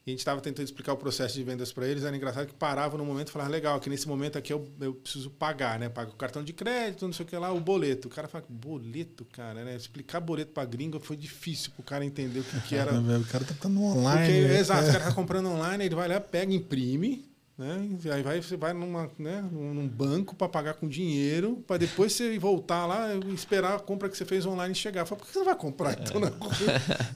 [0.06, 2.05] E a gente estava tentando explicar o processo de vendas para eles.
[2.05, 4.93] Era engraçado que parava no momento e falava, legal, que nesse momento aqui eu, eu
[4.93, 5.89] preciso pagar, né?
[5.89, 8.09] Paga o cartão de crédito, não sei o que lá, o boleto.
[8.09, 9.74] O cara fala, boleto, cara, né?
[9.74, 12.93] Explicar boleto para gringo foi difícil para o cara entender o que, que era.
[12.93, 14.26] o cara tá ficando online.
[14.26, 14.59] Porque, né?
[14.60, 17.24] Exato, o cara tá comprando online, ele vai lá, pega, imprime,
[17.56, 17.89] né?
[18.12, 22.39] Aí vai, você vai numa, né, num banco para pagar com dinheiro, para depois você
[22.39, 25.06] voltar lá e esperar a compra que você fez online chegar.
[25.06, 26.52] Fala, por que você não vai comprar então na rua?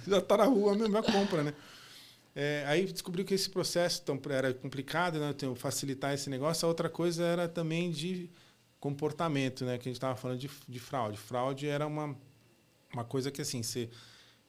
[0.06, 1.52] Já está na rua mesmo, a compra, né?
[2.40, 5.30] É, aí descobriu que esse processo então, era complicado, né?
[5.30, 6.64] Então, facilitar esse negócio.
[6.64, 8.30] A outra coisa era também de
[8.78, 9.76] comportamento, né?
[9.76, 11.18] Que a gente estava falando de, de fraude.
[11.18, 12.16] Fraude era uma,
[12.94, 13.90] uma coisa que assim, você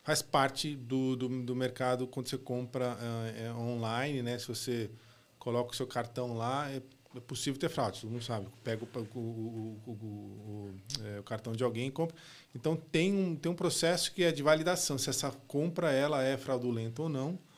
[0.03, 4.37] faz parte do, do, do mercado quando você compra uh, online, né?
[4.37, 4.91] Se você
[5.39, 6.83] coloca o seu cartão lá, é,
[7.15, 8.45] é possível ter fraude, todo mundo sabe.
[8.63, 10.75] Pega o, o, o,
[11.05, 12.15] é, o, cartão de alguém e compra.
[12.53, 16.37] Então tem um, tem um processo que é de validação, se essa compra ela é
[16.37, 17.48] fraudulenta ou não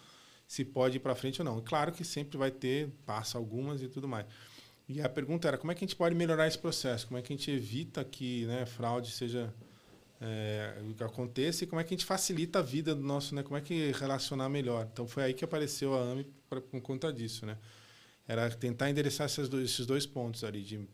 [0.51, 1.61] se pode ir para frente ou não.
[1.61, 4.25] Claro que sempre vai ter, passa algumas e tudo mais.
[4.85, 7.07] E a pergunta era como é que a gente pode melhorar esse processo?
[7.07, 9.53] Como é que a gente evita que né, fraude seja
[10.19, 13.43] é, que aconteça e como é que a gente facilita a vida do nosso, né?
[13.43, 14.89] Como é que relacionar melhor?
[14.91, 17.57] Então foi aí que apareceu a AMI por conta disso, né?
[18.27, 20.85] Era tentar endereçar esses dois, esses dois pontos ali de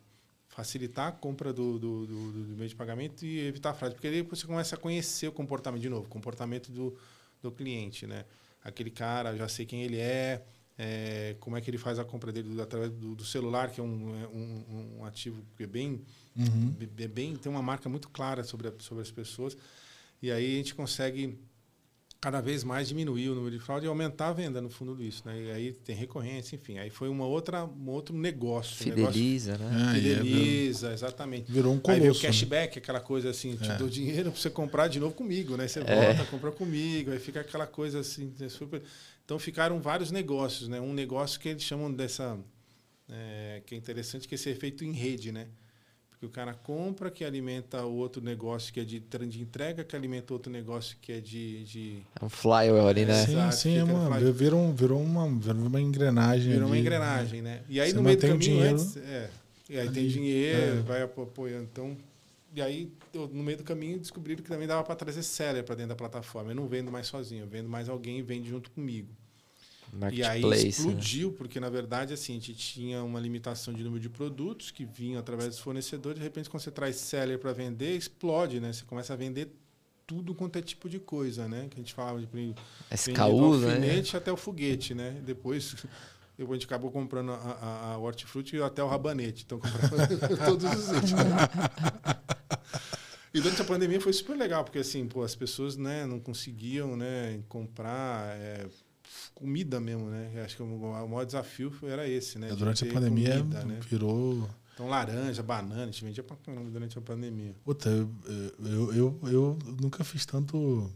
[0.49, 4.07] facilitar a compra do, do, do, do meio de pagamento e evitar a fraude, porque
[4.07, 6.95] aí você começa a conhecer o comportamento de novo, o comportamento do,
[7.41, 8.23] do cliente, né?
[8.67, 10.43] Aquele cara, já sei quem ele é,
[10.77, 13.83] é, como é que ele faz a compra dele através do, do celular, que é
[13.83, 16.03] um, é um, um, ativo que é bem,
[16.35, 16.75] uhum.
[16.97, 19.57] é bem, tem uma marca muito clara sobre, a, sobre as pessoas.
[20.21, 21.39] E aí a gente consegue
[22.19, 25.23] cada vez mais diminuir o número de fraude e aumentar a venda no fundo disso,
[25.25, 25.39] né?
[25.39, 26.77] E aí tem recorrência, enfim.
[26.79, 28.75] Aí foi uma outra, um outro negócio.
[28.75, 29.93] Fideliza, um negócio, né?
[29.93, 31.51] Fideliza, exatamente.
[31.51, 31.95] Virou um colosso.
[31.95, 33.75] Aí veio o cashback, aquela coisa assim, te é.
[33.77, 35.67] dou dinheiro para você comprar de novo comigo, né?
[35.67, 35.83] Você é.
[35.83, 38.49] volta, compra comigo, aí fica aquela coisa assim, né?
[38.49, 38.81] super...
[39.23, 40.81] Então ficaram vários negócios, né?
[40.81, 42.37] Um negócio que eles chamam dessa...
[43.09, 45.47] É, que é interessante, que é esse efeito em rede, né?
[46.17, 49.95] Porque o cara compra que alimenta o outro negócio que é de, de entrega, que
[49.95, 51.63] alimenta outro negócio que é de.
[51.63, 51.99] de...
[52.19, 53.23] É um flywheel ali, né?
[53.23, 56.53] Sim, Exato, sim, é uma, virou, virou, uma, virou uma engrenagem.
[56.53, 57.61] Virou uma engrenagem, né?
[57.69, 58.97] E aí no meio do caminho dinheiro, antes.
[58.97, 59.29] É,
[59.69, 60.81] e aí ali, tem dinheiro, é.
[60.81, 61.67] vai apoiando.
[61.71, 61.95] Então,
[62.55, 65.89] e aí, no meio do caminho, descobriram que também dava para trazer seller para dentro
[65.89, 66.49] da plataforma.
[66.49, 69.09] Eu não vendo mais sozinho, eu vendo mais alguém e vende junto comigo.
[70.11, 71.35] E aí explodiu, né?
[71.37, 75.19] porque na verdade assim, a gente tinha uma limitação de número de produtos que vinham
[75.19, 76.17] através dos fornecedores.
[76.19, 78.73] De repente, quando você traz seller para vender, explode, né?
[78.73, 79.53] Você começa a vender
[80.05, 81.67] tudo quanto é tipo de coisa, né?
[81.69, 82.25] Que a gente falava de
[82.91, 83.67] SKU, né?
[83.67, 85.21] alfinete até o foguete, né?
[85.25, 85.75] Depois,
[86.37, 89.43] depois a gente acabou comprando a, a, a hortifruti e até o rabanete.
[89.45, 89.59] Então,
[90.45, 91.11] todos os itens.
[93.33, 96.95] E durante a pandemia foi super legal, porque assim, pô, as pessoas né, não conseguiam
[96.95, 98.65] né, comprar é,
[99.37, 100.41] comida mesmo, né?
[100.43, 102.49] Acho que o maior desafio era esse, né?
[102.55, 103.79] Durante a pandemia comida, né?
[103.87, 107.55] virou então, laranja, banana, a gente vendia pra caramba durante a pandemia.
[107.63, 108.09] Puta, eu,
[108.59, 110.91] eu, eu, eu nunca fiz tanto.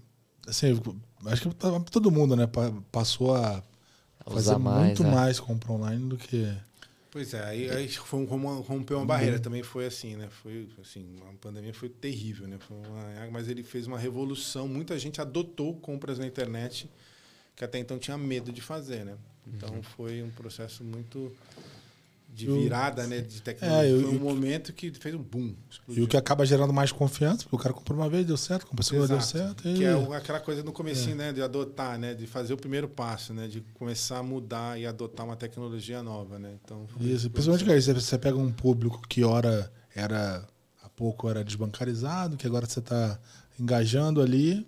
[0.48, 0.80] Assim,
[1.26, 1.56] acho que
[1.92, 2.48] todo mundo, né?
[2.92, 3.64] Passou a
[4.28, 5.12] fazer mais, muito né?
[5.12, 6.52] mais compra online do que.
[7.12, 9.42] Pois é, aí, aí foi como rompeu uma barreira, uhum.
[9.42, 10.30] também foi assim, né?
[10.30, 12.58] Foi assim, a pandemia foi terrível, né?
[12.60, 16.90] Foi uma, mas ele fez uma revolução, muita gente adotou compras na internet
[17.56, 19.16] que até então tinha medo de fazer, né?
[19.48, 19.84] Então uhum.
[19.84, 21.32] foi um processo muito
[22.34, 23.90] de virada, né, de tecnologia.
[23.90, 25.54] É, eu, Foi um momento que fez um boom.
[25.70, 26.02] Explodiu.
[26.02, 28.66] E o que acaba gerando mais confiança, porque o cara comprou uma vez, deu certo,
[28.66, 29.68] comprou a segunda, deu certo.
[29.68, 29.76] E...
[29.76, 31.16] Que é aquela coisa no comecinho, é.
[31.16, 34.86] né, de adotar, né, de fazer o primeiro passo, né, de começar a mudar e
[34.86, 36.56] adotar uma tecnologia nova, né.
[36.64, 40.48] Então, Isso, principalmente que você, você pega um público que ora era
[40.82, 43.20] há pouco era desbancarizado, que agora você está
[43.60, 44.66] engajando ali,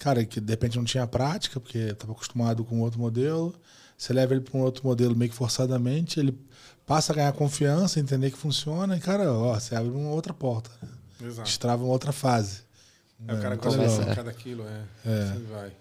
[0.00, 3.54] cara, que de repente não tinha prática, porque estava acostumado com outro modelo,
[3.96, 6.36] você leva ele para um outro modelo meio que forçadamente, ele
[6.86, 10.70] passa a ganhar confiança, entender que funciona, e, cara, ó, você abre uma outra porta.
[10.82, 10.88] Né?
[11.28, 11.46] Exato.
[11.46, 12.62] Destrava uma outra fase.
[13.28, 15.10] É, o cara começa a cada quilo, é.
[15.10, 15.22] é.
[15.22, 15.72] Assim vai.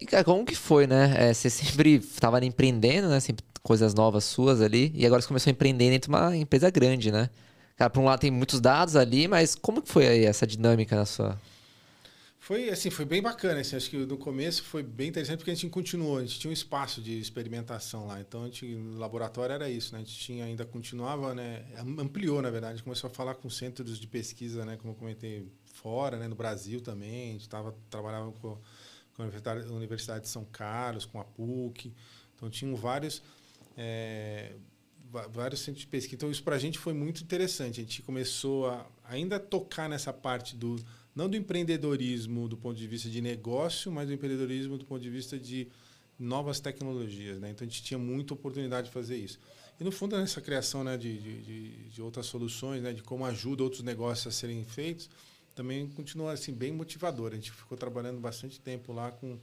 [0.00, 1.28] E, cara, como que foi, né?
[1.28, 3.20] É, você sempre estava empreendendo, né?
[3.20, 6.70] Sempre coisas novas suas ali, e agora você começou a empreender dentro de uma empresa
[6.70, 7.28] grande, né?
[7.76, 10.96] Cara, por um lado tem muitos dados ali, mas como que foi aí essa dinâmica
[10.96, 11.38] na sua
[12.46, 13.60] foi assim, foi bem bacana.
[13.60, 16.48] Assim, acho que no começo foi bem interessante porque a gente continuou, a gente tinha
[16.48, 18.20] um espaço de experimentação lá.
[18.20, 19.98] Então, a gente, no laboratório era isso, né?
[19.98, 21.64] A gente tinha, ainda continuava, né?
[21.98, 22.74] Ampliou, na verdade.
[22.74, 24.76] A gente começou a falar com centros de pesquisa, né?
[24.76, 26.28] Como eu comentei, fora, né?
[26.28, 27.30] No Brasil também.
[27.30, 28.56] A gente tava, trabalhava com,
[29.16, 31.92] com a Universidade de São Carlos, com a PUC.
[32.36, 33.24] Então, tinham vários...
[33.76, 34.52] É,
[35.32, 36.14] vários centros de pesquisa.
[36.14, 37.80] Então, isso para a gente foi muito interessante.
[37.80, 40.76] A gente começou a ainda tocar nessa parte do
[41.16, 45.08] não do empreendedorismo do ponto de vista de negócio, mas do empreendedorismo do ponto de
[45.08, 45.66] vista de
[46.18, 47.40] novas tecnologias.
[47.40, 47.50] Né?
[47.50, 49.38] Então a gente tinha muita oportunidade de fazer isso.
[49.80, 53.62] E no fundo, nessa criação né, de, de, de, outras soluções, né, de como ajuda
[53.62, 55.08] outros negócios a serem feitos,
[55.54, 57.32] também continua assim, bem motivador.
[57.32, 59.38] A gente ficou trabalhando bastante tempo lá com,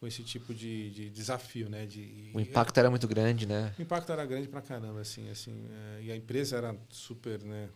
[0.00, 1.70] com esse tipo de, de desafio.
[1.70, 3.74] Né, de, o impacto era muito grande, né?
[3.78, 5.00] O impacto era grande pra caramba.
[5.00, 7.68] Assim, assim, é, e a empresa era super né,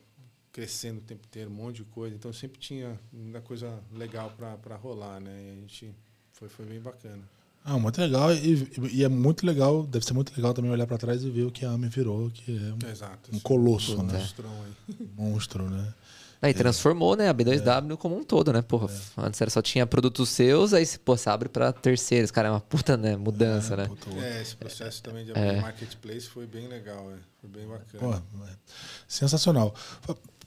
[0.53, 2.15] crescendo o tempo inteiro, um monte de coisa.
[2.15, 5.33] Então sempre tinha muita coisa legal para rolar, né?
[5.47, 5.95] E a gente
[6.33, 7.23] foi, foi bem bacana.
[7.65, 8.35] Ah, muito legal.
[8.35, 11.45] E, e, é muito legal, deve ser muito legal também olhar para trás e ver
[11.45, 14.29] o que a AME virou, que é um, Exato, um colosso, um né?
[15.17, 15.95] Monstro, né?
[16.43, 17.97] É, e transformou, né, a B2W é.
[17.97, 18.61] como um todo, né?
[18.63, 19.27] Porra, é.
[19.27, 22.33] antes era só tinha produtos seus, aí pô, você abre para terceiros.
[22.33, 23.87] Cara, é uma puta né, mudança, né?
[23.87, 25.61] Puta, é, esse processo também de abrir é.
[25.61, 27.19] marketplace foi bem legal, é.
[27.41, 28.23] foi bem bacana.
[28.37, 28.45] Pô,
[29.07, 29.73] sensacional.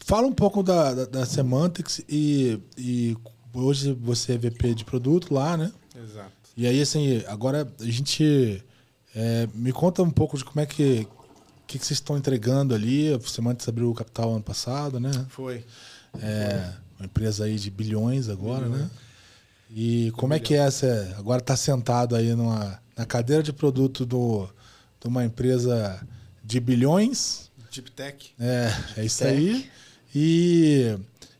[0.01, 3.17] Fala um pouco da, da, da Semantics e, e
[3.53, 5.71] hoje você é VP de produto lá, né?
[5.95, 6.31] Exato.
[6.57, 8.63] E aí, assim, agora a gente.
[9.17, 11.07] É, me conta um pouco de como é que.
[11.65, 13.11] O que, que vocês estão entregando ali?
[13.11, 15.11] A Semantics abriu o capital ano passado, né?
[15.29, 15.65] Foi.
[16.21, 18.87] É, uma empresa aí de bilhões agora, né?
[19.71, 21.15] E como é que é essa.
[21.17, 24.47] Agora está sentado aí numa, na cadeira de produto do,
[25.01, 26.07] de uma empresa
[26.43, 27.49] de bilhões.
[27.73, 28.31] Deep Tech.
[28.39, 29.35] É, é isso Tech.
[29.35, 29.69] aí.
[30.13, 30.95] E,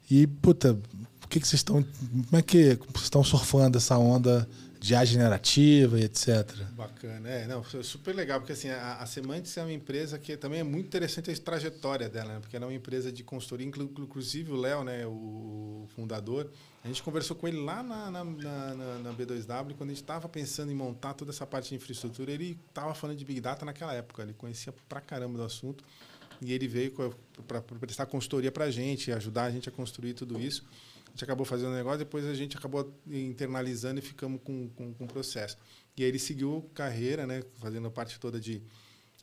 [0.09, 0.75] e puta,
[1.23, 1.83] o que, que vocês estão.
[1.83, 4.49] Como é que vocês estão surfando essa onda
[4.85, 6.47] de IA generativa e etc.
[6.73, 10.59] Bacana, é, não, super legal, porque assim, a, a Semantics é uma empresa que também
[10.59, 12.39] é muito interessante a trajetória dela, né?
[12.39, 16.51] porque ela é uma empresa de consultoria, inclusive o Léo, né, o fundador,
[16.83, 20.29] a gente conversou com ele lá na, na, na, na B2W, quando a gente estava
[20.29, 23.91] pensando em montar toda essa parte de infraestrutura, ele estava falando de Big Data naquela
[23.91, 25.83] época, ele conhecia pra caramba do assunto,
[26.39, 26.93] e ele veio
[27.47, 30.63] para prestar consultoria para a gente, ajudar a gente a construir tudo isso.
[31.15, 35.05] Gente acabou fazendo o negócio, depois a gente acabou internalizando e ficamos com, com, com
[35.05, 35.57] o processo.
[35.95, 38.61] E aí ele seguiu carreira, né, fazendo a parte toda de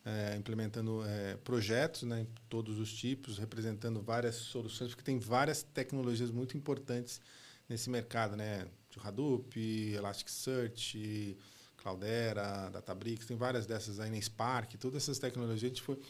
[0.03, 6.31] é, implementando é, projetos, né, todos os tipos, representando várias soluções, porque tem várias tecnologias
[6.31, 7.21] muito importantes
[7.69, 9.61] nesse mercado, né, de Hadoop,
[9.95, 11.37] Elasticsearch,
[11.77, 16.01] Cloudera, Databricks, tem várias dessas aí, na Spark, todas essas tecnologias a gente foi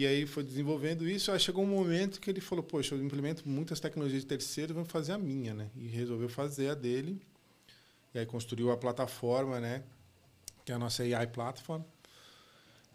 [0.00, 3.48] e aí foi desenvolvendo isso, aí chegou um momento que ele falou, poxa, eu implemento
[3.48, 5.70] muitas tecnologias de terceiro, vou fazer a minha, né?
[5.76, 7.20] E resolveu fazer a dele.
[8.14, 9.82] E aí construiu a plataforma, né?
[10.66, 11.80] que é a nossa AI Platform.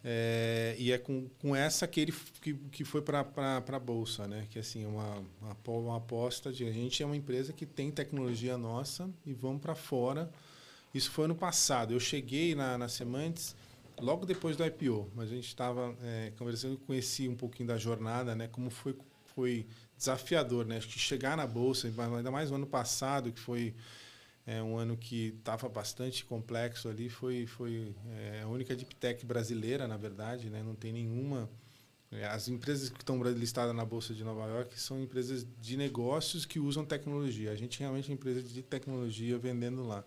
[0.04, 3.24] É, e é com, com essa que ele que, que foi para
[3.66, 4.46] a bolsa, né?
[4.50, 8.58] Que assim uma, uma, uma aposta de a gente é uma empresa que tem tecnologia
[8.58, 10.30] nossa e vamos para fora.
[10.94, 11.94] Isso foi ano passado.
[11.94, 13.56] Eu cheguei na, na Semantes
[14.00, 18.36] logo depois do IPO, mas a gente estava é, conversando, conheci um pouquinho da jornada,
[18.36, 18.48] né?
[18.48, 18.96] Como foi
[19.34, 19.66] foi
[19.98, 20.78] desafiador, né?
[20.78, 23.74] Acho que chegar na bolsa, ainda mais no ano passado que foi
[24.46, 27.10] é um ano que estava bastante complexo ali.
[27.10, 30.50] Foi, foi é, a única deep tech brasileira, na verdade.
[30.50, 30.64] Né?
[30.64, 31.50] Não tem nenhuma.
[32.12, 36.46] É, as empresas que estão listadas na Bolsa de Nova York são empresas de negócios
[36.46, 37.52] que usam tecnologia.
[37.52, 40.04] A gente realmente é uma empresa de tecnologia vendendo lá,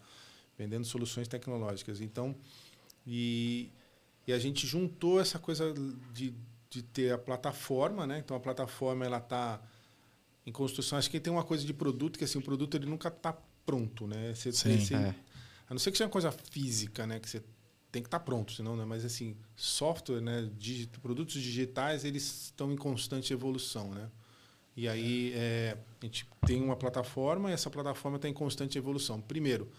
[0.59, 2.01] vendendo soluções tecnológicas.
[2.01, 2.37] Então,
[3.07, 3.71] e,
[4.27, 5.73] e a gente juntou essa coisa
[6.13, 6.35] de,
[6.71, 8.19] de ter a plataforma, né?
[8.19, 9.61] Então a plataforma ela está
[10.47, 10.99] em construção.
[10.99, 14.07] Acho que tem uma coisa de produto que assim o produto ele nunca está pronto,
[14.07, 14.35] né?
[14.35, 15.15] Você, Sim, você, é.
[15.69, 17.19] A não ser que seja uma coisa física, né?
[17.19, 17.43] Que você
[17.91, 18.85] tem que estar tá pronto, senão, né?
[18.85, 20.51] Mas assim, software, né?
[20.59, 24.11] Digito, produtos digitais, eles estão em constante evolução, né?
[24.77, 29.21] E aí é, a gente tem uma plataforma e essa plataforma está em constante evolução.
[29.21, 29.71] Primeiro,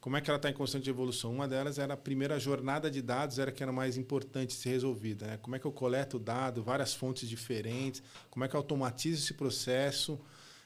[0.00, 1.32] como é que ela está em constante evolução?
[1.32, 5.26] Uma delas era a primeira jornada de dados, era que era mais importante ser resolvida.
[5.26, 5.36] Né?
[5.36, 9.22] Como é que eu coleto o dado, várias fontes diferentes, como é que eu automatizo
[9.22, 10.18] esse processo,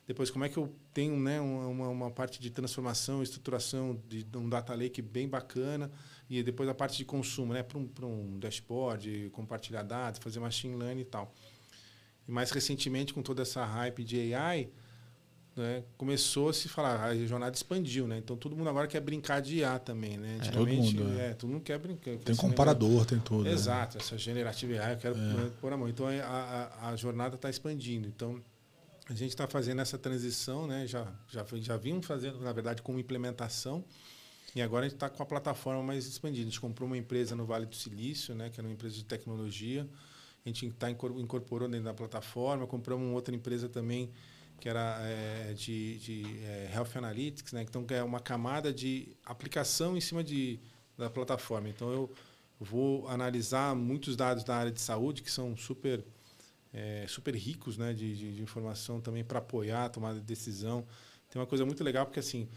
[0.06, 4.48] depois, como é que eu tenho né, uma, uma parte de transformação, estruturação de um
[4.48, 5.90] data lake bem bacana.
[6.28, 10.76] E depois a parte de consumo, né, para um, um dashboard, compartilhar dados, fazer machine
[10.76, 11.34] learning e tal.
[12.28, 14.68] E mais recentemente, com toda essa hype de AI,
[15.56, 18.18] né, começou a se falar, a jornada expandiu, né?
[18.18, 20.38] Então todo mundo agora quer brincar de IA também, né?
[20.42, 21.26] É, todo mundo, é.
[21.26, 22.16] é, todo mundo quer brincar.
[22.16, 23.44] Tem comparador, tem tudo.
[23.44, 23.52] Né?
[23.52, 24.02] Exato, né?
[24.02, 25.50] essa generativa AI eu quero é.
[25.60, 25.88] pôr a mão.
[25.88, 26.12] Então a,
[26.80, 28.08] a, a jornada está expandindo.
[28.08, 28.42] Então
[29.08, 30.86] a gente está fazendo essa transição, né?
[30.86, 33.84] Já, já, já vimos fazendo, na verdade, como implementação.
[34.56, 36.48] E agora a gente está com a plataforma mais expandida.
[36.48, 38.50] A gente comprou uma empresa no Vale do Silício, né?
[38.50, 39.88] Que era uma empresa de tecnologia.
[40.44, 42.66] A gente está incorporou dentro da plataforma.
[42.66, 44.10] Compramos uma outra empresa também
[44.60, 47.62] que era é, de, de é, Health Analytics, né?
[47.62, 50.58] Então, que é uma camada de aplicação em cima de,
[50.96, 51.68] da plataforma.
[51.68, 52.10] Então, eu
[52.58, 56.04] vou analisar muitos dados da área de saúde que são super
[56.74, 60.84] é, super ricos né, de, de, de informação também para apoiar a tomada de decisão.
[61.30, 62.48] Tem uma coisa muito legal, porque assim,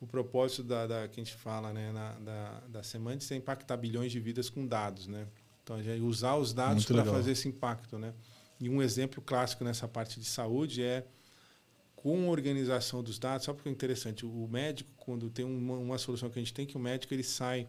[0.00, 3.76] o propósito da, da que a gente fala né, na, da, da Semantics é impactar
[3.76, 5.06] bilhões de vidas com dados.
[5.06, 5.26] Né?
[5.62, 7.98] Então, a gente usar os dados para fazer esse impacto.
[7.98, 8.14] Né?
[8.58, 11.06] E um exemplo clássico nessa parte de saúde é
[12.02, 16.30] com organização dos dados, só porque é interessante, o médico, quando tem uma, uma solução
[16.30, 17.68] que a gente tem, que o médico ele sai,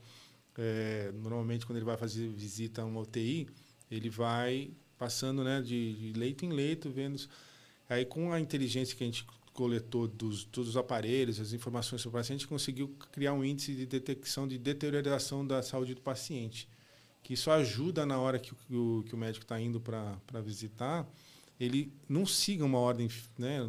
[0.55, 3.47] é, normalmente quando ele vai fazer visita a uma UTI,
[3.89, 4.69] ele vai
[4.99, 7.19] passando né, de, de leito em leito, vendo.
[7.89, 12.17] Aí, com a inteligência que a gente coletou dos todos os aparelhos, as informações sobre
[12.17, 16.69] o paciente, conseguiu criar um índice de detecção de deterioração da saúde do paciente.
[17.23, 21.09] Que isso ajuda na hora que o, que o médico está indo para visitar,
[21.59, 23.59] ele não siga uma ordem né,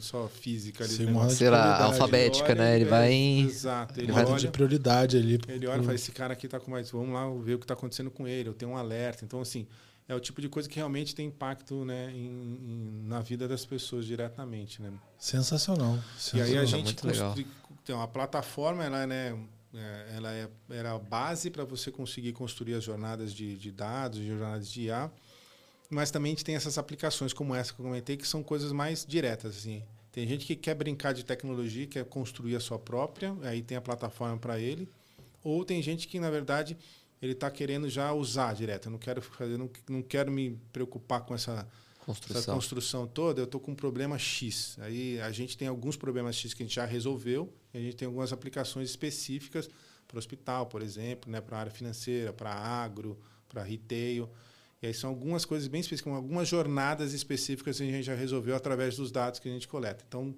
[0.00, 0.84] só física.
[0.84, 1.28] Sim, né?
[1.30, 2.76] Sei lá, alfabética, ele olha, né?
[2.76, 3.46] Ele, vai em...
[3.46, 4.00] Exato.
[4.00, 5.40] Ele olha de prioridade ali.
[5.46, 6.90] Ele olha e fala, esse cara aqui está com mais...
[6.90, 8.48] Vamos lá ver o que está acontecendo com ele.
[8.48, 9.24] Eu tenho um alerta.
[9.24, 9.64] Então, assim,
[10.08, 13.64] é o tipo de coisa que realmente tem impacto né, em, em, na vida das
[13.64, 14.82] pessoas diretamente.
[14.82, 14.90] Né?
[15.16, 15.98] Sensacional.
[16.18, 16.48] Sensacional.
[16.48, 17.46] E aí a gente construi,
[17.84, 19.38] tem uma plataforma, ela, né,
[19.72, 24.18] é, ela é, era a base para você conseguir construir as jornadas de, de dados,
[24.18, 25.10] de jornadas de IA,
[25.94, 28.72] mas também a gente tem essas aplicações como essa que eu comentei, que são coisas
[28.72, 29.56] mais diretas.
[29.56, 29.82] Assim.
[30.10, 33.80] Tem gente que quer brincar de tecnologia, quer construir a sua própria, aí tem a
[33.80, 34.88] plataforma para ele,
[35.42, 36.76] ou tem gente que, na verdade,
[37.20, 38.86] ele está querendo já usar direto.
[38.86, 41.66] Eu não quero fazer, não, não quero me preocupar com essa
[42.04, 43.40] construção, essa construção toda.
[43.40, 44.76] Eu estou com um problema X.
[44.80, 47.52] Aí a gente tem alguns problemas X que a gente já resolveu.
[47.72, 49.68] E a gente tem algumas aplicações específicas
[50.06, 53.18] para o hospital, por exemplo, né, para a área financeira, para agro,
[53.48, 54.28] para retail.
[54.84, 58.54] E aí são algumas coisas bem específicas, algumas jornadas específicas que a gente já resolveu
[58.54, 60.04] através dos dados que a gente coleta.
[60.06, 60.34] Então,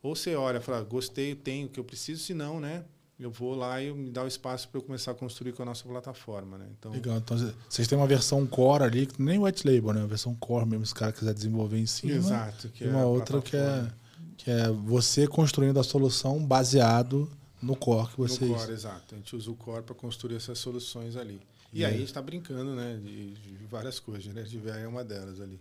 [0.00, 2.84] ou você olha e fala, gostei, tenho o que eu preciso, se não, né?
[3.18, 5.66] eu vou lá e me dá o espaço para eu começar a construir com a
[5.66, 6.66] nossa plataforma, né?
[6.78, 7.16] Então, Legal.
[7.16, 7.36] Então
[7.68, 10.00] vocês têm uma versão core ali, nem white label, né?
[10.02, 12.12] Uma versão core mesmo, se o cara quiser desenvolver em cima.
[12.12, 12.70] Exato.
[12.80, 13.92] e uma é outra que é,
[14.36, 17.28] que é você construindo a solução baseado
[17.60, 18.48] no core que vocês.
[18.48, 19.16] No core, exato.
[19.16, 21.40] A gente usa o core para construir essas soluções ali.
[21.72, 22.98] E, e aí a gente está brincando, né?
[23.02, 24.42] De, de, várias coisas, né?
[24.42, 25.60] De é uma delas ali.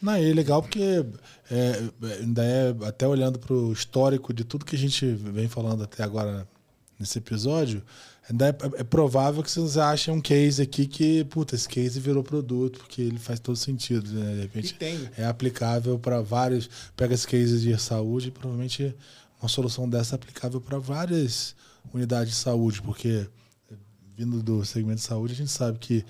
[0.00, 1.04] Não, é legal porque
[1.50, 1.90] é,
[2.20, 6.04] ainda é, até olhando para o histórico de tudo que a gente vem falando até
[6.04, 6.46] agora
[6.98, 7.82] nesse episódio,
[8.28, 12.80] é, é, provável que vocês achem um case aqui que, puta, esse case virou produto,
[12.80, 14.34] porque ele faz todo sentido, né?
[14.34, 14.76] De repente
[15.16, 16.68] é aplicável para vários.
[16.94, 18.94] Pega esse case de saúde, provavelmente
[19.40, 21.54] uma solução dessa é aplicável para várias
[21.94, 23.26] unidades de saúde, porque
[24.18, 26.04] vindo do segmento de saúde, a gente sabe que,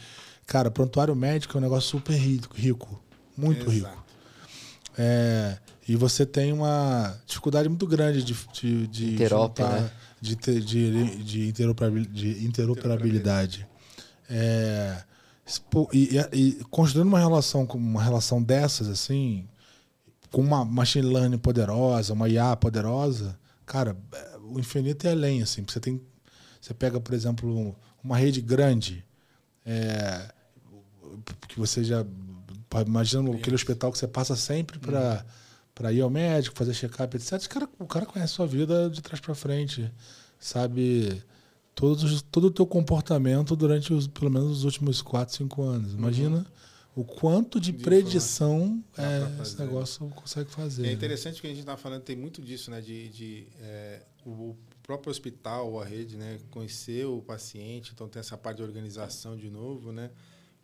[0.46, 3.02] cara, prontuário médico é um negócio super rico, rico
[3.36, 3.70] muito Exato.
[3.70, 4.04] rico.
[4.96, 9.90] É, e você tem uma dificuldade muito grande de, de, de Interop, juntar- né?
[10.20, 13.66] de, de, de, de interoperabilidade.
[14.28, 15.02] É,
[15.70, 19.46] pô, e, e- e construindo uma relação com uma relação dessas assim,
[20.32, 25.62] com uma machine learning poderosa, uma IA poderosa, cara, é, o infinito é além assim.
[25.66, 26.00] Você tem,
[26.60, 27.76] você pega por exemplo
[28.08, 29.04] uma rede grande,
[29.66, 30.32] é,
[31.46, 32.04] que você já
[32.86, 35.24] imagina aquele hospital que você passa sempre para
[35.74, 37.34] para ir ao médico, fazer check-up, etc.
[37.34, 39.88] Esse cara, o cara conhece a sua vida de trás para frente,
[40.36, 41.22] sabe
[41.72, 45.92] todos, os- todo o teu comportamento durante os, pelo menos os últimos 4, 5 anos.
[45.94, 46.44] Imagina
[46.96, 50.82] o quanto de, De predição é, esse negócio consegue fazer.
[50.82, 50.92] É né?
[50.94, 52.80] interessante que a gente está falando, tem muito disso, né?
[52.80, 54.56] De, de é, o
[54.88, 56.40] próprio hospital ou a rede, né?
[56.50, 60.10] Conhecer o paciente, então tem essa parte de organização de novo, né?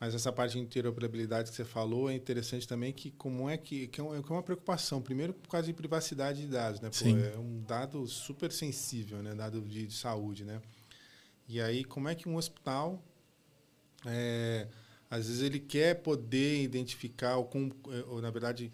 [0.00, 3.86] Mas essa parte de interoperabilidade que você falou é interessante também que como é que,
[3.86, 5.02] que é que é uma preocupação.
[5.02, 6.88] Primeiro por causa de privacidade de dados, né?
[6.88, 7.22] Pô, Sim.
[7.22, 9.34] é um dado super sensível, né?
[9.34, 10.62] Dado de, de saúde, né?
[11.46, 13.04] E aí como é que um hospital
[14.06, 14.68] é,
[15.10, 18.72] às vezes ele quer poder identificar ou, com, eh, ou na verdade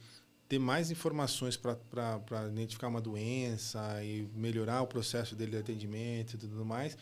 [0.50, 6.38] ter mais informações para identificar uma doença e melhorar o processo dele de atendimento e
[6.38, 6.98] tudo mais.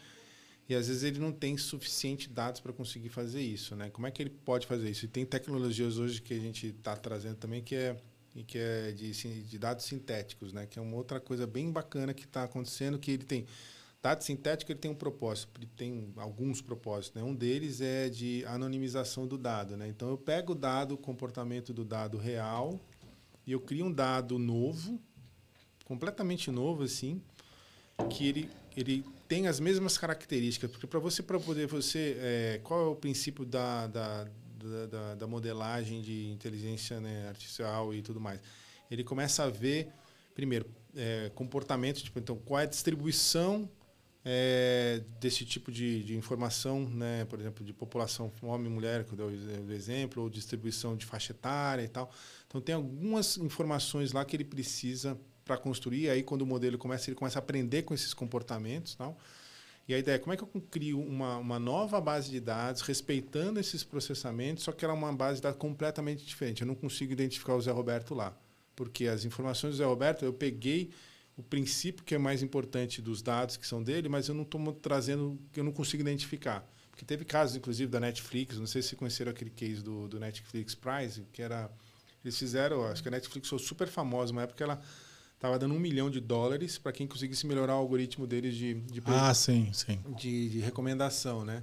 [0.68, 3.88] E às vezes ele não tem suficiente dados para conseguir fazer isso, né?
[3.88, 5.06] Como é que ele pode fazer isso?
[5.06, 7.96] E tem tecnologias hoje que a gente está trazendo também que é
[8.46, 9.10] que é de,
[9.42, 10.66] de dados sintéticos, né?
[10.66, 13.46] Que é uma outra coisa bem bacana que está acontecendo que ele tem
[14.00, 17.20] Dado sintético ele tem um propósito, ele tem alguns propósitos.
[17.20, 17.28] Né?
[17.28, 19.76] Um deles é de anonimização do dado.
[19.76, 19.88] Né?
[19.88, 22.80] Então eu pego o dado, o comportamento do dado real,
[23.48, 25.00] e eu crio um dado novo,
[25.86, 27.18] completamente novo assim,
[28.10, 30.70] que ele, ele tem as mesmas características.
[30.70, 34.28] Porque para você para poder você é, qual é o princípio da, da,
[34.90, 38.38] da, da- modelagem de inteligência né, artificial e tudo mais?
[38.90, 39.88] Ele começa a ver
[40.34, 43.66] primeiro é, comportamento, tipo então qual é a distribuição
[44.24, 47.24] é, desse tipo de, de informação, né?
[47.24, 50.28] por exemplo, de população homem e mulher, que eu dei o ex- o exemplo, ou
[50.30, 52.10] distribuição de faixa etária e tal.
[52.46, 56.10] Então, tem algumas informações lá que ele precisa para construir.
[56.10, 58.94] Aí, quando o modelo começa, ele começa a aprender com esses comportamentos.
[58.94, 59.16] Tal.
[59.88, 62.82] E a ideia é como é que eu crio uma, uma nova base de dados,
[62.82, 66.60] respeitando esses processamentos, só que ela é uma base de dados completamente diferente.
[66.60, 68.36] Eu não consigo identificar o Zé Roberto lá.
[68.76, 70.90] Porque as informações do Zé Roberto, eu peguei
[71.38, 74.72] o princípio que é mais importante dos dados que são dele, mas eu não estou
[74.72, 76.68] trazendo, eu não consigo identificar.
[76.90, 80.74] Porque teve casos, inclusive, da Netflix, não sei se conheceram aquele case do, do Netflix
[80.74, 81.70] Prize, que era.
[82.24, 84.82] Eles fizeram, acho que a Netflix foi super famosa, uma época ela
[85.36, 89.00] estava dando um milhão de dólares para quem conseguisse melhorar o algoritmo deles de, de,
[89.06, 90.00] Ah, sim, sim.
[90.16, 91.62] de, de recomendação, né?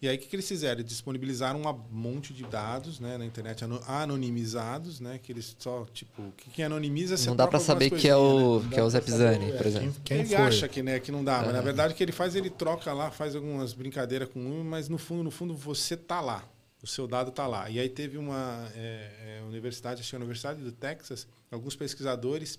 [0.00, 0.80] E aí o que, que eles fizeram?
[0.80, 5.18] Eles disponibilizaram um monte de dados né, na internet ano- anonimizados, né?
[5.20, 8.16] Que eles só, tipo, o que, que anonimiza você Não dá pra saber que é
[8.16, 8.68] o, né?
[8.74, 9.92] que é o Zé Pisani, por exemplo.
[10.04, 10.36] Quem, quem ele foi?
[10.36, 11.62] acha que, né, que não dá, mas na É.
[11.62, 14.98] verdade o que ele faz, ele troca lá, faz algumas brincadeiras com um, mas no
[14.98, 16.48] fundo, no fundo, você tá lá.
[16.80, 17.68] O seu dado tá lá.
[17.68, 21.74] E aí teve uma é, é, universidade, acho que é a Universidade do Texas, alguns
[21.74, 22.56] pesquisadores,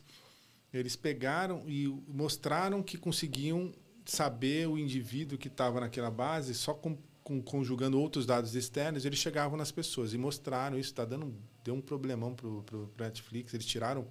[0.73, 3.71] eles pegaram e mostraram que conseguiam
[4.05, 6.97] saber o indivíduo que estava naquela base só com,
[7.29, 10.91] com- conjugando outros dados externos, eles chegavam nas pessoas e mostraram isso.
[10.93, 11.31] Tá dando,
[11.63, 13.53] deu um problemão pro, pro, pro Netflix.
[13.53, 14.01] Eles tiraram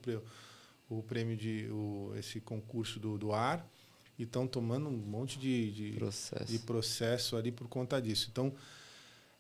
[0.89, 3.69] o, o prêmio de o, esse concurso do, do ar
[4.17, 6.45] e estão tomando um monte de, de, Processo.
[6.53, 8.29] de processo ali por conta disso.
[8.31, 8.55] Então,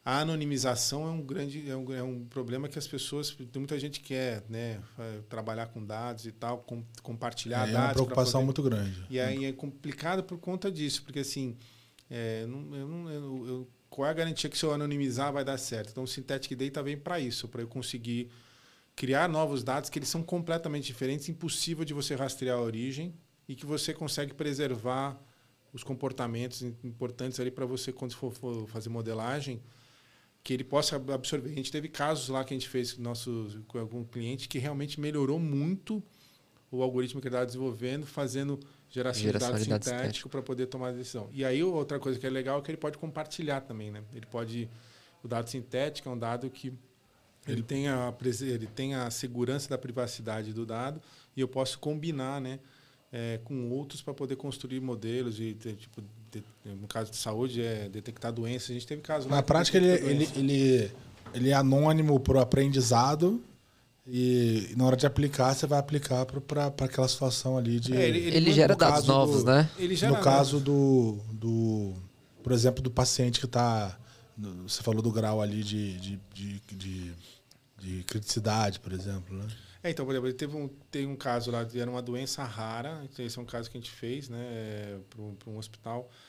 [0.05, 3.79] a anonimização é um grande é um, é um problema que as pessoas tem muita
[3.79, 4.81] gente que quer né
[5.29, 9.07] trabalhar com dados e tal com, compartilhar É dados uma pra preocupação poder- muito grande.
[9.11, 11.57] e aí é complicado por conta disso porque assim
[12.11, 15.91] é, eu eu- eu- qual é a garantia que se eu anonimizar vai dar certo
[15.91, 18.31] então o synthetic data vem para isso para eu conseguir
[18.97, 23.15] criar novos dados que eles são completamente diferentes impossível de você rastrear a origem
[23.49, 25.19] e que você consegue preservar
[25.73, 29.63] os comportamentos importantes ali para você quando for, for fazer modelagem
[30.43, 31.51] que ele possa absorver.
[31.51, 34.59] A gente teve casos lá que a gente fez com, nosso, com algum cliente que
[34.59, 36.03] realmente melhorou muito
[36.71, 38.59] o algoritmo que ele estava desenvolvendo, fazendo
[38.91, 41.29] geração, Geração de de dados sintéticos para poder tomar a decisão.
[41.33, 44.03] E aí outra coisa que é legal é que ele pode compartilhar também, né?
[44.15, 44.69] Ele pode
[45.23, 46.73] o dado sintético é um dado que
[47.47, 51.01] ele tem a ele tem a segurança da privacidade do dado
[51.37, 52.59] e eu posso combinar, né?
[53.13, 57.63] é, com outros para poder construir modelos e ter, tipo de- no caso de saúde
[57.63, 60.93] é detectar doenças a gente teve casos lá Na prática, ele, ele, ele,
[61.33, 63.43] ele é anônimo para o aprendizado
[64.11, 67.95] e na hora de aplicar, você vai aplicar para aquela situação ali de.
[67.97, 69.71] É, ele- Ele no gera dados caso novos, do- né?
[69.79, 71.95] ele gera no caso do, do,
[72.43, 73.99] por exemplo, do paciente que está.
[74.67, 77.13] Você falou do grau ali de, de, de, de,
[77.81, 79.47] de criticidade, por exemplo, né?
[79.83, 83.25] É, então, por exemplo, teve um, tem um caso lá, era uma doença rara, então
[83.25, 86.28] esse é um caso que a gente fez, né, para um, um, hospital, e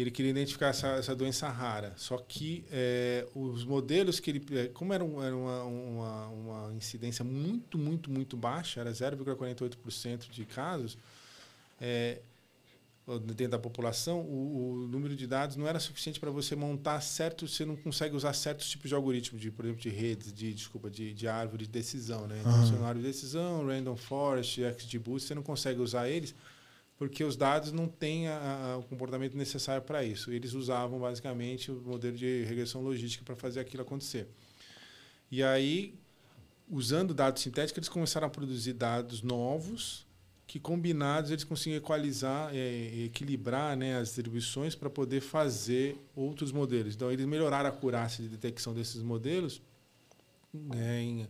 [0.00, 1.92] ele queria identificar essa, essa doença rara.
[1.96, 4.58] Só que é, os modelos que ele.
[4.58, 10.30] É, como era, um, era uma, uma, uma, incidência muito, muito, muito baixa, era 0,48%
[10.30, 10.96] de casos,
[11.80, 12.20] é,
[13.20, 17.48] dentro da população, o, o, número de dados não era suficiente para você montar certo,
[17.48, 20.90] você não consegue usar certos tipos de algoritmos, de, por exemplo, de redes, de desculpa,
[20.90, 22.38] de, de árvore de decisão, né?
[22.40, 22.84] Então, uhum.
[22.84, 26.34] árvore de decisão, random forest, XGBoost, você não consegue usar eles
[26.98, 30.32] porque os dados não têm a, a, o comportamento necessário para isso.
[30.32, 34.26] Eles usavam basicamente o modelo de regressão logística para fazer aquilo acontecer.
[35.30, 35.94] E aí,
[36.68, 40.06] usando dados sintéticos, eles começaram a produzir dados novos
[40.44, 46.94] que combinados eles conseguem equalizar, é, equilibrar né, as distribuições para poder fazer outros modelos.
[46.94, 49.60] Então, eles melhoraram a acurácia de detecção desses modelos.
[50.52, 51.28] Né, em,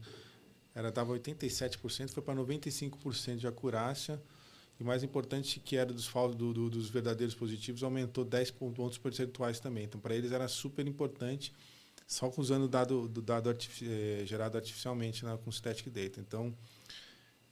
[0.72, 4.22] era estava 87%, foi para 95% de acurácia.
[4.78, 9.58] E mais importante que era dos, do, do, dos verdadeiros positivos, aumentou 10 pontos percentuais
[9.58, 9.84] também.
[9.84, 11.52] Então, para eles era super importante,
[12.06, 16.20] só usando dado, do dado artifici eh, gerado artificialmente na, com Static Data.
[16.20, 16.54] Então,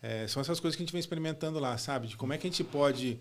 [0.01, 2.07] é, são essas coisas que a gente vem experimentando lá, sabe?
[2.07, 3.19] De como é que a gente pode.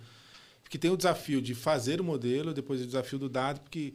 [0.62, 3.94] Porque tem o desafio de fazer o modelo, depois o desafio do dado, porque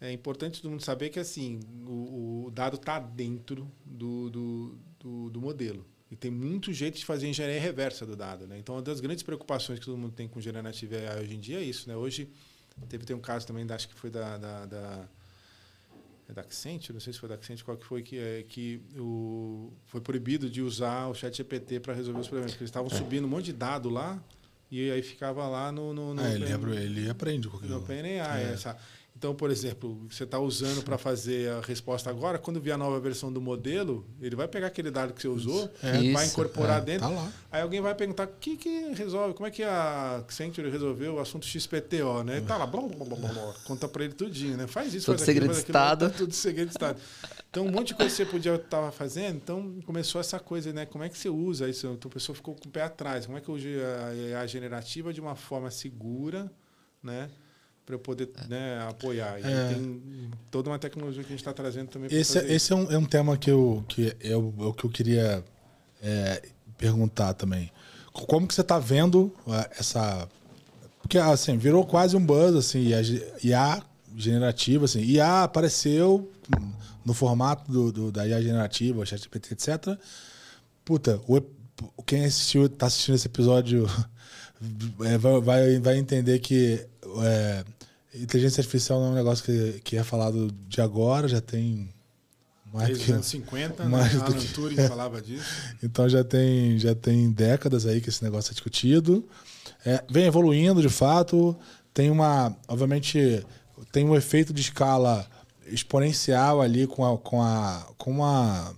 [0.00, 5.30] é importante todo mundo saber que assim o, o dado está dentro do, do, do,
[5.30, 5.86] do, modelo.
[6.12, 8.46] E tem muito jeito de fazer engenharia reversa do dado.
[8.46, 8.58] Né?
[8.58, 11.58] Então, uma das grandes preocupações que todo mundo tem com engenharia nativa hoje em dia
[11.58, 11.88] é isso.
[11.88, 11.96] Né?
[11.96, 12.28] Hoje,
[12.86, 15.08] teve tem um caso também, acho que foi da, da, da
[16.28, 18.82] é da Accent, não sei se foi da Accent, qual que foi, que, é, que
[18.94, 22.92] o, foi proibido de usar o chat GPT para resolver os problemas, porque eles estavam
[22.92, 22.94] é.
[22.94, 24.22] subindo um monte de dado lá
[24.70, 25.94] e aí ficava lá no...
[25.94, 27.48] no, no ah, ele, ele aprende.
[27.48, 28.52] No OpenAI, é.
[28.52, 28.76] essa...
[29.22, 32.98] Então, por exemplo, você está usando para fazer a resposta agora, quando vier a nova
[32.98, 36.84] versão do modelo, ele vai pegar aquele dado que você usou, é, vai incorporar é,
[36.84, 37.08] dentro.
[37.08, 41.14] Tá aí alguém vai perguntar o que, que resolve, como é que a Accenture resolveu
[41.14, 42.38] o assunto XPTO, né?
[42.38, 44.66] E tá lá, blá, blá, blá, blá, conta para ele tudinho, né?
[44.66, 46.10] Faz isso, tudo faz segredo aquilo, de Estado.
[46.10, 47.00] Tá tudo segredo de Estado.
[47.48, 50.84] Então, um monte de coisa que você podia estar fazendo, então começou essa coisa, né?
[50.84, 51.86] Como é que você usa isso?
[51.86, 53.26] Então, a pessoa ficou com o pé atrás.
[53.26, 53.68] Como é que eu uso
[54.34, 56.50] a, a generativa de uma forma segura,
[57.00, 57.30] né?
[57.84, 59.40] Para eu poder né, apoiar.
[59.40, 59.74] E é.
[59.74, 62.08] tem toda uma tecnologia que a gente está trazendo também.
[62.12, 64.72] Esse, é, esse é, um, é um tema que eu, que é o, é o
[64.72, 65.44] que eu queria
[66.02, 66.42] é,
[66.78, 67.70] perguntar também.
[68.12, 70.28] Como que você está vendo é, essa...
[71.00, 72.90] Porque, assim, virou quase um buzz, assim,
[73.42, 73.82] IA
[74.16, 75.00] generativa, assim.
[75.00, 76.30] IA apareceu
[77.04, 79.98] no formato do, do da IA generativa, ChatGPT, etc.
[80.84, 81.40] Puta, o,
[82.06, 83.86] quem assistiu, tá assistindo esse episódio
[85.04, 86.86] é, vai, vai entender que
[87.22, 87.64] é,
[88.14, 91.92] inteligência artificial não é um negócio que, que é falado de agora, já tem
[92.72, 94.20] mais que, anos 50, mais né?
[94.20, 95.44] Alan que, Turing falava disso.
[95.82, 99.28] Então já tem, já tem décadas aí que esse negócio é discutido.
[99.84, 101.54] É, vem evoluindo de fato.
[101.92, 102.56] Tem uma.
[102.66, 103.44] Obviamente,
[103.92, 105.28] tem um efeito de escala
[105.66, 108.72] exponencial ali com a, com a, com a,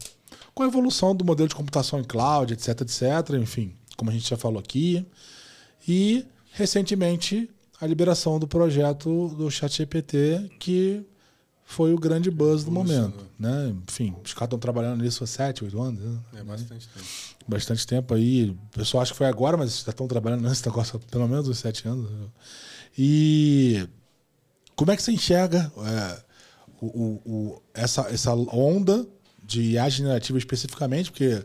[0.53, 3.35] com a evolução do modelo de computação em cloud, etc, etc.
[3.41, 5.07] Enfim, como a gente já falou aqui.
[5.87, 7.49] E, recentemente,
[7.85, 11.05] a liberação do projeto do ChatGPT, que
[11.67, 13.27] foi o grande buzz do momento.
[13.39, 13.75] Né?
[13.87, 16.01] Enfim, os caras estão trabalhando nisso há sete, oito anos.
[16.01, 16.19] Né?
[16.37, 17.07] É bastante tempo.
[17.47, 18.51] Bastante tempo aí.
[18.51, 21.47] O pessoal acha que foi agora, mas já estão trabalhando nesse negócio há pelo menos
[21.47, 22.11] uns sete anos.
[22.97, 23.87] E
[24.75, 26.23] como é que você enxerga é,
[26.81, 29.07] o, o, o, essa, essa onda
[29.43, 31.11] de IA generativa especificamente?
[31.11, 31.45] Porque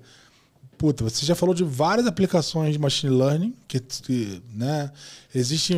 [0.79, 4.89] puta, você já falou de várias aplicações de machine learning, que, que né,
[5.35, 5.75] existe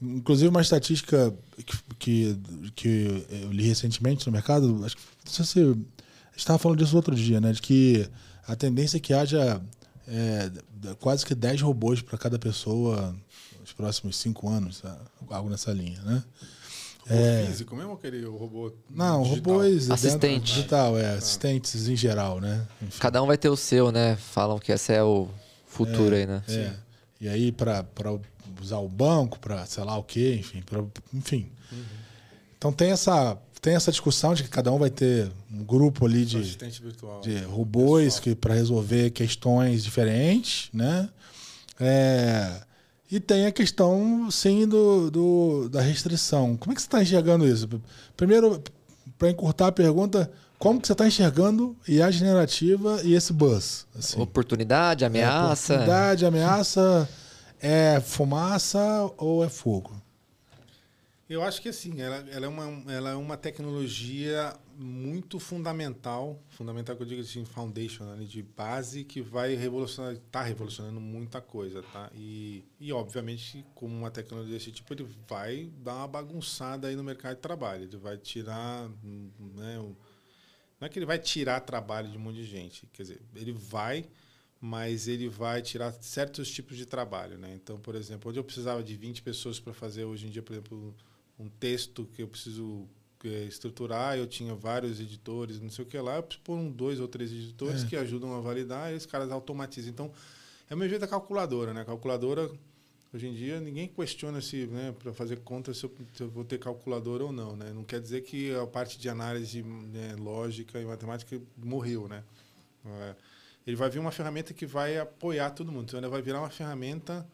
[0.00, 2.38] inclusive uma estatística que, que,
[2.74, 5.02] que, eu li recentemente no mercado, acho que
[5.44, 5.76] se
[6.34, 8.08] estava falando disso outro dia, né, de que
[8.46, 9.60] a tendência é que haja
[10.06, 10.50] é,
[10.98, 13.14] quase que 10 robôs para cada pessoa
[13.60, 14.82] nos próximos 5 anos,
[15.28, 16.24] algo nessa linha, né?
[17.10, 17.46] É...
[17.46, 18.72] físico mesmo ou aquele robô?
[18.90, 19.54] Não, digital?
[19.54, 20.54] robôs assistente.
[20.54, 21.14] digital, é, ah.
[21.14, 22.66] assistentes em geral, né?
[22.82, 22.98] Enfim.
[22.98, 24.16] Cada um vai ter o seu, né?
[24.16, 25.28] Falam que esse é o
[25.66, 26.42] futuro é, aí, né?
[26.48, 26.72] É.
[27.20, 27.84] E aí, para
[28.60, 30.62] usar o banco, para sei lá o quê, enfim.
[30.62, 31.50] Pra, enfim.
[31.72, 31.84] Uhum.
[32.56, 36.24] Então tem essa, tem essa discussão de que cada um vai ter um grupo ali
[36.24, 36.38] de,
[36.80, 41.08] virtual, de robôs que para resolver questões diferentes, né?
[41.80, 42.60] É,
[43.10, 46.56] e tem a questão, sim, do, do da restrição.
[46.56, 47.68] Como é que você está enxergando isso?
[48.16, 48.62] Primeiro,
[49.18, 53.86] para encurtar a pergunta, como que você está enxergando IA generativa e esse buzz?
[53.96, 54.20] Assim?
[54.20, 55.72] Oportunidade, ameaça?
[55.72, 57.08] É, oportunidade, ameaça,
[57.60, 59.92] é fumaça ou é fogo?
[61.28, 66.94] Eu acho que assim, ela, ela, é, uma, ela é uma tecnologia muito fundamental, fundamental
[66.94, 71.82] que eu digo assim, foundation, né, de base, que vai revolucionar, está revolucionando muita coisa,
[71.82, 72.08] tá?
[72.14, 77.02] E, e obviamente, como uma tecnologia desse tipo, ele vai dar uma bagunçada aí no
[77.02, 79.96] mercado de trabalho, ele vai tirar, né, o,
[80.80, 83.52] não é que ele vai tirar trabalho de um monte de gente, quer dizer, ele
[83.52, 84.08] vai
[84.60, 87.54] mas ele vai tirar certos tipos de trabalho, né?
[87.54, 90.52] Então, por exemplo, onde eu precisava de 20 pessoas para fazer hoje em dia, por
[90.52, 90.96] exemplo,
[91.38, 92.88] um texto que eu preciso
[93.26, 97.00] estruturar, eu tinha vários editores, não sei o que lá, eu preciso pôr um, dois
[97.00, 97.86] ou três editores é.
[97.86, 99.90] que ajudam a validar e os caras automatizam.
[99.90, 100.12] Então,
[100.70, 101.84] é o meu jeito da calculadora, né?
[101.84, 102.50] calculadora,
[103.12, 106.44] hoje em dia, ninguém questiona se, né, para fazer conta, se eu, se eu, vou
[106.44, 107.72] ter calculadora ou não, né?
[107.72, 112.22] Não quer dizer que a parte de análise né, lógica e matemática morreu, né?
[112.86, 113.14] É,
[113.66, 115.84] ele vai vir uma ferramenta que vai apoiar todo mundo.
[115.88, 117.26] Então, ele vai virar uma ferramenta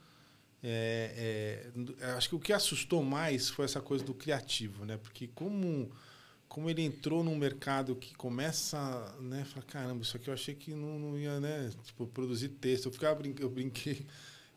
[0.66, 1.70] é,
[2.00, 4.96] é, acho que o que assustou mais foi essa coisa do criativo, né?
[4.96, 5.92] Porque como
[6.48, 8.78] como ele entrou num mercado que começa,
[9.20, 12.86] né, falar, caramba, isso aqui eu achei que não, não ia, né, tipo, produzir texto.
[12.86, 14.06] Eu ficava eu brinquei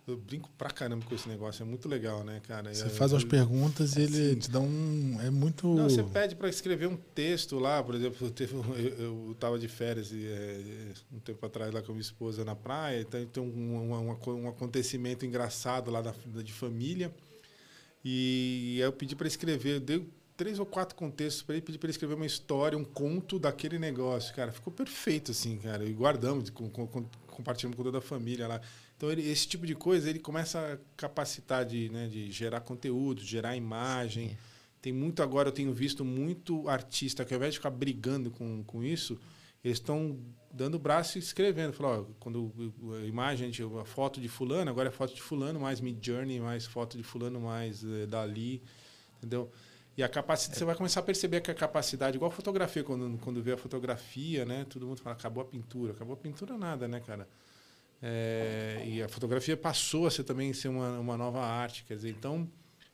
[0.08, 2.74] eu brinco pra caramba com esse negócio, é muito legal, né, cara?
[2.74, 5.20] Você faz umas perguntas e ele assim, te dá um.
[5.22, 5.68] É muito.
[5.68, 8.32] Não, você pede para escrever um texto lá, por exemplo,
[8.98, 12.56] eu, tava de férias e, é, um tempo atrás lá com a minha esposa na
[12.56, 17.14] praia, então tem um, um, um acontecimento engraçado lá da, de família.
[18.04, 20.06] E eu pedi para escrever, deu
[20.38, 23.78] três ou quatro contextos para ele, pedi para ele escrever uma história, um conto daquele
[23.78, 24.52] negócio, cara.
[24.54, 25.84] Ficou perfeito, assim, cara.
[25.84, 26.88] E guardamos, com, com,
[27.28, 28.62] compartilhamos com toda a família lá.
[28.98, 33.22] Então, ele, esse tipo de coisa, ele começa a capacitar de, né, de gerar conteúdo,
[33.22, 34.30] gerar imagem.
[34.30, 34.38] Sim.
[34.82, 38.64] Tem muito agora, eu tenho visto muito artista que ao invés de ficar brigando com,
[38.64, 39.20] com isso,
[39.64, 40.18] eles estão
[40.52, 41.74] dando o braço e escrevendo.
[41.74, 42.52] Falar, ó, quando
[43.00, 46.66] a imagem, a foto de fulano, agora é foto de fulano, mais Mid Journey, mais
[46.66, 48.64] foto de fulano, mais é, Dali,
[49.18, 49.52] entendeu?
[49.96, 50.60] E a capacidade, é.
[50.60, 53.58] você vai começar a perceber que a capacidade, igual a fotografia, quando, quando vê a
[53.58, 54.66] fotografia, né?
[54.70, 55.94] Todo mundo fala, acabou a pintura.
[55.94, 57.28] Acabou a pintura nada, né, cara?
[58.02, 62.10] É, e a fotografia passou a ser também ser uma, uma nova arte, quer dizer,
[62.10, 62.48] então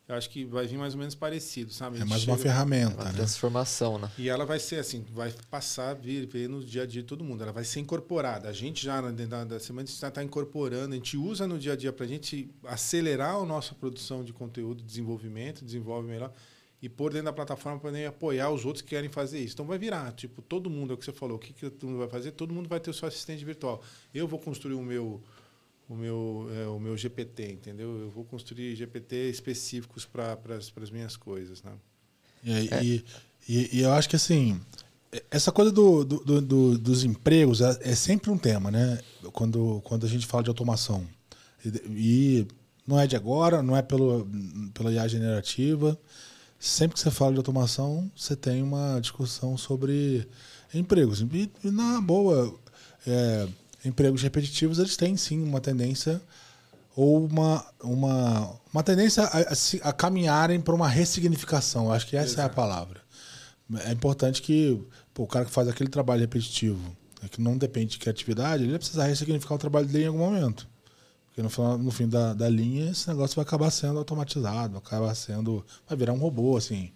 [0.07, 1.99] eu acho que vai vir mais ou menos parecido, sabe?
[1.99, 3.13] É mais uma ferramenta, uma né?
[3.13, 4.11] transformação, né?
[4.17, 7.07] E ela vai ser assim, vai passar a vir, vir no dia a dia de
[7.07, 7.41] todo mundo.
[7.41, 8.49] Ela vai ser incorporada.
[8.49, 11.75] A gente já na da semana está tá incorporando, a gente usa no dia a
[11.77, 16.33] dia para a gente acelerar a nossa produção de conteúdo, desenvolvimento, desenvolve melhor
[16.83, 19.53] e pôr dentro da plataforma para poder apoiar os outros que querem fazer isso.
[19.53, 21.89] Então vai virar, tipo, todo mundo, é o que você falou, o que, que todo
[21.89, 22.31] mundo vai fazer?
[22.31, 23.81] Todo mundo vai ter o seu assistente virtual.
[24.13, 25.23] Eu vou construir o meu
[25.87, 27.97] o meu, é, o meu GPT, entendeu?
[27.99, 30.37] Eu vou construir GPT específicos para
[30.81, 31.71] as minhas coisas, né?
[32.43, 32.83] E, é.
[32.83, 33.05] e,
[33.47, 34.59] e, e, eu acho que assim,
[35.31, 38.99] essa coisa do, do, do, dos empregos é, é, sempre um tema, né?
[39.31, 41.07] Quando, quando a gente fala de automação.
[41.91, 42.45] E,
[42.85, 44.27] não é de agora, não é pelo,
[44.73, 45.97] pela IA generativa,
[46.63, 50.25] sempre que você fala de automação, você tem uma discussão sobre
[50.73, 51.21] empregos.
[51.21, 52.57] E, e na boa,
[53.05, 53.47] é,
[53.83, 56.21] empregos repetitivos, eles têm sim uma tendência
[56.95, 61.91] ou uma, uma, uma tendência a, a, a caminharem para uma ressignificação.
[61.91, 62.41] Acho que essa Exato.
[62.41, 63.01] é a palavra.
[63.85, 64.81] É importante que
[65.13, 68.71] pô, o cara que faz aquele trabalho repetitivo, é que não depende de criatividade, ele
[68.71, 70.67] vai precisar ressignificar o trabalho dele em algum momento.
[71.33, 74.81] Porque no, final, no fim da, da linha, esse negócio vai acabar sendo automatizado, vai
[74.85, 75.65] acabar sendo.
[75.87, 76.91] Vai virar um robô, assim.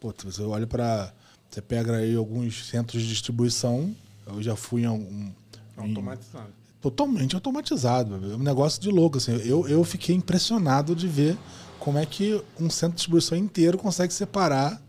[0.00, 1.12] Pô, você olha para.
[1.50, 3.94] Você pega aí alguns centros de distribuição.
[4.26, 5.30] Eu já fui em algum.
[5.76, 6.48] Automatizado.
[6.48, 8.14] Em, totalmente automatizado.
[8.32, 9.18] É um negócio de louco.
[9.18, 9.32] Assim.
[9.44, 11.36] Eu, eu fiquei impressionado de ver
[11.78, 14.80] como é que um centro de distribuição inteiro consegue separar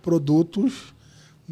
[0.00, 0.94] produtos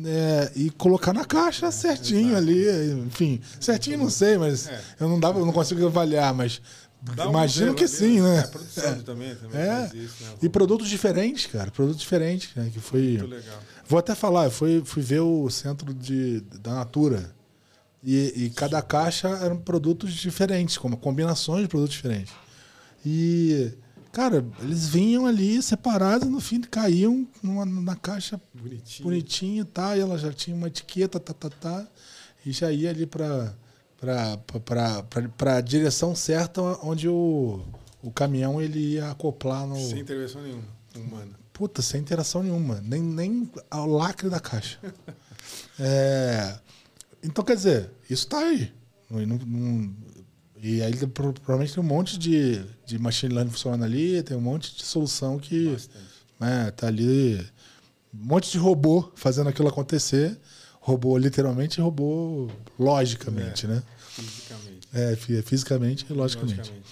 [0.05, 2.67] é, e colocar na caixa é, certinho ali,
[3.07, 4.81] enfim, certinho não sei, mas é.
[5.01, 6.61] eu não dava, eu não consigo avaliar, mas
[7.29, 8.41] Imagino que sim, né?
[8.41, 8.95] É, produção é.
[8.97, 9.91] também, também é.
[9.95, 10.31] Isso, né?
[10.43, 11.71] E produtos diferentes, cara.
[11.71, 12.71] Produtos diferentes, né?
[12.73, 13.19] Que foi...
[13.19, 13.59] Muito legal.
[13.87, 17.35] Vou até falar, eu fui, fui ver o centro de, da Natura.
[18.03, 22.33] E, e cada caixa eram produtos diferentes, como combinações de produtos diferentes.
[23.05, 23.73] E,
[24.13, 29.09] cara, eles vinham ali separados no fim caíam numa, na caixa bonitinho.
[29.09, 31.87] bonitinho tá, e ela já tinha uma etiqueta, tá, tá, tá,
[32.45, 33.55] e já ia ali para
[33.99, 37.61] para a direção certa onde o,
[38.03, 39.77] o caminhão ele ia acoplar no.
[39.77, 41.39] Sem intervenção nenhuma humana.
[41.53, 42.81] Puta, sem interação nenhuma.
[42.83, 44.79] Nem, nem ao lacre da caixa.
[45.79, 46.59] é,
[47.23, 48.73] então, quer dizer, isso está aí.
[49.09, 49.95] Não, não,
[50.61, 54.75] e aí provavelmente tem um monte de, de machine learning funcionando ali, tem um monte
[54.75, 55.77] de solução que
[56.41, 57.39] né, tá ali.
[58.13, 60.39] Um monte de robô fazendo aquilo acontecer
[60.87, 62.49] robô literalmente robô
[62.79, 63.83] logicamente, é, né?
[64.09, 64.89] Fisicamente.
[64.95, 66.59] É, fisicamente e logicamente.
[66.59, 66.87] logicamente.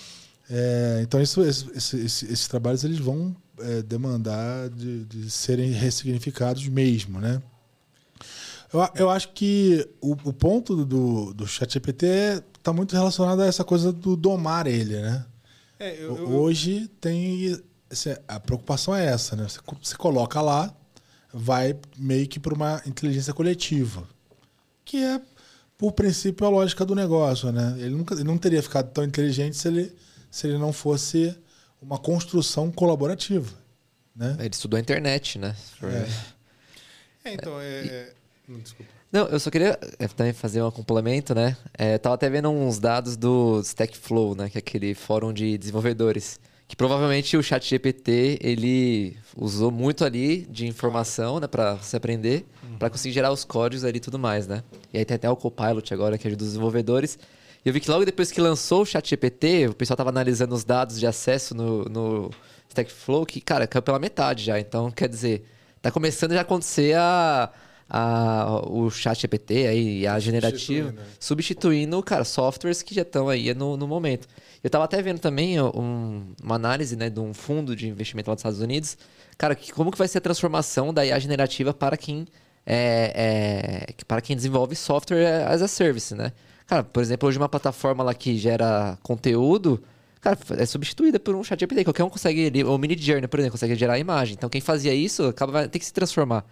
[0.50, 6.66] É, então isso, esse, esse, esses trabalhos eles vão é, demandar de, de serem ressignificados
[6.66, 7.40] mesmo, né?
[8.72, 13.62] Eu, eu acho que o, o ponto do, do ChatGPT está muito relacionado a essa
[13.62, 15.24] coisa do domar ele, né?
[15.78, 17.56] É, eu, eu, Hoje tem.
[18.26, 19.46] A preocupação é essa, né?
[19.48, 20.74] Você, você coloca lá,
[21.36, 24.06] vai meio que para uma inteligência coletiva.
[24.85, 25.20] Que é,
[25.77, 27.74] por princípio, a lógica do negócio, né?
[27.78, 29.93] Ele, nunca, ele não teria ficado tão inteligente se ele,
[30.31, 31.36] se ele não fosse
[31.82, 33.52] uma construção colaborativa.
[34.15, 34.36] Né?
[34.39, 35.56] Ele estudou a internet, né?
[35.82, 37.28] É.
[37.31, 38.12] é então, é, é...
[38.48, 38.93] Desculpa.
[39.11, 41.56] Não, eu só queria é, também fazer um complemento, né?
[41.73, 44.48] É, tava até vendo uns dados do Stackflow, né?
[44.48, 46.39] Que é aquele fórum de desenvolvedores.
[46.74, 51.46] Que provavelmente o chat GPT, ele usou muito ali de informação, né?
[51.46, 52.78] Pra se aprender, uhum.
[52.78, 54.64] para conseguir gerar os códigos ali e tudo mais, né?
[54.92, 57.16] E aí tem até o Copilot agora, que ajuda os desenvolvedores.
[57.64, 60.52] E eu vi que logo depois que lançou o chat GPT, o pessoal tava analisando
[60.52, 62.30] os dados de acesso no, no
[62.68, 64.59] Stackflow, que, cara, caiu pela metade já.
[64.59, 65.44] Então, quer dizer,
[65.80, 67.52] tá começando já a acontecer a
[67.88, 73.55] a, o chat GPT aí, a generativa, substituindo, substituindo, cara, softwares que já estão aí
[73.55, 74.26] no, no momento.
[74.65, 78.35] Eu estava até vendo também um, uma análise né, de um fundo de investimento lá
[78.35, 78.97] dos Estados Unidos.
[79.36, 82.27] Cara, que, como que vai ser a transformação da IA generativa para quem,
[82.65, 86.32] é, é, para quem desenvolve software as a service, né?
[86.66, 89.82] Cara, por exemplo, hoje uma plataforma lá que gera conteúdo,
[90.19, 91.85] cara, é substituída por um chat GPT.
[91.85, 94.32] Qualquer um consegue, o Mini Journey, por exemplo, consegue gerar imagem.
[94.32, 96.43] Então, quem fazia isso acaba vai ter que se transformar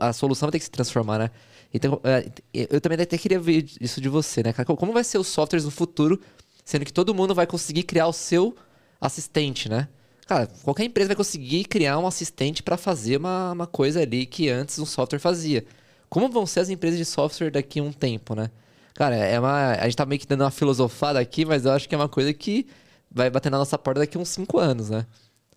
[0.00, 1.30] a solução vai ter que se transformar, né?
[1.74, 4.64] Então, é, eu também até queria ver isso de você, né, cara?
[4.76, 6.20] Como vai ser os softwares no futuro,
[6.64, 8.54] sendo que todo mundo vai conseguir criar o seu
[9.00, 9.88] assistente, né?
[10.26, 14.48] Cara, qualquer empresa vai conseguir criar um assistente para fazer uma, uma coisa ali que
[14.48, 15.64] antes um software fazia.
[16.08, 18.50] Como vão ser as empresas de software daqui a um tempo, né?
[18.94, 21.88] Cara, é uma, a gente tá meio que dando uma filosofada aqui, mas eu acho
[21.88, 22.66] que é uma coisa que
[23.10, 25.06] vai bater na nossa porta daqui a uns 5 anos, né?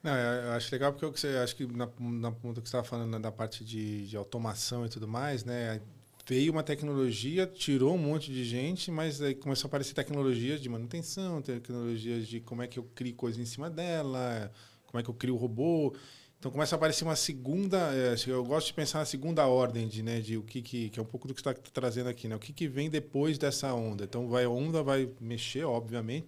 [0.01, 3.11] Não, eu acho legal porque eu acho que na, na ponta que você estava falando
[3.11, 5.81] né, da parte de, de automação e tudo mais, né?
[6.27, 10.67] Veio uma tecnologia, tirou um monte de gente, mas aí começou a aparecer tecnologias de
[10.67, 14.51] manutenção, tecnologias de como é que eu crio coisa em cima dela,
[14.87, 15.95] como é que eu crio o robô.
[16.39, 17.77] Então começa a aparecer uma segunda.
[17.93, 20.99] É, eu gosto de pensar na segunda ordem de, né, de o que, que, que
[20.99, 22.35] é um pouco do que você está trazendo aqui, né?
[22.35, 24.03] O que, que vem depois dessa onda.
[24.03, 26.25] Então vai, a onda vai mexer, obviamente,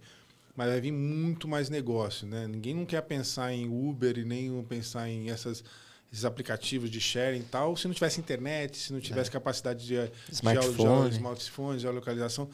[0.54, 2.46] mas vai vir muito mais negócio, né?
[2.46, 5.64] Ninguém não quer pensar em Uber e nem pensar em essas
[6.12, 9.32] esses aplicativos de sharing e tal, se não tivesse internet, se não tivesse é.
[9.32, 12.48] capacidade de smartphone, de, smartphones, de localização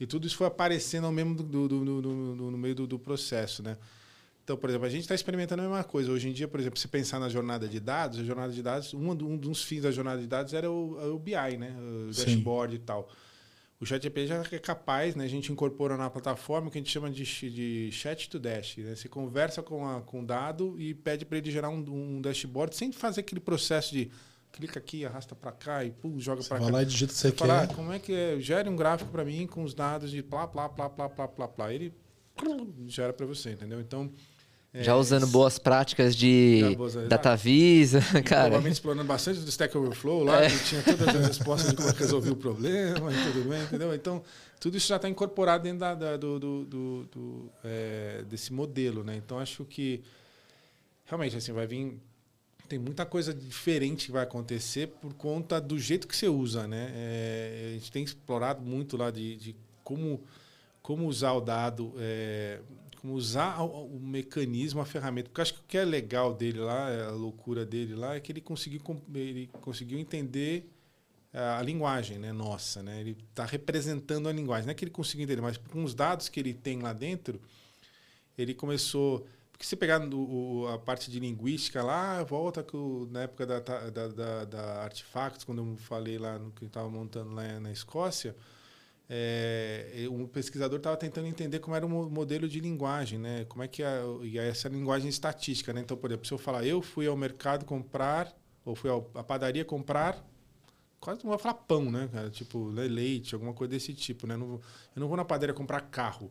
[0.00, 3.62] e tudo isso foi aparecendo ao mesmo do, do, do, do no meio do, processo,
[3.62, 3.76] né?
[4.44, 6.10] Então, por exemplo, a gente está experimentando a mesma coisa.
[6.10, 8.94] Hoje em dia, por exemplo, se pensar na jornada de dados, a jornada de dados,
[8.94, 11.74] um, um dos fins da jornada de dados era o, o BI, né?
[11.78, 12.80] O dashboard Sim.
[12.80, 13.10] e tal.
[13.80, 15.24] O ChatGPT já é capaz, né?
[15.24, 18.76] A gente incorpora na plataforma o que a gente chama de, de chat to dash.
[18.78, 18.96] Né?
[18.96, 22.74] Você conversa com, a, com o dado e pede para ele gerar um, um, dashboard
[22.74, 24.10] sem fazer aquele processo de
[24.50, 26.64] clica aqui, arrasta para cá e pum, joga para cá.
[26.64, 27.38] Vai lá e digita o que você, quer.
[27.38, 28.40] Falar, como é que é?
[28.40, 31.46] Gere um gráfico para mim com os dados de plá, plá, plá, plá, plá, plá,
[31.46, 31.72] plá.
[31.72, 31.94] Ele
[32.88, 33.80] gera para você, entendeu?
[33.80, 34.12] Então,
[34.74, 36.76] já usando boas práticas de
[37.08, 38.42] DataVisa, cara.
[38.42, 40.50] Provavelmente explorando bastante do Stack Overflow lá, é.
[40.50, 43.94] que tinha todas as respostas de como resolver o problema e tudo bem, entendeu?
[43.94, 44.22] Então,
[44.60, 49.02] tudo isso já está incorporado dentro da, da do, do, do, do é, desse modelo,
[49.02, 49.16] né?
[49.16, 50.02] Então, acho que
[51.06, 51.98] realmente assim vai vir
[52.68, 56.90] tem muita coisa diferente que vai acontecer por conta do jeito que você usa, né?
[56.94, 60.22] É, a gente tem explorado muito lá de, de como
[60.82, 62.60] como usar o dado é,
[63.00, 65.28] como usar o, o, mecanismo, a ferramenta.
[65.28, 68.32] Porque acho que o que é legal dele lá, a loucura dele lá, é que
[68.32, 68.80] ele conseguiu,
[69.14, 70.70] ele conseguiu entender
[71.32, 72.82] a, a linguagem né, nossa.
[72.82, 73.00] Né?
[73.00, 74.66] Ele está representando a linguagem.
[74.66, 77.40] Não é que ele conseguiu entender, mas com os dados que ele tem lá dentro,
[78.36, 79.26] ele começou.
[79.52, 84.08] Porque se pegar o, a parte de linguística lá, volta com, na época da, da,
[84.08, 84.90] da, da
[85.44, 88.36] quando eu falei lá no que estava montando lá na Escócia
[89.08, 93.44] é, um pesquisador estava tentando entender como era o modelo de linguagem, né?
[93.46, 95.80] Como é que a, e essa linguagem estatística, né?
[95.80, 98.32] Então, por exemplo, se eu falar, eu fui ao mercado comprar
[98.64, 100.22] ou fui à padaria comprar,
[101.00, 102.30] quase não vou falar pão, né, cara?
[102.30, 104.36] Tipo leite, alguma coisa desse tipo, né?
[104.36, 104.60] Não,
[104.94, 106.30] eu não vou na padaria comprar carro.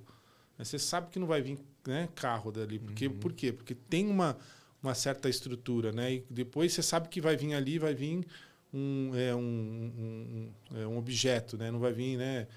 [0.58, 3.18] Você sabe que não vai vir né, carro dali, porque uhum.
[3.20, 3.52] por quê?
[3.52, 4.38] Porque tem uma
[4.82, 6.14] uma certa estrutura, né?
[6.14, 8.26] E depois você sabe que vai vir ali, vai vir
[8.74, 11.72] um, é, um, um, um, é, um objeto, né?
[11.72, 12.48] Não vai vir, né?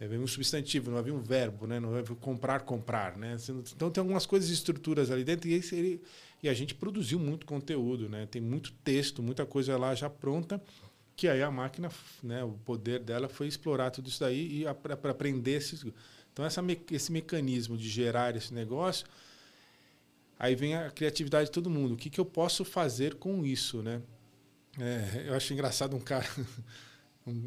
[0.00, 1.80] É, vem um substantivo, não vai vir um verbo, né?
[1.80, 3.36] Não vai vir comprar, comprar, né?
[3.74, 6.02] Então tem algumas coisas, estruturas ali dentro e, esse, ele,
[6.42, 8.26] e a gente produziu muito conteúdo, né?
[8.26, 10.62] Tem muito texto, muita coisa lá já pronta
[11.16, 11.90] que aí a máquina,
[12.22, 12.44] né?
[12.44, 15.84] O poder dela foi explorar tudo isso daí e para aprender esses.
[16.32, 16.62] Então essa,
[16.92, 19.04] esse mecanismo de gerar esse negócio
[20.38, 21.94] Aí vem a criatividade de todo mundo.
[21.94, 24.00] O que, que eu posso fazer com isso, né?
[24.78, 26.26] É, eu acho engraçado um cara,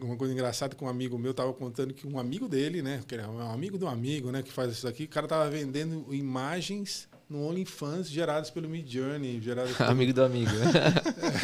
[0.01, 3.15] uma coisa engraçada que um amigo meu estava contando que um amigo dele, né, que
[3.15, 7.09] é um amigo do amigo, né, que faz isso aqui, o cara estava vendendo imagens
[7.29, 9.87] no OnlyFans geradas pelo Midjourney, geradas pelo...
[9.91, 10.51] amigo do amigo.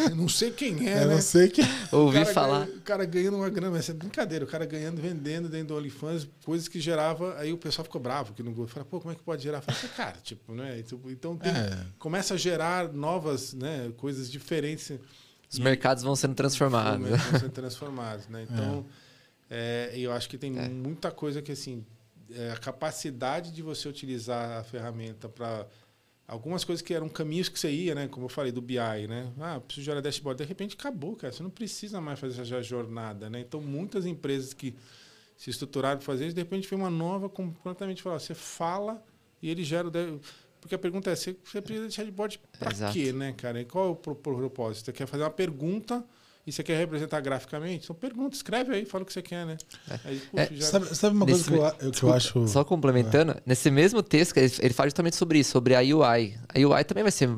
[0.06, 1.14] é, não sei quem é, Eu né?
[1.16, 1.62] não sei que.
[1.94, 2.66] Ouvi o falar.
[2.66, 4.44] Ganha, o cara ganhando uma grana, essa é brincadeira.
[4.44, 7.38] O cara ganhando, vendendo dentro do OnlyFans, coisas que gerava.
[7.40, 9.62] Aí o pessoal ficou bravo, que não fala, pô, como é que pode gerar?
[9.62, 10.84] Fala, cara, tipo, né?
[11.10, 11.86] Então tem, É.
[11.98, 14.92] começa a gerar novas, né, coisas diferentes.
[15.50, 17.06] Os E- mercados vão sendo transformados.
[17.08, 18.46] filmes vão sendo transformados, né?
[18.52, 18.86] Então,
[19.50, 21.86] é, eu acho que tem muita coisa que assim,
[22.32, 25.66] é, a capacidade de você utilizar a ferramenta para
[26.28, 28.08] algumas coisas que eram caminhos que você ia, né?
[28.10, 28.76] Como eu falei do BI,
[29.08, 29.32] né?
[29.40, 31.32] Ah, preciso gerar dashboard, de repente acabou, cara.
[31.32, 33.40] Você não precisa mais fazer essa jornada, né?
[33.40, 34.76] Então, muitas empresas que
[35.38, 39.02] se estruturaram para fazer isso, de repente vem uma nova completamente falar, você fala
[39.42, 40.20] e ele gera o
[40.62, 43.62] porque a pergunta é, você, você precisa de chatbot para quê, né, cara?
[43.62, 44.86] E qual é o pro- pro- propósito?
[44.86, 46.04] Você quer fazer uma pergunta
[46.46, 47.84] e você quer representar graficamente?
[47.86, 49.58] Então pergunta, escreve aí, fala o que você quer, né?
[50.06, 52.48] Aí, puxa, já- Sabe, sabe uma Nesse coisa que eu, me- que eu Desculpa, acho.
[52.48, 56.38] Só complementando, nesse mesmo texto, ele, ele fala justamente sobre isso, sobre a UI.
[56.54, 57.30] A UI também vai ser.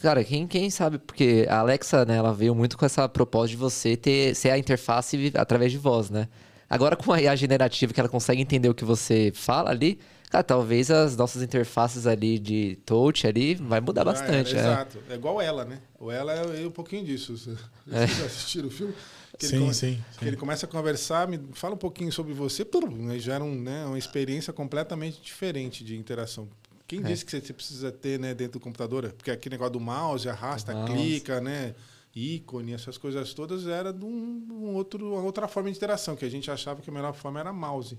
[0.00, 0.98] Cara, quem, quem sabe?
[0.98, 4.58] Porque a Alexa, né, ela veio muito com essa proposta de você ter ser a
[4.58, 6.28] interface através de voz, né?
[6.68, 10.00] Agora com a IA generativa, que ela consegue entender o que você fala ali,
[10.34, 14.54] cara, talvez as nossas interfaces ali de touch ali vai mudar Já bastante.
[14.56, 14.72] era, né?
[14.72, 14.98] Exato.
[15.08, 15.80] É igual ela, né?
[15.98, 17.36] O ela é um pouquinho disso.
[17.38, 17.58] Vocês
[17.90, 18.06] É.
[18.06, 18.94] já assistiram o filme?
[19.38, 20.26] Que Sim, come- sim, que sim.
[20.26, 23.52] ele começa a conversar, me fala um pouquinho sobre você, pum, né, já era um,
[23.60, 26.48] né, uma experiência completamente diferente de interação.
[26.86, 27.02] Quem É.
[27.02, 29.12] disse que você precisa ter né, dentro do computador?
[29.12, 30.92] Porque aquele negócio do mouse, arrasta, mouse.
[30.92, 31.74] clica, né?
[32.16, 36.24] ícone, essas coisas todas, era de um, um outro, uma outra forma de interação, que
[36.24, 37.98] a gente achava que a melhor forma era mouse.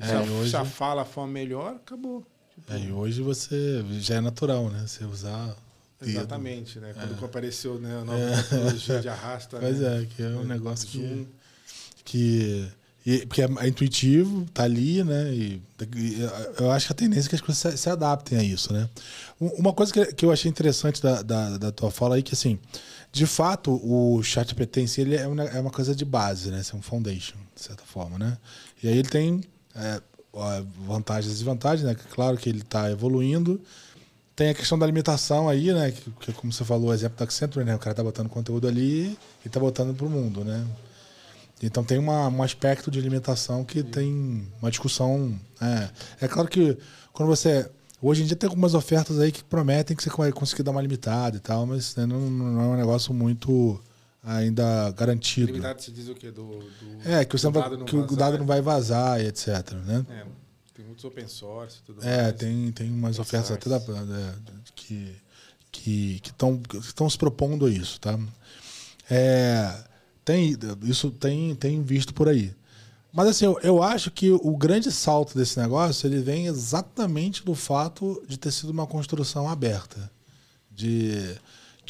[0.00, 2.24] Se, É, a, hoje- se a fala a forma melhor, acabou.
[2.54, 4.84] Tipo, É, e hoje você já é natural, né?
[4.86, 5.46] Você usar.
[6.00, 6.10] dedo.
[6.10, 6.92] Exatamente, né?
[6.94, 9.58] Quando apareceu né, a nova tecnologia de arrasta.
[9.58, 10.02] Pois né?
[10.02, 11.26] é, que é um negócio Zoom.
[12.04, 12.04] que.
[12.04, 12.68] que
[13.06, 15.32] e- porque é, é intuitivo, tá ali, né?
[15.32, 15.62] E,
[15.96, 16.18] e
[16.58, 18.88] eu acho que a tendência é que as coisas se, se adaptem a isso, né?
[19.40, 22.34] Um- Uma coisa que, que eu achei interessante da, da, da tua fala aí, que
[22.34, 22.58] assim,
[23.10, 26.58] de fato, o ChatGPT em si ele é, uma, é uma coisa de base, né?
[26.60, 28.36] Assim, um foundation, de certa forma, né?
[28.82, 29.42] E aí ele tem
[29.74, 30.00] é,
[30.86, 31.96] vantagens e desvantagens, né?
[32.12, 33.60] Claro que ele está evoluindo.
[34.34, 35.90] Tem a questão da limitação aí, né?
[35.90, 37.74] Que, que como você falou, o exemplo da Accenture, né?
[37.74, 40.64] O cara tá botando conteúdo ali e tá botando pro mundo, né?
[41.62, 45.38] Então tem uma, um aspecto de limitação que tem uma discussão.
[45.60, 46.76] É, é claro que
[47.12, 47.68] quando você.
[48.02, 50.80] Hoje em dia tem algumas ofertas aí que prometem que você vai conseguir dar uma
[50.80, 53.78] limitada e tal, mas né, não, não é um negócio muito
[54.22, 55.46] ainda garantido.
[55.52, 56.30] Limitado se diz o quê?
[56.30, 59.72] Do, do- É, que, vai- dado não que o dado não vai vazar e etc.
[59.86, 60.04] Né?
[60.10, 60.24] É,
[60.74, 62.36] tem muitos open source e tudo É, mais.
[62.36, 64.04] tem, tem umas Open ofertas até da, source.
[64.06, 64.34] da-
[64.74, 65.16] que
[65.72, 68.18] que estão que estão se propondo a isso, tá?
[69.08, 69.72] É,
[70.24, 72.52] tem isso tem tem visto por aí.
[73.12, 77.54] Mas assim, eu, eu acho que o grande salto desse negócio ele vem exatamente do
[77.54, 80.10] fato de ter sido uma construção aberta,
[80.70, 81.36] de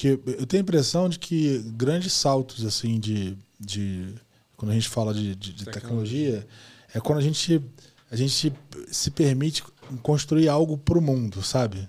[0.01, 0.09] que
[0.39, 4.15] eu tenho a impressão de que grandes saltos assim de, de
[4.57, 6.47] quando a gente fala de, de- de tecnologia
[6.95, 7.63] é quando a gente
[8.11, 8.53] a gente
[8.91, 9.63] se permite
[10.03, 11.89] construir algo para o mundo, sabe?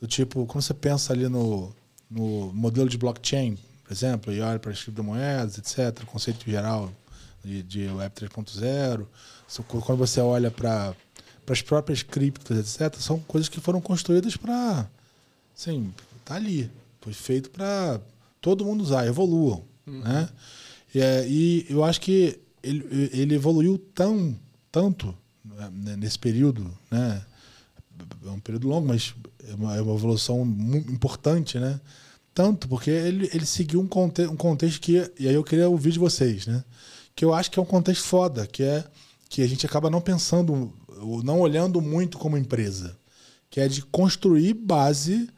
[0.00, 1.74] Do tipo, quando você pensa ali no,
[2.10, 6.92] no modelo de blockchain, por exemplo, e olha para as criptomoedas, etc., conceito geral
[7.44, 9.06] de, de Web 3.0,
[9.48, 10.94] so- quando você olha para
[11.48, 14.88] as próprias criptos, etc., são coisas que foram construídas para.
[15.56, 15.92] Assim,
[16.24, 16.70] tá ali.
[17.08, 18.00] Foi feito para
[18.38, 19.64] todo mundo usar, evoluam.
[19.86, 20.28] Né?
[20.94, 24.38] E, é, e eu acho que ele, ele evoluiu tão,
[24.70, 27.24] tanto né, nesse período, né?
[28.26, 29.14] é um período longo, mas
[29.48, 31.80] é uma, é uma evolução importante, né?
[32.34, 35.10] Tanto porque ele, ele seguiu um, conte um contexto que.
[35.18, 36.62] E aí eu queria ouvir de vocês, né?
[37.16, 38.84] Que eu acho que é um contexto foda, que é
[39.30, 40.72] que a gente acaba não pensando,
[41.24, 42.96] não olhando muito como empresa.
[43.48, 45.28] Que é de construir base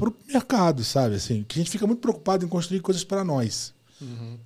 [0.00, 1.14] para o mercado, sabe?
[1.16, 3.74] Assim, que a gente fica muito preocupado em construir coisas para nós.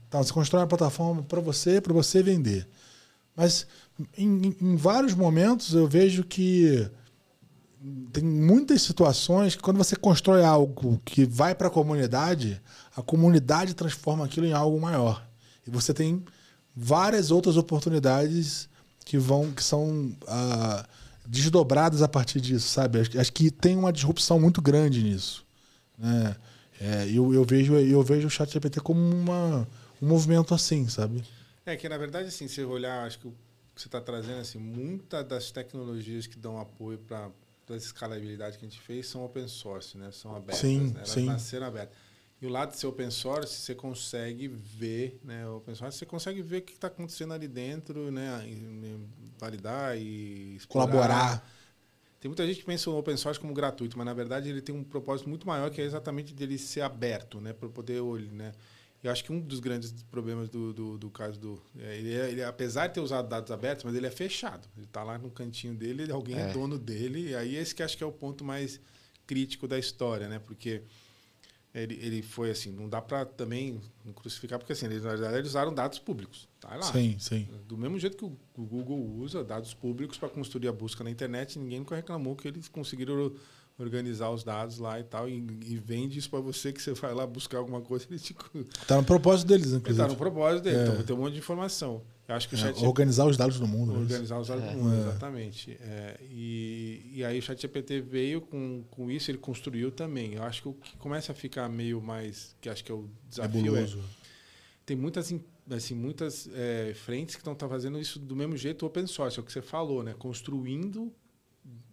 [0.09, 2.67] Então, você constrói uma plataforma para você, para você vender.
[3.37, 3.67] Mas
[4.19, 6.89] em, em- vários momentos eu vejo que
[8.13, 12.61] tem muitas situações que quando você constrói algo que vai para a comunidade,
[12.97, 15.25] a comunidade transforma aquilo em algo maior.
[15.67, 16.25] E você tem
[16.75, 18.69] várias outras oportunidades
[19.05, 20.85] que vão que são ah,
[21.27, 23.01] desdobradas a partir disso, sabe?
[23.01, 25.44] Acho, acho que tem uma disrupção muito grande nisso.
[25.99, 26.37] Né?
[26.81, 29.67] É, eu, eu vejo eu vejo o chat GPT como uma,
[30.03, 31.25] um movimento assim, sabe?
[31.65, 33.35] É que, na verdade, assim, se você olhar, acho que o
[33.75, 37.31] que você está trazendo, assim, muitas das tecnologias que dão apoio para
[37.67, 40.11] das escalabilidade que a gente fez são open source, né?
[40.13, 40.93] São abertas, Sim, né?
[40.97, 41.25] Elas sim.
[41.25, 41.97] nasceram abertas.
[42.41, 45.47] E o lado de ser open source, você consegue ver, né?
[45.47, 48.29] O open source, você consegue ver o que está acontecendo ali dentro, né?
[49.39, 50.91] Validar e explorar.
[50.91, 51.51] Colaborar.
[52.25, 54.75] Tem muita gente que pensa o open source como gratuito, mas na verdade ele tem
[54.75, 58.53] um propósito muito maior que é exatamente dele ser aberto, né, para poder olhar, né.
[59.03, 62.31] Eu acho que um dos grandes problemas do, do, do caso do é, ele, é,
[62.31, 64.67] ele, apesar de ter usado dados abertos, mas ele é fechado.
[64.75, 66.49] Ele está lá no cantinho dele, alguém é.
[66.49, 68.81] é dono dele, e aí esse que acho que é o ponto mais
[69.27, 70.81] crítico da história, né, porque
[71.75, 73.81] ele, ele foi assim, não dá para também
[74.15, 76.49] crucificar, porque assim, eles, na verdade eles usaram dados públicos.
[76.61, 76.83] Tá lá.
[76.83, 77.49] Sim, sim.
[77.67, 81.59] Do mesmo jeito que o Google usa dados públicos para construir a busca na internet,
[81.59, 83.35] ninguém nunca reclamou que eles conseguiram
[83.77, 87.13] organizar os dados lá e tal, e, e vende isso para você que você vai
[87.13, 88.33] lá buscar alguma coisa, ele te...
[88.87, 90.01] Tá no propósito deles, inclusive.
[90.01, 90.93] Tá no propósito deles, é.
[90.93, 92.03] então ter um monte de informação.
[92.27, 93.93] Eu acho que o chat é, organizar os dados do mundo.
[93.93, 93.99] Né?
[93.99, 94.71] Organizar os dados é.
[94.73, 95.79] do mundo, exatamente.
[95.81, 100.35] É, e, e aí o ChatGPT veio com, com isso, ele construiu também.
[100.35, 103.11] Eu acho que o que começa a ficar meio mais, que acho que é o
[103.29, 103.87] desafio é,
[104.87, 105.35] tem muitas
[105.71, 109.43] assim muitas é, frentes que estão tá fazendo isso do mesmo jeito open source, é
[109.43, 110.15] o que você falou, né?
[110.19, 111.13] Construindo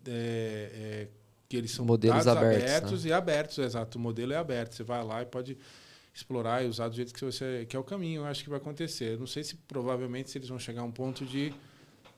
[0.05, 1.07] é,
[1.47, 3.09] que eles são modelos abertos, abertos né?
[3.09, 3.97] e abertos, exato.
[3.97, 5.57] O modelo é aberto, você vai lá e pode
[6.13, 8.59] explorar e usar do jeito que você que é o caminho, eu acho que vai
[8.59, 9.13] acontecer.
[9.13, 11.53] Eu não sei se provavelmente se eles vão chegar a um ponto de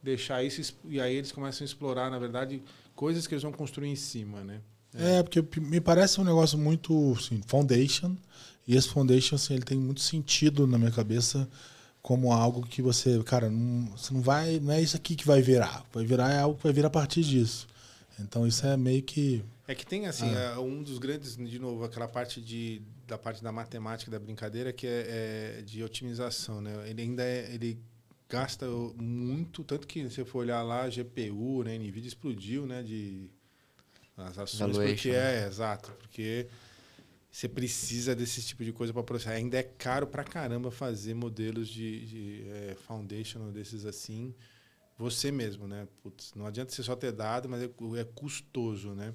[0.02, 2.62] deixar isso e aí eles começam a explorar, na verdade,
[2.96, 4.62] coisas que eles vão construir em cima, né?
[4.96, 8.16] É, é porque me parece um negócio muito assim, foundation,
[8.68, 11.50] e esse foundation assim, ele tem muito sentido na minha cabeça
[12.02, 15.42] como algo que você, cara, não, você não vai, não é isso aqui que vai
[15.42, 17.66] virar, vai virar é algo que vai vir a partir disso.
[18.20, 20.56] Então isso é meio que é que tem assim ah.
[20.56, 24.74] É, um dos grandes de novo aquela parte de da parte da matemática da brincadeira
[24.74, 26.90] que é, é de otimização, né?
[26.90, 27.80] Ele ainda é, ele
[28.28, 28.66] gasta
[28.96, 33.30] muito, tanto que se você for olhar lá, a GPU, né, Nvidia explodiu, né, de
[34.18, 35.48] as ações porque é, né?
[35.48, 36.48] exato, porque
[37.32, 39.32] você precisa desse tipo de coisa para processar.
[39.32, 44.36] Ainda é caro para caramba fazer modelos de, de é, foundation desses assim,
[44.98, 45.88] você mesmo, né?
[46.04, 49.14] Putz, não adianta você só ter dado, mas é, é custoso, né?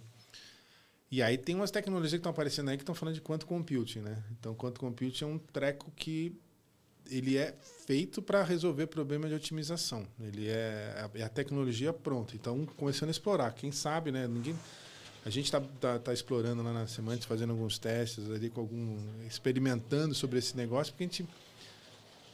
[1.11, 4.01] E aí tem umas tecnologias que estão aparecendo aí que estão falando de quanto computing,
[4.01, 4.23] né?
[4.39, 6.39] Então, quanto computing é um treco que
[7.11, 7.55] ele é
[7.87, 10.07] feito para resolver problemas de otimização.
[10.21, 12.37] Ele é, é a tecnologia pronta.
[12.37, 13.53] Então, começando a explorar.
[13.53, 14.29] Quem sabe, né?
[14.29, 14.55] Ninguém,
[15.25, 18.99] a gente está tá, tá explorando lá na Semantic, fazendo alguns testes ali, com algum,
[19.27, 21.27] experimentando sobre esse negócio, porque a gente,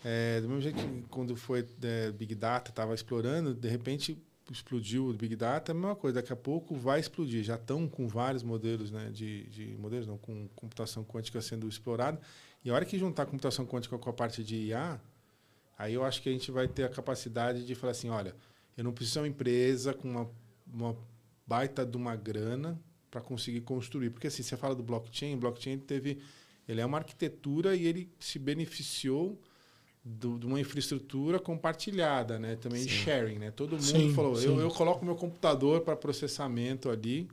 [0.04, 4.18] é, do mesmo jeito que quando foi é, Big Data, estava explorando, de repente
[4.50, 7.42] explodiu o Big Data, a mesma coisa, daqui a pouco vai explodir.
[7.42, 12.20] Já estão com vários modelos, né, de, de modelos não, com computação quântica sendo explorada.
[12.64, 15.00] E a hora que juntar a computação quântica com a parte de IA,
[15.78, 18.34] aí eu acho que a gente vai ter a capacidade de falar assim, olha,
[18.76, 20.30] eu não preciso ser uma empresa com uma,
[20.66, 20.96] uma
[21.46, 22.78] baita de uma grana
[23.10, 24.10] para conseguir construir.
[24.10, 26.20] Porque assim, você fala do blockchain, blockchain teve
[26.66, 29.40] ele é uma arquitetura e ele se beneficiou
[30.04, 32.56] do, de uma infraestrutura compartilhada, né?
[32.56, 32.88] Também sim.
[32.88, 33.50] sharing, né?
[33.50, 34.46] Todo mundo sim, falou, sim.
[34.46, 37.26] Eu, eu coloco meu computador para processamento ali,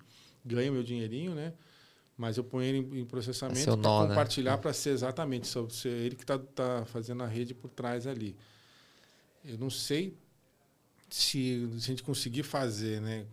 [0.45, 1.53] ganho meu dinheirinho, né?
[2.17, 4.07] Mas eu ponho ele em, processamento para né?
[4.07, 4.57] compartilhar né?
[4.57, 8.37] para ser exatamente só ser ele que está tá fazendo a rede por trás ali.
[9.43, 10.15] Eu não sei
[11.09, 13.25] se, se a gente conseguir fazer, né?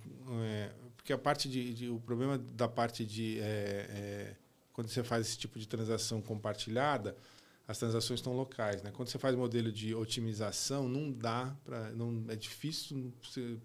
[0.42, 4.34] É, porque a parte de, de, o problema da parte de é, é,
[4.72, 7.14] quando você faz esse tipo de transação compartilhada
[7.68, 8.82] as transações estão locais.
[8.82, 8.90] Né?
[8.90, 11.92] Quando você faz modelo de otimização, não dá para.
[12.28, 13.12] É difícil.
[13.22, 13.58] Você,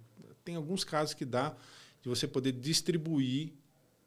[0.44, 1.56] tem alguns casos que dá
[2.02, 3.54] de você poder distribuir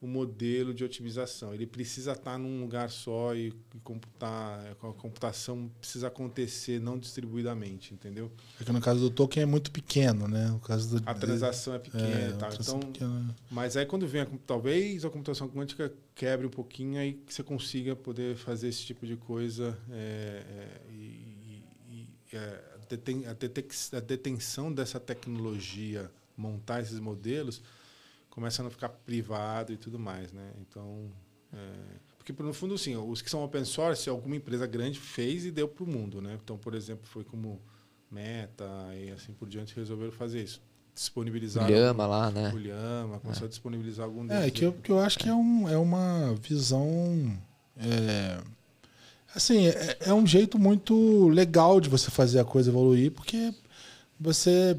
[0.01, 1.55] o modelo de otimização.
[1.55, 7.95] Ele precisa estar num lugar só e, e computar, a computação precisa acontecer não distribuidamente,
[7.95, 8.31] entendeu?
[8.61, 10.49] É que no caso do token é muito pequeno, né?
[10.49, 12.51] No caso do, a transação é pequena, é, tá?
[12.53, 13.35] então, pequena.
[13.51, 17.43] mas aí quando vem a, talvez a computação quântica quebre um pouquinho aí que você
[17.43, 24.01] consiga poder fazer esse tipo de coisa é, é, e, e é, a, deten, a
[24.01, 27.63] detenção dessa tecnologia, montar esses modelos
[28.37, 30.53] começando a ficar privado e tudo mais, né?
[30.61, 31.11] Então,
[31.55, 31.59] é,
[32.19, 35.67] porque no fundo, assim, os que são open source, alguma empresa grande fez e deu
[35.67, 36.39] para o mundo, né?
[36.45, 37.59] Então, por exemplo, foi como
[38.11, 40.61] Meta e assim por diante resolveram fazer isso.
[40.95, 41.67] Disponibilizar.
[41.67, 42.53] O Lhama lá, né?
[42.53, 43.47] O Lhama, começou é.
[43.47, 44.45] a disponibilizar algum é, desses.
[44.45, 47.39] É, que eu, que eu acho que é, um, é uma visão.
[47.79, 48.39] É,
[49.35, 53.55] assim, é, é um jeito muito legal de você fazer a coisa evoluir, porque
[54.21, 54.79] você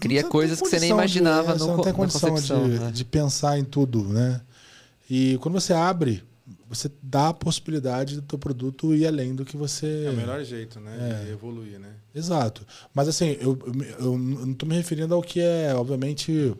[0.00, 2.90] Cria coisas que você nem imaginava de, no, não tem condição de, né?
[2.92, 4.40] de pensar em tudo, né?
[5.10, 6.22] E quando você abre,
[6.68, 10.04] você dá a possibilidade do teu produto ir além do que você...
[10.06, 11.24] É o melhor jeito, né?
[11.28, 11.32] É.
[11.32, 11.90] Evoluir, né?
[12.14, 12.66] Exato.
[12.94, 16.54] Mas assim, eu, eu, eu não estou me referindo ao que é, obviamente,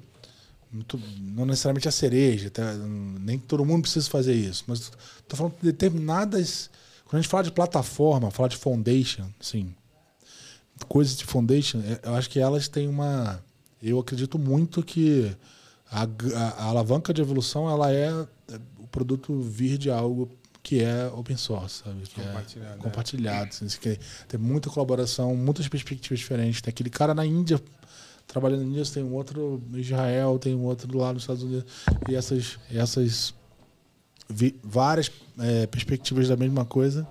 [0.72, 2.74] muito, não necessariamente a cereja, tá?
[3.20, 4.80] nem todo mundo precisa fazer isso, mas
[5.20, 6.70] estou falando de determinadas.
[7.04, 9.74] Quando a gente fala de plataforma, fala de foundation, assim,
[10.86, 13.42] coisas de foundation, é, eu acho que elas têm uma.
[13.82, 15.34] Eu acredito muito que
[15.90, 20.30] a, a, a alavanca de evolução ela é, é o produto vir de algo
[20.62, 22.02] que é open source, sabe?
[22.02, 22.74] Que compartilhado.
[22.74, 23.50] É compartilhado.
[23.50, 23.98] Assim, que
[24.28, 26.60] tem muita colaboração, muitas perspectivas diferentes.
[26.60, 27.60] Tem aquele cara na Índia
[28.26, 31.64] trabalhando nisso, tem um outro no Israel, tem um outro lá nos Estados Unidos.
[32.08, 33.34] E essas, essas
[34.28, 37.06] vi, várias é, perspectivas da mesma coisa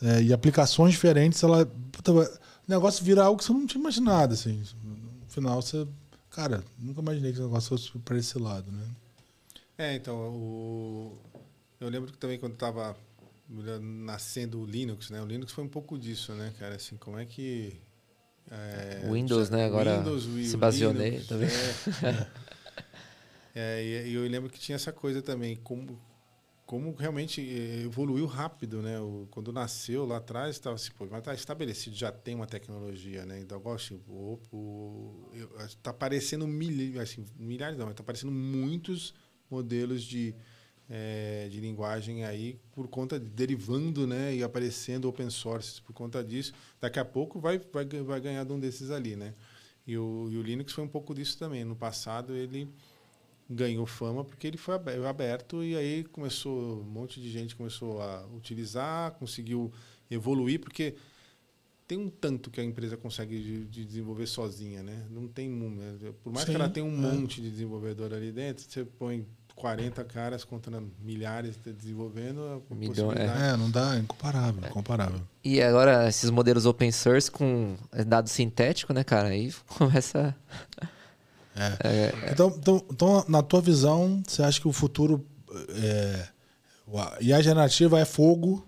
[0.00, 4.34] é, e aplicações diferentes, ela, puta, o negócio vira algo que você não tinha imaginado.
[4.34, 4.62] Assim.
[4.84, 5.86] No final, você.
[6.30, 8.86] Cara, nunca imaginei que o negócio fosse para esse lado, né?
[9.76, 11.18] É, então, o,
[11.80, 12.96] eu lembro que também quando estava
[13.80, 15.20] nascendo o Linux, né?
[15.20, 16.76] O Linux foi um pouco disso, né, cara?
[16.76, 17.78] Assim, como é que
[18.50, 19.64] é, Windows, já, né?
[19.66, 21.48] Agora Windows, se baseou nele também.
[22.02, 22.26] É,
[23.82, 25.98] é, e eu lembro que tinha essa coisa também, como,
[26.72, 27.42] como realmente
[27.84, 28.98] evoluiu rápido, né?
[28.98, 33.26] O, quando nasceu lá atrás, estava assim, pô, mas está estabelecido, já tem uma tecnologia,
[33.26, 33.38] né?
[33.40, 34.00] Então, assim,
[35.66, 39.12] está aparecendo mil, assim, milhares, não, está aparecendo muitos
[39.50, 40.34] modelos de
[40.88, 46.24] é, de linguagem aí por conta de, derivando né e aparecendo open source por conta
[46.24, 49.32] disso daqui a pouco vai vai, vai ganhar de um desses ali né
[49.86, 52.68] e o, e o Linux foi um pouco disso também no passado ele
[53.54, 54.74] ganhou fama porque ele foi
[55.08, 59.72] aberto e aí começou um monte de gente começou a utilizar conseguiu
[60.10, 60.94] evoluir porque
[61.86, 66.12] tem um tanto que a empresa consegue de, de desenvolver sozinha né não tem né?
[66.22, 67.12] por mais Sim, que ela tenha um é.
[67.12, 72.62] monte de desenvolvedor ali dentro você põe 40 caras contra milhares desenvolvendo.
[72.70, 73.52] Milhão, é.
[73.52, 73.56] é.
[73.56, 74.68] não dá, é incomparável, é.
[74.68, 75.20] incomparável.
[75.44, 77.76] E agora, esses modelos open source com
[78.06, 79.28] dado sintético, né, cara?
[79.28, 80.34] Aí começa.
[81.54, 81.88] É.
[81.88, 82.32] é.
[82.32, 85.26] Então, então, então, na tua visão, você acha que o futuro.
[85.68, 86.28] É,
[87.20, 88.66] e a generativa é fogo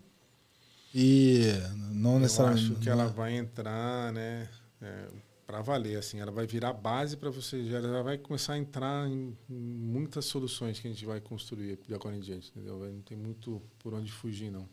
[0.95, 1.53] e
[1.91, 2.67] não necessariamente.
[2.67, 4.49] Eu acho que ela vai entrar, né?
[4.81, 5.07] É,
[5.47, 9.09] para valer assim ela vai virar base para você já ela vai começar a entrar
[9.09, 13.17] em, muitas soluções que a gente vai construir de agora em diante entendeu não tem
[13.17, 14.69] muito por onde fugir não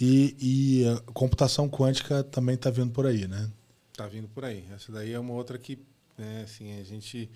[0.00, 3.50] e, e a computação quântica também está vindo por aí né
[3.92, 5.78] está vindo por aí essa daí é uma outra que
[6.16, 7.30] né, assim a gente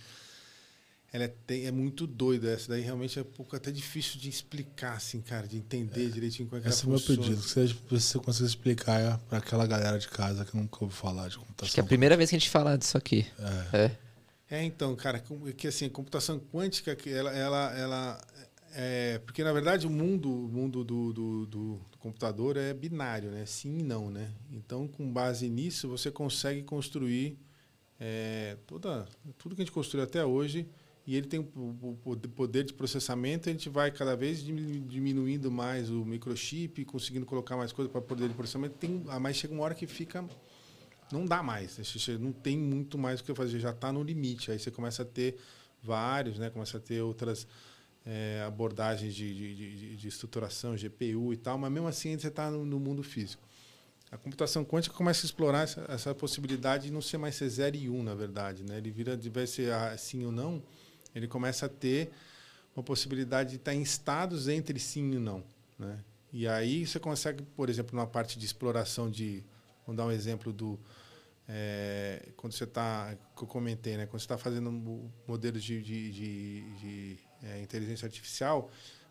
[1.12, 2.52] ela é, tem, é muito doida.
[2.52, 6.08] Essa daí realmente é um pouco até difícil de explicar, assim, cara, de entender é.
[6.08, 8.46] direitinho como é que Esse ela Esse é o meu pedido, que você, você consiga
[8.46, 11.66] explicar para aquela galera de casa que nunca ouviu falar de computação.
[11.66, 13.26] Acho que é a primeira vez que a gente fala disso aqui.
[13.72, 13.96] É.
[14.50, 15.20] É, é então, cara,
[15.56, 18.20] que assim, a computação quântica, ela, ela, ela
[18.72, 23.30] é, porque na verdade o mundo, o mundo do, do, do, do, computador é binário,
[23.30, 23.44] né?
[23.46, 24.30] Sim e não, né?
[24.52, 27.36] Então, com base nisso, você consegue construir
[28.00, 29.06] é, toda,
[29.38, 30.66] tudo que a gente construiu até hoje
[31.06, 31.96] e ele tem o
[32.34, 37.72] poder de processamento, a gente vai cada vez diminuindo mais o microchip, conseguindo colocar mais
[37.72, 40.24] coisa para poder de processamento, tem, ah, mas chega uma hora que fica
[41.12, 41.78] não dá mais,
[42.20, 44.50] não tem muito mais o que fazer, já está no limite.
[44.50, 45.36] Aí você começa a ter
[45.82, 46.50] vários, né?
[46.50, 47.46] começa a ter outras
[48.06, 52.50] é, abordagens de, de, de, de, estruturação, GPU e tal, mas mesmo assim você está
[52.50, 53.42] no, no, mundo físico.
[54.10, 57.76] A computação quântica começa a explorar essa, essa, possibilidade de não ser mais ser 0
[57.76, 58.64] e 1, um, na verdade.
[58.64, 58.78] Né?
[58.78, 60.62] Ele vira, de ser sim ou não,
[61.14, 62.10] ele começa a ter
[62.74, 65.44] uma possibilidade de estar em estados entre sim e não.
[65.78, 65.98] Né?
[66.32, 69.44] E aí você consegue, por exemplo, numa parte de exploração de.
[69.86, 70.78] Vamos dar um exemplo do.
[71.48, 73.16] É, quando você está.
[73.36, 74.06] que eu comentei, né?
[74.06, 74.70] Quando você está fazendo
[75.26, 78.70] modelos de, de, de, de é, inteligência artificial,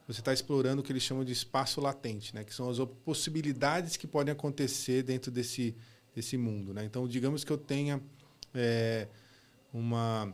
[0.09, 2.43] você está explorando o que eles chamam de espaço latente, né?
[2.43, 5.75] que são as possibilidades que podem acontecer dentro desse,
[6.15, 6.73] desse mundo.
[6.73, 6.83] Né?
[6.83, 8.01] Então, digamos que eu tenha
[8.51, 9.07] é,
[9.71, 10.33] uma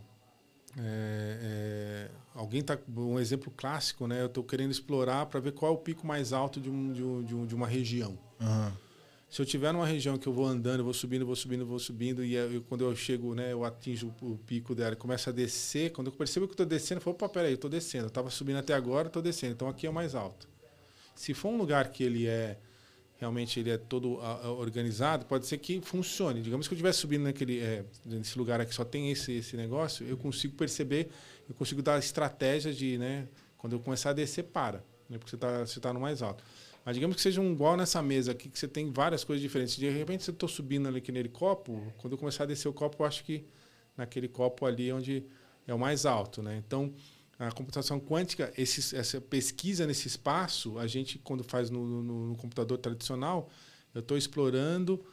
[0.77, 4.22] é, é, alguém tá um exemplo clássico, né?
[4.22, 7.03] Eu estou querendo explorar para ver qual é o pico mais alto de, um, de,
[7.03, 8.18] um, de, um, uma região.
[8.39, 8.72] Uhum.
[9.36, 11.78] Se eu tiver numa região que eu vou andando, eu vou subindo, vou subindo, vou
[11.78, 15.91] subindo e eu, quando eu chego, né, eu atinjo o, pico dela, começa a descer.
[15.91, 18.06] Quando eu percebo que estou descendo, eu falo, opa, peraí, eu estou descendo.
[18.06, 19.52] Eu estava subindo até agora, estou descendo.
[19.52, 20.48] Então aqui é o mais alto.
[21.14, 22.57] Se for um lugar que ele é
[23.18, 24.22] realmente ele é todo
[24.57, 26.41] organizado, pode ser que funcione.
[26.41, 30.07] Digamos que eu estivesse subindo naquele, é, nesse lugar aqui só tem esse, esse negócio,
[30.07, 31.10] eu consigo perceber,
[31.49, 35.36] eu consigo dar estratégias de, né, quando eu começar a descer, para, né, porque você
[35.36, 36.41] está você tá no mais alto.
[36.86, 39.76] Mas digamos que seja um igual nessa mesa aqui, que você tem várias coisas diferentes.
[39.76, 42.74] De repente, se eu estou subindo ali naquele copo, quando eu começar a descer o
[42.74, 43.44] copo, eu acho que
[43.98, 45.26] naquele copo ali é onde
[45.66, 46.44] é o mais alto.
[46.44, 46.62] Né?
[46.66, 46.94] Então,
[47.40, 52.36] a computação quântica, esse, essa pesquisa nesse espaço, a gente, quando faz no, no, no
[52.38, 53.49] computador tradicional,
[53.94, 55.03] eu estou explorando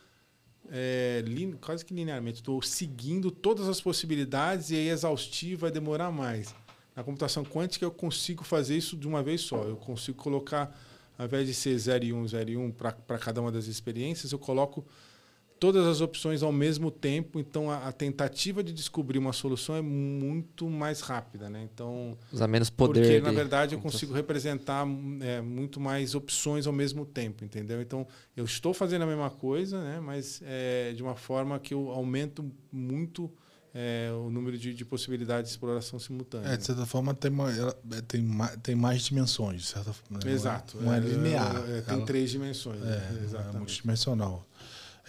[0.71, 1.25] é,
[1.61, 6.55] quase que linearmente, estou seguindo todas as possibilidades e aí exaustivo vai demorar mais.
[6.95, 9.63] Na computação quântica eu consigo fazer isso de uma vez só.
[9.65, 10.79] Eu consigo colocar,
[11.23, 13.53] ao invés de ser 0 e 1, um, 0 e 1 um para cada uma
[13.53, 14.85] das experiências, eu coloco
[15.61, 19.81] todas as opções ao mesmo tempo, então a, a, tentativa de descobrir uma solução é
[19.81, 21.69] muito mais rápida, né?
[21.73, 23.01] Então usa menos poder.
[23.01, 24.85] Porque na verdade eu consigo representar
[25.21, 27.81] é, muito mais opções ao mesmo tempo, entendeu?
[27.81, 28.05] Então
[28.37, 30.01] eu estou fazendo a mesma coisa, né?
[30.01, 33.33] Mas é, de uma forma que eu aumento muito
[33.75, 36.49] é, o número de, de, possibilidades de exploração simultânea.
[36.51, 38.25] É, de certa forma tem, uma, ela, é, tem,
[38.63, 40.21] tem mais dimensões, de certa forma.
[40.25, 40.31] Né?
[40.31, 40.79] Exato.
[40.81, 41.63] Não é, é linear.
[41.87, 42.83] tem ela, três dimensões.
[42.83, 43.21] É, né?
[43.25, 43.57] exatamente.
[43.57, 44.47] É multidimensional.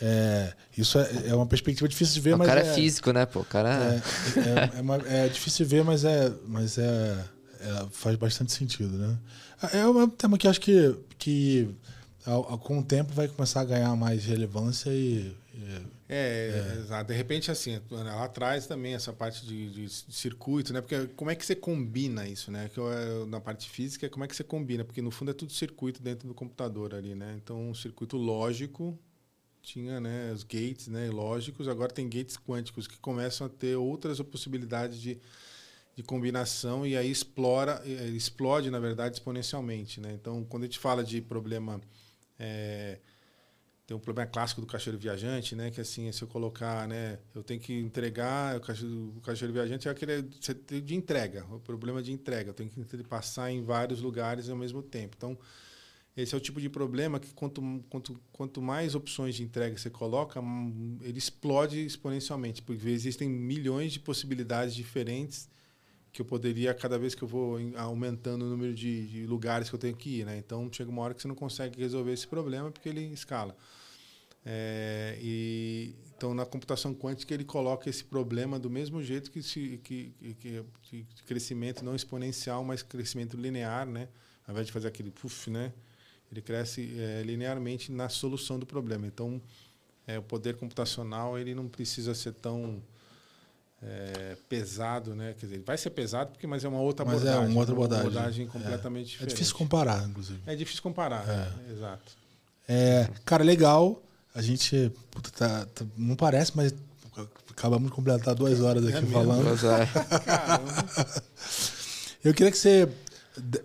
[0.01, 2.47] É, isso é, é, uma perspectiva difícil de ver, o mas.
[2.47, 3.41] O cara é, é físico, né, pô?
[3.41, 4.01] O cara
[4.35, 6.31] é, é, uma, é, difícil de ver, mas é.
[6.47, 7.25] Mas é,
[7.91, 9.17] faz bastante sentido, né?
[9.71, 11.69] É um tema que acho que, que
[12.25, 15.35] ao, com o tempo vai começar a ganhar mais relevância e.
[16.09, 17.07] é, exato.
[17.07, 20.81] De repente, assim, lá atrás também essa parte de, de, circuito, né?
[20.81, 22.69] Porque como é que você combina isso, né?
[22.69, 22.79] Que
[23.27, 24.83] na parte física, como é que você combina?
[24.83, 27.35] Porque no fundo é tudo circuito dentro do computador ali, né?
[27.37, 28.97] Então, um circuito lógico
[29.61, 34.19] tinha né, os gates né, lógicos, agora tem gates quânticos que começam a ter outras
[34.19, 35.17] possibilidades de,
[35.95, 37.81] de combinação e aí explora,
[38.13, 40.01] explode, na verdade, exponencialmente.
[40.01, 40.11] Né?
[40.13, 41.79] Então, quando a gente fala de problema.
[42.37, 42.99] É,
[43.93, 45.69] tem um problema clássico do caixeiro viajante, né?
[45.69, 47.19] Que assim, se eu colocar, né?
[47.33, 50.23] Eu tenho que entregar, o caixeiro, o caixeiro viajante é aquele
[50.81, 52.49] de entrega, o problema de entrega.
[52.49, 55.15] Eu tenho que passar em vários lugares ao mesmo tempo.
[55.15, 55.37] Então,
[56.17, 59.89] esse é o tipo de problema que quanto, quanto, quanto mais opções de entrega você
[59.89, 65.49] coloca, hum, ele explode exponencialmente, porque existem milhões de possibilidades diferentes
[66.11, 69.75] que eu poderia, cada vez que eu vou aumentando o número de, de lugares que
[69.75, 70.25] eu tenho que ir.
[70.25, 70.37] Né?
[70.37, 73.55] Então, chega uma hora que você não consegue resolver esse problema porque ele escala.
[74.45, 79.79] É, e, então, na computação quântica, ele coloca esse problema do mesmo jeito que, se,
[79.83, 84.07] que, que, que crescimento não exponencial, mas crescimento linear, né?
[84.47, 85.71] ao invés de fazer aquele puff, né?
[86.31, 89.05] ele cresce é, linearmente na solução do problema.
[89.05, 89.41] Então,
[90.07, 92.81] é, o poder computacional ele não precisa ser tão
[93.81, 95.35] é, pesado, né?
[95.37, 97.73] Quer dizer, vai ser pesado porque mas é uma outra mas abordagem, é uma outra
[97.73, 99.09] abordagem, uma abordagem completamente é.
[99.09, 99.31] diferente.
[99.31, 100.41] É difícil comparar, inclusive.
[100.45, 101.35] É difícil comparar, é.
[101.35, 101.53] Né?
[101.71, 102.17] exato.
[102.67, 104.01] É, cara, legal.
[104.33, 106.73] A gente puta, tá, tá, não parece, mas
[107.51, 109.45] acabamos de completar duas horas aqui falando.
[112.23, 112.89] Eu queria que você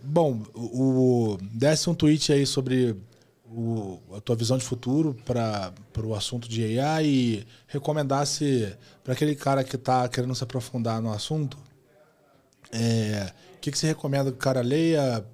[0.03, 2.97] Bom, o, desse um tweet aí sobre
[3.45, 5.73] o, a tua visão de futuro para
[6.03, 8.75] o assunto de AI e recomendasse
[9.05, 11.59] para aquele cara que está querendo se aprofundar no assunto,
[12.73, 15.25] é, o que, que você recomenda que o cara leia,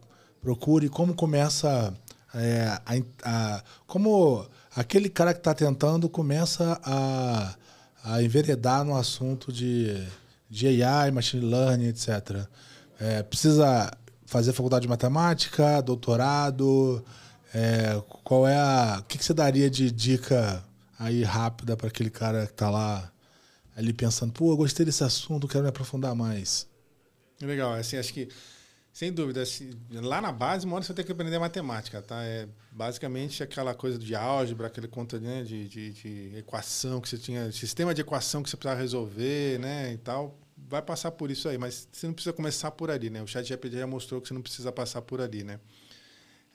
[0.40, 1.94] procure, como começa
[2.34, 2.94] é, a,
[3.24, 7.54] a, como aquele cara que está tentando começa a,
[8.02, 10.06] a enveredar no assunto de,
[10.48, 12.46] de AI, machine learning, etc.
[12.98, 13.90] É, precisa
[14.26, 17.04] fazer faculdade de matemática, doutorado?
[17.54, 18.98] É, qual é a.
[19.00, 20.64] O que, que você daria de dica
[20.98, 23.12] aí rápida para aquele cara que está lá
[23.76, 26.66] ali pensando, pô, eu gostei desse assunto, quero me aprofundar mais?
[27.40, 28.28] Legal, assim, acho que,
[28.94, 32.22] sem dúvida, assim, lá na base, uma hora você tem que aprender matemática, tá?
[32.22, 37.18] É basicamente aquela coisa de álgebra, aquele conta né, de, de, de equação que você
[37.18, 40.38] tinha, sistema de equação que você precisava resolver, né, e tal
[40.68, 43.22] vai passar por isso aí, mas você não precisa começar por ali, né?
[43.22, 45.60] O chat GPT já mostrou que você não precisa passar por ali, né?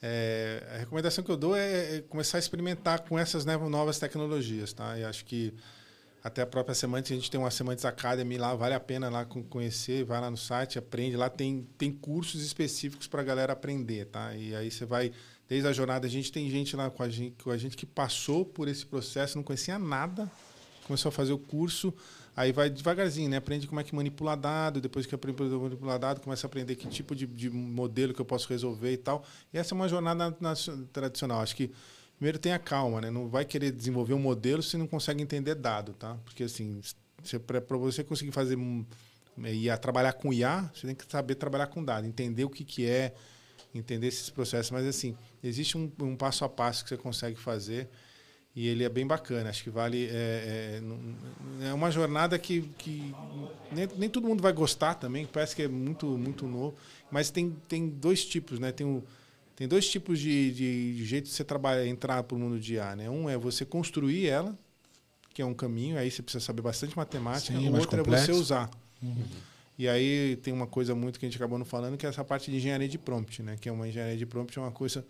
[0.02, 4.72] É, a recomendação que eu dou é, é começar a experimentar com essas novas tecnologias,
[4.72, 4.98] tá?
[4.98, 5.54] E acho que
[6.22, 9.24] até a própria Semantics, a gente tem uma Semantics Academy lá, vale a pena lá
[9.24, 14.06] conhecer, vai lá no site, aprende, lá tem, tem cursos específicos para a galera aprender,
[14.06, 14.34] tá?
[14.34, 15.12] E aí você vai,
[15.48, 17.86] desde a jornada, a gente tem gente lá com a gente, com a gente que
[17.86, 20.30] passou por esse processo, não conhecia nada,
[20.86, 21.94] começou a fazer o curso,
[22.36, 23.36] Aí vai devagarzinho, né?
[23.36, 26.76] Aprende como é que manipula dado, depois que aprende a manipular dado, começa a aprender
[26.76, 29.24] que tipo de, de, modelo que eu posso resolver e tal.
[29.52, 30.54] E essa é uma jornada na,
[30.92, 31.40] tradicional.
[31.40, 31.70] Acho que
[32.20, 33.10] primeiro tenha calma, né?
[33.10, 36.18] Não vai querer desenvolver um modelo se não consegue entender dado, tá?
[36.22, 36.82] Porque assim,
[37.46, 38.58] para você conseguir fazer
[39.38, 42.62] e a trabalhar com IA, você tem que saber trabalhar com dado, entender o que,
[42.62, 43.14] que é,
[43.74, 44.70] entender esses processos.
[44.70, 47.88] Mas assim, existe um, um passo a passo que você consegue fazer
[48.54, 49.48] e ele é bem bacana.
[49.48, 50.06] Acho que vale.
[50.10, 50.82] É,
[51.62, 53.14] é, é uma jornada que, que
[53.72, 56.76] nem, nem, todo mundo vai gostar também, parece que é muito, muito novo.
[57.10, 58.72] Mas tem, tem dois tipos, né?
[58.72, 59.02] Tem, o,
[59.60, 62.76] tem dois tipos de, de, de jeito de você trabalhar, entrar para o mundo de
[62.76, 62.96] IA.
[62.96, 63.10] Né?
[63.10, 64.58] Um é você construir ela,
[65.34, 67.52] que é um caminho, aí você precisa saber bastante matemática.
[67.52, 68.30] Sim, o outro complexo.
[68.30, 68.70] é você usar.
[69.02, 69.22] Uhum.
[69.78, 72.24] E aí tem uma coisa muito que a gente acabou não falando, que é essa
[72.24, 73.58] parte de engenharia de prompt, né?
[73.60, 75.04] Que é uma engenharia de prompt, é uma coisa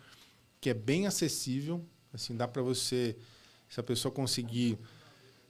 [0.60, 1.80] que é bem acessível,
[2.12, 3.16] Assim, dá para você,
[3.68, 4.76] se a pessoa conseguir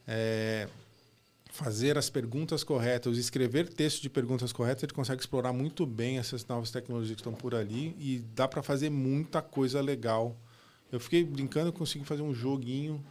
[0.06, 0.68] é,
[1.50, 6.46] fazer as perguntas corretas, escrever texto de perguntas corretas, ele consegue explorar muito bem essas
[6.46, 10.36] novas tecnologias que estão por ali e dá para fazer muita coisa legal.
[10.90, 13.04] Eu fiquei brincando, consegui fazer um joguinho,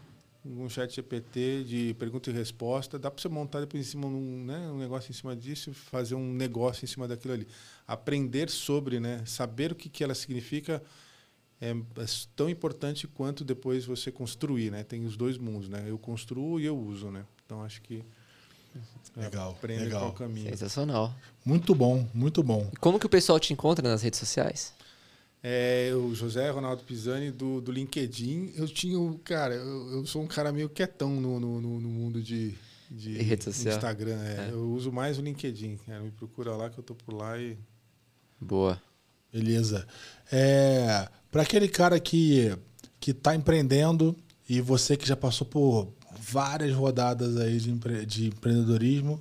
[0.45, 2.97] um chat GPT de pergunta e resposta.
[2.97, 6.15] Dá para você montar depois em cima um, né, um negócio em cima disso, fazer
[6.15, 7.47] um negócio em cima daquilo ali.
[7.85, 10.81] Aprender sobre, né, saber o que, que ela significa
[11.61, 12.05] é, é
[12.35, 14.83] tão importante quanto depois você construir, né?
[14.83, 15.83] Tem os dois mundos, né?
[15.87, 17.25] Eu construo e eu uso, né?
[17.45, 18.03] Então acho que
[19.15, 20.01] Legal, aprende legal.
[20.01, 20.49] qual caminho.
[20.49, 21.13] Sensacional.
[21.43, 22.69] Muito bom, muito bom.
[22.71, 24.73] E como que o pessoal te encontra nas redes sociais?
[25.41, 28.53] É, o José Ronaldo Pisani do, do LinkedIn.
[28.55, 31.89] Eu tinha, o- cara, eu, eu sou um cara meio quietão no, no, no- no
[31.89, 32.53] mundo de,
[32.91, 33.75] de E rede social.
[33.75, 34.21] Instagram.
[34.21, 34.47] é.
[34.47, 34.51] É.
[34.51, 35.77] Eu uso mais o LinkedIn.
[35.85, 36.01] Cara.
[36.01, 37.57] Me procura lá que eu tô por lá e
[38.39, 38.81] Boa.
[39.33, 39.85] Beleza.
[40.31, 42.55] É, para aquele cara que
[42.99, 44.13] que está empreendendo
[44.47, 49.19] e você que já passou por várias rodadas aí de, empre- de empreendedorismo,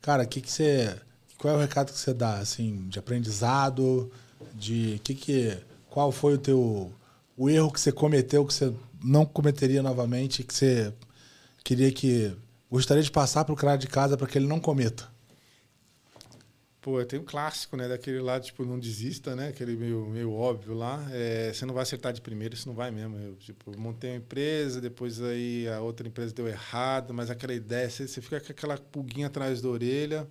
[0.00, 0.96] cara, que que você,
[1.38, 4.10] qual é o recado que você dá assim de aprendizado,
[4.54, 5.56] de que que,
[5.88, 6.92] qual foi o teu
[7.36, 8.72] o erro que você cometeu que você
[9.02, 10.92] não cometeria novamente, que você
[11.62, 12.32] queria que
[12.70, 15.08] gostaria de passar para o cara de casa para que ele não cometa?
[16.88, 17.86] Pô, tem um clássico, né?
[17.86, 19.48] Daquele lá, tipo, não desista, né?
[19.48, 21.06] Aquele meio, meio óbvio lá.
[21.12, 23.14] É, você não vai acertar de primeira, isso não vai mesmo.
[23.18, 27.90] Eu, tipo, montei uma empresa, depois aí a outra empresa deu errado, mas aquela ideia,
[27.90, 30.26] você, você fica com aquela pulguinha atrás da orelha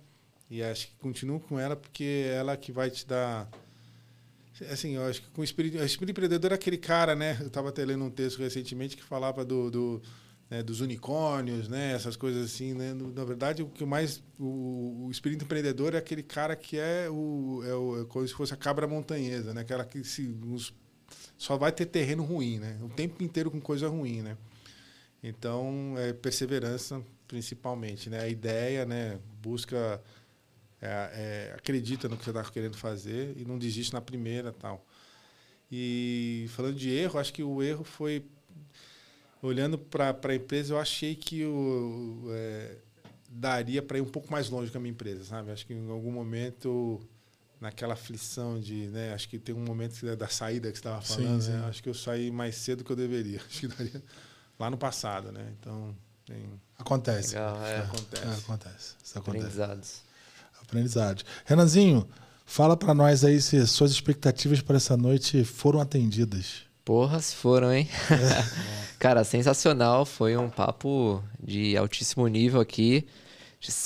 [0.50, 3.48] e acho que continua com ela porque ela que vai te dar...
[4.68, 7.36] Assim, eu acho que com o espírito, o espírito empreendedor é aquele cara, né?
[7.40, 10.02] Eu estava até lendo um texto recentemente que falava do, do
[10.50, 12.94] né, dos unicórnios, né, essas coisas assim, né?
[12.94, 17.62] Na verdade, o que mais o, o espírito empreendedor é aquele cara que é o
[17.64, 19.60] é, o, é como se fosse a cabra montanhesa, né?
[19.62, 20.72] Aquela que se nos-
[21.36, 22.78] só vai ter terreno ruim, né?
[22.82, 24.36] O tempo inteiro com coisa ruim, né?
[25.22, 28.20] Então, é perseverança principalmente, né?
[28.20, 29.18] A ideia, né?
[29.42, 30.02] Busca
[30.80, 34.86] é, é, acredita no que você está querendo fazer e não desiste na primeira tal.
[35.70, 38.24] E falando de erro, acho que o erro foi
[39.42, 42.76] olhando para a empresa, eu achei que o, é,
[43.30, 45.50] daria para ir um pouco mais longe com a minha empresa, sabe?
[45.50, 47.00] Acho que em algum momento,
[47.60, 49.12] naquela aflição de, né?
[49.12, 51.60] Acho que tem um momento que- da saída que você estava Sim, falando, né?
[51.60, 51.68] sim.
[51.68, 53.40] Acho que eu saí mais cedo do que eu deveria.
[53.48, 54.02] Acho que daria
[54.58, 55.52] lá no passado, né?
[55.60, 55.94] Então,
[56.26, 56.44] tem,
[56.78, 57.34] Acontece.
[57.34, 57.78] Legal, é.
[57.80, 58.22] acontece.
[58.24, 58.94] É, acontece.
[59.02, 59.18] Isso acontece.
[59.18, 60.02] Aprendizados.
[60.62, 61.22] Aprendizado.
[61.46, 62.08] Renanzinho,
[62.44, 66.66] fala pra nós aí se suas expectativas para essa noite foram atendidas.
[66.88, 67.86] Porra, se foram, hein?
[68.98, 70.06] Cara, sensacional.
[70.06, 73.04] Foi um papo de altíssimo nível aqui.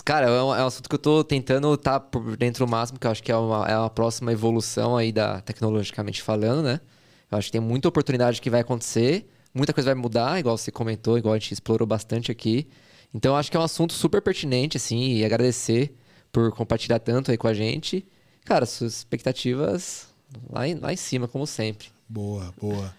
[0.04, 3.00] Cara, é um, é um assunto que eu tô tentando estar por dentro o máximo,
[3.00, 6.80] que eu acho que é uma, é uma próxima evolução aí da tecnologicamente falando, né?
[7.28, 10.70] Eu acho que tem muita oportunidade que vai acontecer, muita coisa vai mudar, igual você
[10.70, 12.68] comentou, igual a gente explorou bastante aqui.
[13.12, 15.92] Então, eu acho que é um assunto super pertinente, assim, e agradecer
[16.30, 18.06] por compartilhar tanto aí com a gente.
[18.44, 20.06] Cara, suas expectativas
[20.48, 21.88] lá em, lá em cima, como sempre.
[22.12, 22.94] Boa, boa.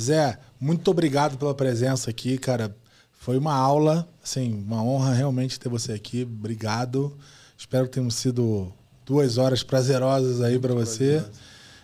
[0.00, 2.72] Zé, muito obrigado pela presença aqui, cara.
[3.18, 6.22] Foi uma aula, assim, uma honra realmente ter você aqui.
[6.22, 7.12] Obrigado.
[7.58, 8.72] Espero que tenham sido
[9.04, 11.24] duas horas prazerosas aí para você.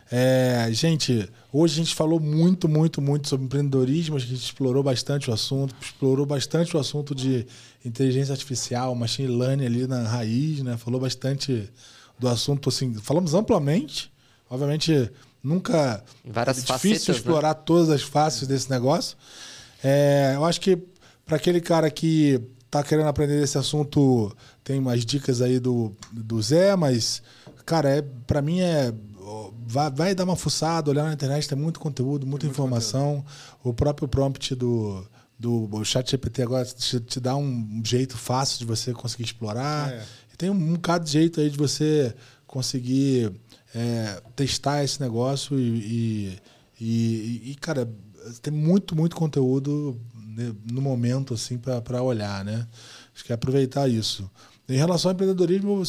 [0.09, 4.15] É, gente, hoje a gente falou muito, muito, muito sobre empreendedorismo.
[4.15, 7.45] A gente explorou bastante o assunto, explorou bastante o assunto de
[7.85, 10.77] inteligência artificial, machine learning ali na raiz, né?
[10.77, 11.69] Falou bastante
[12.21, 14.13] do assunto, assim, falamos amplamente.
[14.49, 15.11] Obviamente,
[15.43, 17.15] nunca várias é difícil facetas, né?
[17.15, 19.16] explorar todas as faces desse negócio.
[19.82, 20.77] É, eu acho que
[21.24, 22.40] para aquele cara que
[22.70, 27.23] tá querendo aprender esse assunto, tem umas dicas aí do, do Zé, mas,
[27.65, 28.93] cara, é, para mim é.
[29.66, 33.23] Vai, vai dar uma fuçada, olhar na internet, tem muito conteúdo, muita informação.
[33.62, 35.06] O próprio prompt do,
[35.39, 39.93] do chat GPT agora te, te dá um jeito fácil de você conseguir explorar.
[39.93, 40.02] É.
[40.32, 42.15] E tem um bocado de jeito aí de você
[42.47, 43.31] conseguir
[43.79, 46.39] é, testar esse negócio e,
[46.81, 47.89] e, e- e, cara,
[48.43, 49.99] tem muito, muito conteúdo
[50.37, 52.67] né, no momento, assim, para olhar, né?
[53.15, 54.29] Acho que é aproveitar isso.
[54.69, 55.83] Em relação ao empreendedorismo,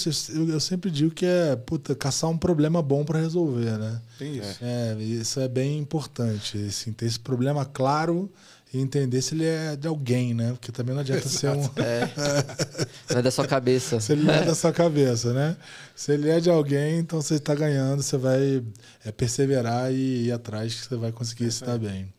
[0.47, 4.01] eu sempre digo que é puta, caçar um problema bom para resolver, né?
[4.17, 4.57] Tem isso.
[4.61, 8.31] É, isso é bem importante, assim, ter esse problema claro
[8.73, 10.51] e entender se ele é de alguém, né?
[10.51, 11.61] Porque também não adianta ser um.
[11.61, 13.99] Não é da sua cabeça.
[13.99, 15.57] Se ele não é da sua cabeça, né?
[15.95, 18.63] Se ele é de alguém, então você está ganhando, você vai
[19.03, 22.13] é, perseverar e ir atrás que você vai conseguir se dar bem.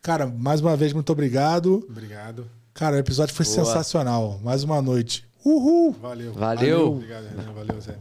[0.00, 1.84] Cara, mais uma vez, muito obrigado.
[1.88, 2.46] Obrigado.
[2.72, 3.56] Cara, o episódio foi Boa.
[3.56, 4.40] sensacional.
[4.42, 5.28] Mais uma noite.
[5.44, 5.92] Uhul!
[6.00, 6.32] Valeu.
[6.32, 6.92] Valeu.
[6.92, 7.52] Obrigado, Renan.
[7.52, 7.96] Valeu, Zé.